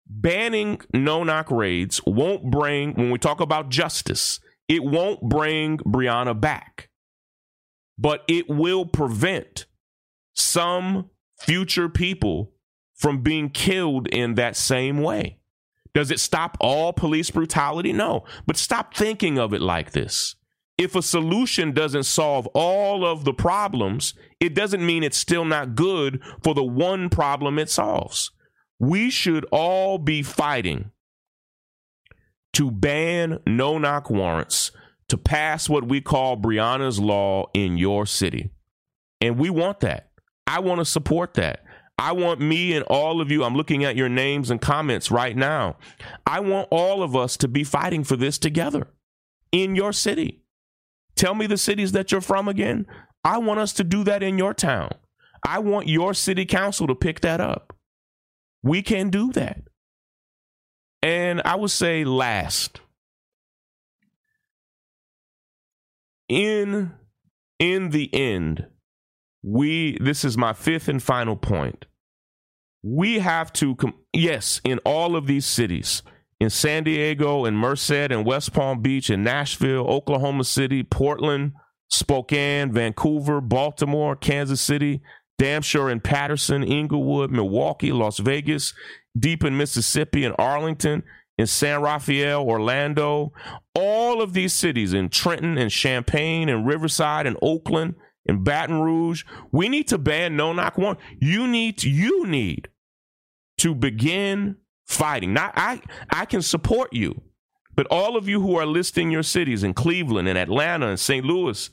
banning 0.06 0.80
no 0.92 1.22
knock 1.24 1.50
raids 1.50 2.00
won't 2.06 2.50
bring, 2.50 2.94
when 2.94 3.10
we 3.10 3.18
talk 3.18 3.40
about 3.40 3.68
justice, 3.68 4.40
it 4.68 4.84
won't 4.84 5.22
bring 5.22 5.78
Breonna 5.78 6.38
back, 6.38 6.90
but 7.98 8.24
it 8.28 8.48
will 8.48 8.84
prevent 8.84 9.66
some 10.34 11.10
future 11.40 11.88
people 11.88 12.52
from 12.94 13.22
being 13.22 13.48
killed 13.48 14.08
in 14.08 14.34
that 14.34 14.56
same 14.56 15.00
way. 15.00 15.37
Does 15.94 16.10
it 16.10 16.20
stop 16.20 16.56
all 16.60 16.92
police 16.92 17.30
brutality? 17.30 17.92
No, 17.92 18.24
but 18.46 18.56
stop 18.56 18.94
thinking 18.94 19.38
of 19.38 19.52
it 19.52 19.60
like 19.60 19.92
this. 19.92 20.36
If 20.76 20.94
a 20.94 21.02
solution 21.02 21.72
doesn't 21.72 22.04
solve 22.04 22.46
all 22.54 23.04
of 23.04 23.24
the 23.24 23.34
problems, 23.34 24.14
it 24.38 24.54
doesn't 24.54 24.84
mean 24.84 25.02
it's 25.02 25.18
still 25.18 25.44
not 25.44 25.74
good 25.74 26.22
for 26.44 26.54
the 26.54 26.62
one 26.62 27.10
problem 27.10 27.58
it 27.58 27.68
solves. 27.68 28.30
We 28.78 29.10
should 29.10 29.44
all 29.50 29.98
be 29.98 30.22
fighting 30.22 30.92
to 32.52 32.70
ban 32.70 33.40
no 33.44 33.78
knock 33.78 34.08
warrants 34.08 34.70
to 35.08 35.18
pass 35.18 35.68
what 35.68 35.88
we 35.88 36.00
call 36.00 36.36
Breonna's 36.36 37.00
Law 37.00 37.46
in 37.54 37.76
your 37.76 38.06
city. 38.06 38.50
And 39.20 39.38
we 39.38 39.50
want 39.50 39.80
that. 39.80 40.10
I 40.46 40.60
want 40.60 40.78
to 40.80 40.84
support 40.84 41.34
that. 41.34 41.64
I 41.98 42.12
want 42.12 42.40
me 42.40 42.74
and 42.74 42.84
all 42.84 43.20
of 43.20 43.30
you, 43.30 43.42
I'm 43.42 43.56
looking 43.56 43.84
at 43.84 43.96
your 43.96 44.08
names 44.08 44.50
and 44.50 44.60
comments 44.60 45.10
right 45.10 45.36
now. 45.36 45.76
I 46.26 46.40
want 46.40 46.68
all 46.70 47.02
of 47.02 47.16
us 47.16 47.36
to 47.38 47.48
be 47.48 47.64
fighting 47.64 48.04
for 48.04 48.16
this 48.16 48.38
together 48.38 48.86
in 49.50 49.74
your 49.74 49.92
city. 49.92 50.42
Tell 51.16 51.34
me 51.34 51.46
the 51.48 51.58
cities 51.58 51.92
that 51.92 52.12
you're 52.12 52.20
from 52.20 52.46
again. 52.46 52.86
I 53.24 53.38
want 53.38 53.58
us 53.58 53.72
to 53.74 53.84
do 53.84 54.04
that 54.04 54.22
in 54.22 54.38
your 54.38 54.54
town. 54.54 54.92
I 55.44 55.58
want 55.58 55.88
your 55.88 56.14
city 56.14 56.46
council 56.46 56.86
to 56.86 56.94
pick 56.94 57.20
that 57.20 57.40
up. 57.40 57.74
We 58.62 58.82
can 58.82 59.10
do 59.10 59.32
that. 59.32 59.62
And 61.02 61.42
I 61.44 61.56
would 61.56 61.70
say 61.70 62.04
last 62.04 62.80
in 66.28 66.92
in 67.58 67.90
the 67.90 68.12
end 68.12 68.66
we 69.42 69.96
this 70.00 70.24
is 70.24 70.36
my 70.36 70.52
fifth 70.52 70.88
and 70.88 71.02
final 71.02 71.36
point 71.36 71.86
we 72.82 73.18
have 73.18 73.52
to 73.52 73.74
com- 73.76 73.94
yes 74.12 74.60
in 74.64 74.78
all 74.84 75.16
of 75.16 75.26
these 75.26 75.46
cities 75.46 76.02
in 76.40 76.48
san 76.50 76.84
diego 76.84 77.44
and 77.44 77.58
merced 77.58 77.90
and 77.90 78.24
west 78.24 78.52
palm 78.52 78.80
beach 78.80 79.10
and 79.10 79.24
nashville 79.24 79.86
oklahoma 79.88 80.44
city 80.44 80.82
portland 80.82 81.52
spokane 81.88 82.72
vancouver 82.72 83.40
baltimore 83.40 84.14
kansas 84.14 84.60
city 84.60 85.00
damn 85.38 85.62
sure 85.62 85.90
in 85.90 86.00
patterson 86.00 86.62
inglewood 86.62 87.30
milwaukee 87.30 87.92
las 87.92 88.18
vegas 88.18 88.72
deep 89.18 89.42
in 89.44 89.56
mississippi 89.56 90.24
in 90.24 90.32
arlington 90.32 91.02
in 91.38 91.46
San 91.46 91.80
Rafael, 91.80 92.42
Orlando, 92.42 93.32
all 93.74 94.20
of 94.20 94.32
these 94.32 94.52
cities 94.52 94.92
in 94.92 95.08
Trenton 95.08 95.56
and 95.56 95.70
Champaign 95.70 96.48
and 96.48 96.66
Riverside 96.66 97.26
and 97.28 97.36
Oakland 97.40 97.94
and 98.28 98.44
Baton 98.44 98.80
Rouge, 98.80 99.24
we 99.50 99.68
need 99.68 99.88
to 99.88 99.98
ban 99.98 100.36
no 100.36 100.52
knock 100.52 100.76
one. 100.76 100.98
You 101.18 101.46
need 101.46 101.78
to, 101.78 101.90
you 101.90 102.26
need 102.26 102.68
to 103.58 103.74
begin 103.74 104.56
fighting. 104.86 105.32
Not 105.32 105.52
I 105.56 105.80
I 106.10 106.24
can 106.26 106.42
support 106.42 106.92
you, 106.92 107.22
but 107.74 107.86
all 107.90 108.16
of 108.16 108.28
you 108.28 108.40
who 108.40 108.56
are 108.56 108.66
listing 108.66 109.10
your 109.10 109.22
cities 109.22 109.62
in 109.62 109.74
Cleveland 109.74 110.28
and 110.28 110.38
Atlanta 110.38 110.88
and 110.88 111.00
St. 111.00 111.24
Louis, 111.24 111.70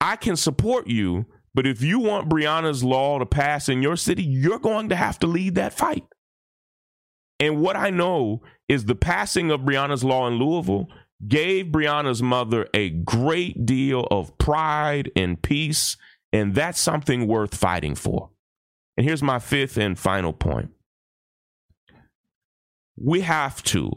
I 0.00 0.16
can 0.16 0.36
support 0.36 0.86
you, 0.86 1.26
but 1.54 1.66
if 1.66 1.82
you 1.82 1.98
want 1.98 2.28
Breonna's 2.28 2.82
law 2.84 3.18
to 3.18 3.26
pass 3.26 3.68
in 3.68 3.82
your 3.82 3.96
city, 3.96 4.22
you're 4.22 4.58
going 4.58 4.88
to 4.88 4.96
have 4.96 5.18
to 5.20 5.26
lead 5.26 5.54
that 5.54 5.72
fight. 5.72 6.04
And 7.38 7.60
what 7.60 7.76
I 7.76 7.90
know 7.90 8.42
is 8.68 8.84
the 8.84 8.94
passing 8.94 9.50
of 9.50 9.60
Breonna's 9.60 10.04
Law 10.04 10.28
in 10.28 10.34
Louisville 10.34 10.86
gave 11.26 11.66
Breonna's 11.66 12.22
mother 12.22 12.68
a 12.74 12.90
great 12.90 13.64
deal 13.64 14.06
of 14.10 14.36
pride 14.38 15.10
and 15.14 15.40
peace. 15.40 15.96
And 16.32 16.54
that's 16.54 16.80
something 16.80 17.26
worth 17.26 17.54
fighting 17.54 17.94
for. 17.94 18.30
And 18.96 19.06
here's 19.06 19.22
my 19.22 19.38
fifth 19.38 19.76
and 19.76 19.98
final 19.98 20.32
point 20.32 20.70
we 22.96 23.22
have 23.22 23.62
to 23.64 23.90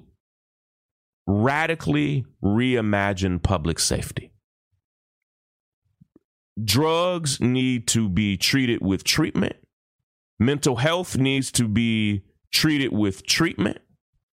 radically 1.27 2.25
reimagine 2.43 3.41
public 3.41 3.79
safety. 3.79 4.31
Drugs 6.63 7.41
need 7.41 7.87
to 7.89 8.07
be 8.07 8.37
treated 8.37 8.81
with 8.81 9.03
treatment. 9.03 9.55
Mental 10.39 10.77
health 10.77 11.17
needs 11.17 11.51
to 11.51 11.67
be 11.67 12.23
treated 12.51 12.93
with 12.93 13.25
treatment. 13.25 13.79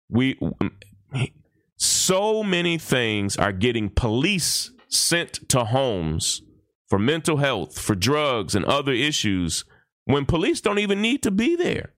We 0.10 0.40
so 2.08 2.42
many 2.42 2.78
things 2.78 3.36
are 3.36 3.52
getting 3.52 3.90
police 3.90 4.72
sent 4.88 5.50
to 5.50 5.66
homes 5.66 6.42
for 6.88 6.98
mental 6.98 7.36
health, 7.36 7.78
for 7.78 7.96
drugs 7.96 8.56
and 8.56 8.64
other 8.64 8.94
issues 8.94 9.66
when 10.06 10.26
police 10.26 10.62
don't 10.62 10.80
even 10.80 11.02
need 11.02 11.22
to 11.22 11.32
be 11.32 11.58
there. 11.58 11.92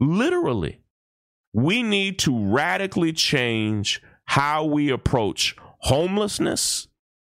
Literally, 0.00 0.80
we 1.52 1.84
need 1.84 2.18
to 2.18 2.36
radically 2.36 3.12
change 3.12 4.02
how 4.24 4.64
we 4.64 4.90
approach 4.90 5.54
homelessness. 5.82 6.88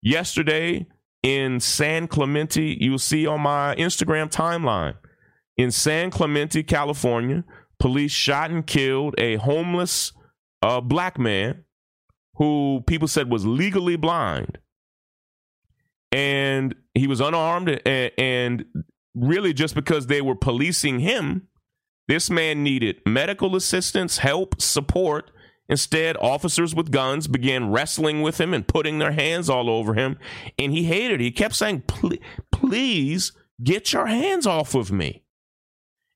Yesterday 0.01 0.87
in 1.21 1.59
San 1.59 2.07
Clemente, 2.07 2.77
you'll 2.79 2.99
see 2.99 3.27
on 3.27 3.41
my 3.41 3.75
Instagram 3.75 4.31
timeline, 4.31 4.95
in 5.57 5.71
San 5.71 6.09
Clemente, 6.09 6.63
California, 6.63 7.43
police 7.79 8.13
shot 8.13 8.49
and 8.49 8.65
killed 8.65 9.15
a 9.17 9.35
homeless 9.35 10.13
uh, 10.65 10.81
black 10.81 11.19
man 11.19 11.63
who 12.37 12.83
people 12.87 13.07
said 13.07 13.29
was 13.29 13.45
legally 13.45 13.95
blind. 13.95 14.57
And 16.11 16.73
he 16.95 17.07
was 17.07 17.21
unarmed, 17.21 17.81
and, 17.85 18.11
and 18.17 18.65
really 19.13 19.53
just 19.53 19.75
because 19.75 20.07
they 20.07 20.21
were 20.21 20.35
policing 20.35 20.99
him, 20.99 21.47
this 22.07 22.29
man 22.29 22.63
needed 22.63 22.99
medical 23.05 23.55
assistance, 23.55 24.17
help, 24.17 24.59
support. 24.59 25.31
Instead, 25.67 26.15
officers 26.17 26.73
with 26.73 26.91
guns 26.91 27.27
began 27.27 27.71
wrestling 27.71 28.21
with 28.21 28.39
him 28.39 28.53
and 28.53 28.67
putting 28.67 28.99
their 28.99 29.11
hands 29.11 29.49
all 29.49 29.69
over 29.69 29.93
him. 29.93 30.17
And 30.57 30.71
he 30.71 30.83
hated 30.83 31.21
it. 31.21 31.23
He 31.23 31.31
kept 31.31 31.55
saying, 31.55 31.83
Please 32.51 33.31
get 33.63 33.91
your 33.91 34.05
hands 34.07 34.45
off 34.45 34.75
of 34.75 34.91
me. 34.91 35.23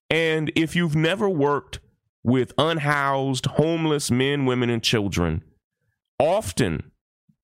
And 0.08 0.52
if 0.56 0.74
you've 0.74 0.96
never 0.96 1.28
worked 1.28 1.80
with 2.22 2.52
unhoused, 2.58 3.46
homeless 3.46 4.10
men, 4.10 4.46
women, 4.46 4.70
and 4.70 4.82
children, 4.82 5.42
often 6.18 6.90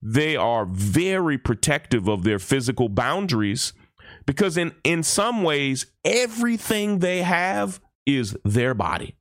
they 0.01 0.35
are 0.35 0.65
very 0.65 1.37
protective 1.37 2.07
of 2.07 2.23
their 2.23 2.39
physical 2.39 2.89
boundaries 2.89 3.73
because, 4.25 4.57
in, 4.57 4.73
in 4.83 5.03
some 5.03 5.43
ways, 5.43 5.87
everything 6.05 6.99
they 6.99 7.23
have 7.23 7.79
is 8.05 8.37
their 8.43 8.73
body. 8.73 9.15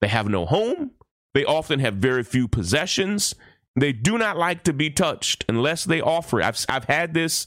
They 0.00 0.08
have 0.08 0.28
no 0.28 0.46
home. 0.46 0.92
They 1.34 1.44
often 1.44 1.80
have 1.80 1.94
very 1.94 2.22
few 2.22 2.48
possessions. 2.48 3.34
They 3.78 3.92
do 3.92 4.16
not 4.16 4.38
like 4.38 4.64
to 4.64 4.72
be 4.72 4.88
touched 4.88 5.44
unless 5.48 5.84
they 5.84 6.00
offer 6.00 6.40
it. 6.40 6.44
I've, 6.44 6.64
I've 6.68 6.84
had 6.84 7.12
this 7.12 7.46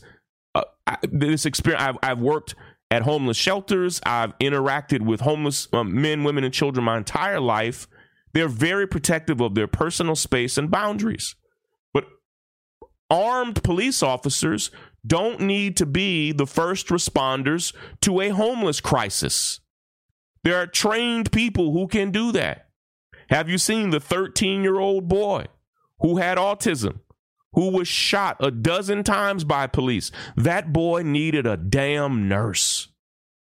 uh, 0.56 0.64
this 1.04 1.46
experience. 1.46 1.84
I've, 1.84 1.98
I've 2.04 2.20
worked 2.20 2.56
at 2.92 3.04
homeless 3.04 3.38
shelters. 3.38 4.02
I've 4.06 4.38
interacted 4.40 5.02
with 5.02 5.22
homeless 5.22 5.68
um, 5.74 6.02
men, 6.02 6.24
women, 6.24 6.44
and 6.44 6.54
children 6.54 6.84
my 6.84 6.98
entire 6.98 7.40
life. 7.40 7.88
They're 8.34 8.48
very 8.48 8.88
protective 8.88 9.42
of 9.42 9.56
their 9.56 9.68
personal 9.68 10.16
space 10.16 10.58
and 10.58 10.70
boundaries. 10.70 11.36
But 11.94 12.06
armed 13.10 13.64
police 13.64 14.04
officers 14.04 14.72
don't 15.06 15.42
need 15.42 15.78
to 15.78 15.86
be 15.86 16.32
the 16.32 16.48
first 16.48 16.88
responders 16.88 17.74
to 18.02 18.22
a 18.22 18.30
homeless 18.30 18.82
crisis. 18.82 19.60
There 20.44 20.58
are 20.58 20.68
trained 20.68 21.32
people 21.32 21.74
who 21.74 21.88
can 21.88 22.12
do 22.12 22.32
that. 22.34 22.68
Have 23.30 23.50
you 23.50 23.58
seen 23.58 23.92
the 23.92 24.00
13 24.00 24.64
year 24.64 24.80
old 24.80 25.08
boy 25.08 25.46
who 26.00 26.18
had 26.18 26.38
autism, 26.38 27.00
who 27.54 27.70
was 27.70 27.88
shot 27.88 28.38
a 28.40 28.52
dozen 28.52 29.04
times 29.04 29.44
by 29.44 29.68
police? 29.68 30.12
That 30.36 30.72
boy 30.72 31.04
needed 31.04 31.46
a 31.46 31.58
damn 31.58 32.28
nurse 32.28 32.90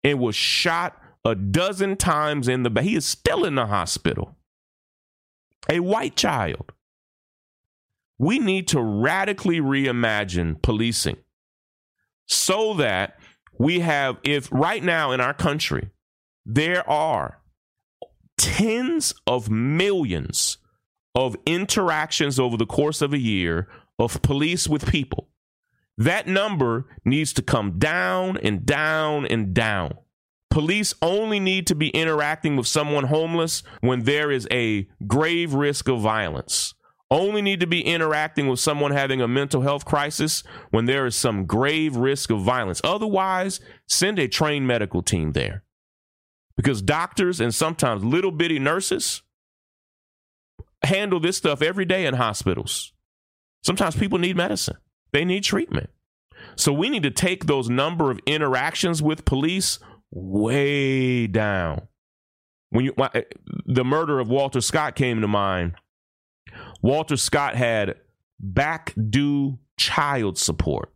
and 0.04 0.18
was 0.18 0.36
shot 0.36 1.00
a 1.24 1.34
dozen 1.34 1.96
times 1.96 2.48
in 2.48 2.62
the 2.62 2.70
back. 2.70 2.84
He 2.84 2.96
is 2.96 3.04
still 3.04 3.44
in 3.44 3.54
the 3.54 3.66
hospital. 3.66 4.36
A 5.68 5.80
white 5.80 6.16
child. 6.16 6.72
We 8.18 8.38
need 8.38 8.68
to 8.68 8.80
radically 8.80 9.60
reimagine 9.60 10.60
policing 10.62 11.16
so 12.26 12.74
that 12.74 13.18
we 13.58 13.80
have, 13.80 14.18
if 14.22 14.50
right 14.52 14.82
now 14.82 15.12
in 15.12 15.20
our 15.20 15.34
country, 15.34 15.90
there 16.46 16.88
are 16.88 17.40
tens 18.38 19.14
of 19.26 19.50
millions 19.50 20.58
of 21.14 21.36
interactions 21.44 22.38
over 22.38 22.56
the 22.56 22.66
course 22.66 23.02
of 23.02 23.12
a 23.12 23.18
year 23.18 23.68
of 24.00 24.22
police 24.22 24.68
with 24.68 24.90
people. 24.90 25.28
That 25.96 26.26
number 26.26 26.86
needs 27.04 27.32
to 27.34 27.42
come 27.42 27.78
down 27.78 28.38
and 28.38 28.64
down 28.64 29.26
and 29.26 29.52
down. 29.52 29.94
Police 30.48 30.94
only 31.00 31.38
need 31.38 31.66
to 31.68 31.74
be 31.74 31.90
interacting 31.90 32.56
with 32.56 32.66
someone 32.66 33.04
homeless 33.04 33.62
when 33.80 34.04
there 34.04 34.30
is 34.30 34.48
a 34.50 34.88
grave 35.06 35.54
risk 35.54 35.88
of 35.88 36.00
violence. 36.00 36.74
Only 37.10 37.42
need 37.42 37.60
to 37.60 37.66
be 37.66 37.82
interacting 37.82 38.48
with 38.48 38.60
someone 38.60 38.92
having 38.92 39.20
a 39.20 39.28
mental 39.28 39.62
health 39.62 39.84
crisis 39.84 40.42
when 40.70 40.86
there 40.86 41.06
is 41.06 41.14
some 41.14 41.44
grave 41.44 41.96
risk 41.96 42.30
of 42.30 42.40
violence. 42.40 42.80
Otherwise, 42.82 43.60
send 43.86 44.18
a 44.18 44.28
trained 44.28 44.66
medical 44.66 45.02
team 45.02 45.32
there. 45.32 45.64
Because 46.56 46.82
doctors 46.82 47.40
and 47.40 47.54
sometimes 47.54 48.04
little 48.04 48.30
bitty 48.30 48.58
nurses 48.58 49.22
handle 50.82 51.20
this 51.20 51.36
stuff 51.36 51.62
every 51.62 51.84
day 51.84 52.06
in 52.06 52.14
hospitals. 52.14 52.92
Sometimes 53.62 53.96
people 53.96 54.18
need 54.18 54.36
medicine, 54.36 54.76
they 55.12 55.24
need 55.24 55.44
treatment. 55.44 55.90
So 56.56 56.72
we 56.72 56.88
need 56.88 57.02
to 57.02 57.10
take 57.10 57.46
those 57.46 57.68
number 57.68 58.10
of 58.10 58.20
interactions 58.26 59.02
with 59.02 59.24
police 59.24 59.78
way 60.10 61.26
down. 61.26 61.88
When 62.70 62.84
you 62.84 62.94
the 63.66 63.84
murder 63.84 64.20
of 64.20 64.28
Walter 64.28 64.60
Scott 64.60 64.94
came 64.94 65.20
to 65.20 65.28
mind, 65.28 65.74
Walter 66.82 67.16
Scott 67.16 67.56
had 67.56 67.96
back 68.38 68.94
due 69.10 69.58
child 69.78 70.38
support. 70.38 70.92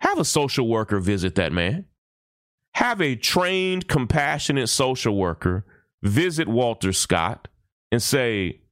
Have 0.00 0.18
a 0.18 0.24
social 0.24 0.66
worker 0.66 0.98
visit 0.98 1.34
that 1.34 1.52
man. 1.52 1.84
Have 2.74 3.00
a 3.00 3.16
trained, 3.16 3.88
compassionate 3.88 4.68
social 4.68 5.16
worker 5.16 5.66
visit 6.02 6.48
Walter 6.48 6.92
Scott 6.92 7.48
and 7.92 8.02
say, 8.02 8.62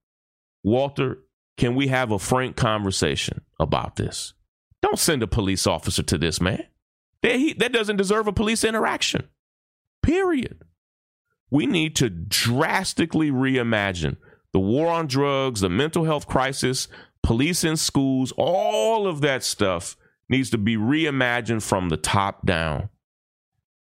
Walter, 0.64 1.18
can 1.58 1.74
we 1.74 1.88
have 1.88 2.10
a 2.10 2.18
frank 2.18 2.56
conversation 2.56 3.42
about 3.60 3.96
this? 3.96 4.32
Don't 4.80 4.98
send 4.98 5.22
a 5.22 5.26
police 5.26 5.66
officer 5.66 6.02
to 6.04 6.16
this 6.16 6.40
man. 6.40 6.64
That, 7.22 7.36
he, 7.36 7.52
that 7.54 7.72
doesn't 7.72 7.96
deserve 7.96 8.28
a 8.28 8.32
police 8.32 8.64
interaction. 8.64 9.28
Period. 10.02 10.62
We 11.50 11.66
need 11.66 11.96
to 11.96 12.08
drastically 12.08 13.30
reimagine 13.30 14.16
the 14.52 14.60
war 14.60 14.88
on 14.88 15.08
drugs, 15.08 15.60
the 15.60 15.68
mental 15.68 16.04
health 16.04 16.26
crisis, 16.26 16.88
police 17.22 17.64
in 17.64 17.76
schools, 17.76 18.32
all 18.36 19.06
of 19.06 19.20
that 19.20 19.42
stuff 19.42 19.96
needs 20.28 20.50
to 20.50 20.58
be 20.58 20.76
reimagined 20.76 21.62
from 21.62 21.88
the 21.88 21.96
top 21.96 22.46
down. 22.46 22.88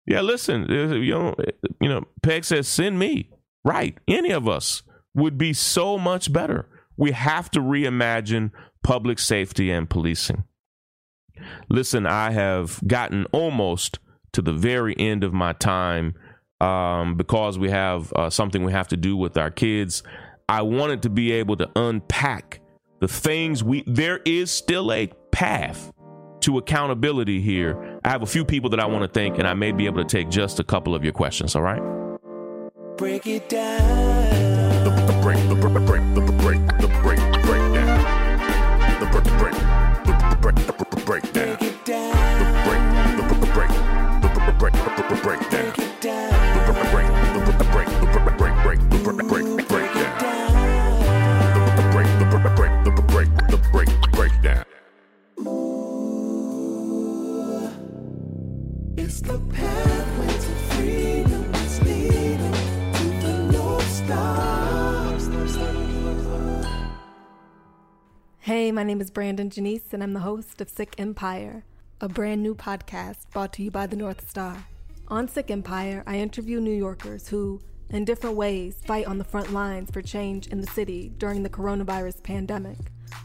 Yeah, 0.05 0.22
listen, 0.22 0.66
uh, 0.72 0.95
you 0.95 1.14
know, 1.14 1.36
you 1.82 1.89
know, 1.89 2.05
Peg 2.24 2.45
says, 2.45 2.68
send 2.68 2.97
me. 2.97 3.30
Right. 3.64 3.97
Any 4.07 4.32
of 4.32 4.47
us 4.47 4.82
would 5.14 5.38
be 5.38 5.53
so 5.53 5.97
much 5.97 6.32
better. 6.32 6.68
We 6.99 7.11
have 7.11 7.49
to 7.51 7.61
reimagine 7.61 8.51
public 8.83 9.19
safety 9.19 9.71
and 9.71 9.89
policing. 9.89 10.43
Listen, 11.69 12.05
I 12.05 12.31
have 12.31 12.81
gotten 12.85 13.25
almost 13.31 13.99
to 14.33 14.41
the 14.41 14.51
very 14.51 14.95
end 14.99 15.23
of 15.23 15.33
my 15.33 15.53
time 15.53 16.13
um, 16.59 17.15
because 17.15 17.57
we 17.57 17.69
have 17.69 18.11
uh, 18.13 18.29
something 18.29 18.65
we 18.65 18.73
have 18.73 18.89
to 18.89 18.97
do 18.97 19.15
with 19.15 19.37
our 19.37 19.49
kids. 19.49 20.03
I 20.49 20.61
wanted 20.63 21.03
to 21.03 21.09
be 21.09 21.31
able 21.31 21.55
to 21.57 21.69
unpack 21.73 22.59
the 22.99 23.07
things 23.07 23.63
we, 23.63 23.85
there 23.87 24.19
is 24.25 24.51
still 24.51 24.91
a 24.91 25.07
path 25.31 25.93
to 26.41 26.57
accountability 26.57 27.39
here. 27.39 27.99
I 28.03 28.09
have 28.09 28.23
a 28.23 28.27
few 28.27 28.43
people 28.43 28.69
that 28.71 28.81
I 28.81 28.85
want 28.87 29.03
to 29.03 29.07
thank, 29.07 29.37
and 29.37 29.47
I 29.47 29.53
may 29.53 29.71
be 29.71 29.85
able 29.85 30.03
to 30.03 30.07
take 30.07 30.29
just 30.29 30.59
a 30.59 30.65
couple 30.65 30.93
of 30.93 31.05
your 31.05 31.13
questions, 31.13 31.55
all 31.55 31.61
right? 31.61 31.81
Break 32.97 33.25
it 33.25 33.47
down. 33.47 34.83
The, 34.83 34.89
the 34.89 35.19
break, 35.21 35.37
break, 35.47 35.61
break, 35.61 35.85
break, 35.85 36.15
break, 36.15 36.38
is 69.10 69.14
Brandon 69.14 69.49
Janice, 69.49 69.91
and 69.91 70.03
I'm 70.03 70.14
the 70.14 70.20
host 70.20 70.62
of 70.62 70.70
Sick 70.70 70.93
Empire, 70.99 71.64
a 71.99 72.07
brand 72.07 72.43
new 72.43 72.53
podcast 72.53 73.28
brought 73.32 73.51
to 73.53 73.64
you 73.64 73.72
by 73.72 73.88
the 73.88 73.95
North 73.95 74.30
Star. 74.30 74.68
On 75.07 75.28
Sick 75.28 75.49
Empire, 75.49 76.03
I 76.05 76.20
interview 76.20 76.60
New 76.60 76.76
Yorkers 76.76 77.28
who, 77.28 77.60
in 77.89 78.05
different 78.05 78.36
ways, 78.36 78.76
fight 78.86 79.07
on 79.07 79.18
the 79.18 79.24
front 79.24 79.51
lines 79.51 79.89
for 79.89 80.03
change 80.03 80.45
in 80.47 80.62
the 80.62 80.68
city 80.68 81.12
during 81.18 81.41
the 81.41 81.49
coronavirus 81.49 82.22
pandemic. 82.22 82.78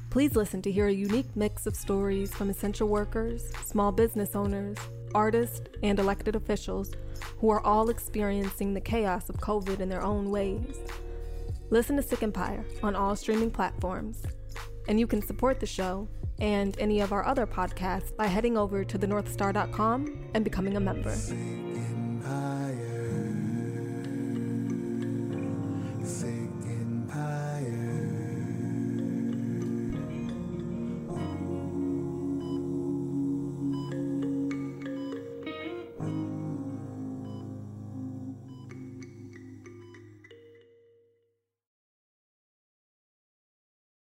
Please 0.09 0.35
listen 0.35 0.63
to 0.63 0.73
hear 0.73 0.87
a 0.87 0.93
unique 0.93 1.37
mix 1.37 1.67
of 1.67 1.77
stories 1.77 2.33
from 2.33 2.49
essential 2.49 2.89
workers, 2.89 3.53
small 3.67 3.93
business 3.93 4.35
owners, 4.35 4.79
artists, 5.15 5.69
and 5.83 5.99
elected 5.99 6.35
officials 6.35 6.93
who 7.41 7.51
are 7.51 7.61
all 7.61 7.91
experiencing 7.91 8.73
the 8.73 8.81
chaos 8.81 9.29
of 9.29 9.37
COVID 9.37 9.81
in 9.81 9.91
their 9.91 10.03
own 10.03 10.31
ways. 10.31 10.79
Listen 11.69 11.97
to 11.97 12.03
Sick 12.03 12.23
Empire 12.23 12.65
on 12.83 12.97
all 12.97 13.15
streaming 13.17 13.51
platforms 13.51 14.23
and 14.89 14.99
you 15.01 15.07
can 15.07 15.23
support 15.23 15.61
the 15.61 15.67
show 15.67 16.09
and 16.39 16.79
any 16.79 17.01
of 17.01 17.13
our 17.13 17.25
other 17.25 17.47
podcasts 17.47 18.15
by 18.17 18.27
heading 18.27 18.57
over 18.57 18.85
to 18.85 18.99
thenorthstar.com 18.99 20.31
and 20.35 20.45
becoming 20.45 20.77
a 20.77 20.81
member. 20.81 21.15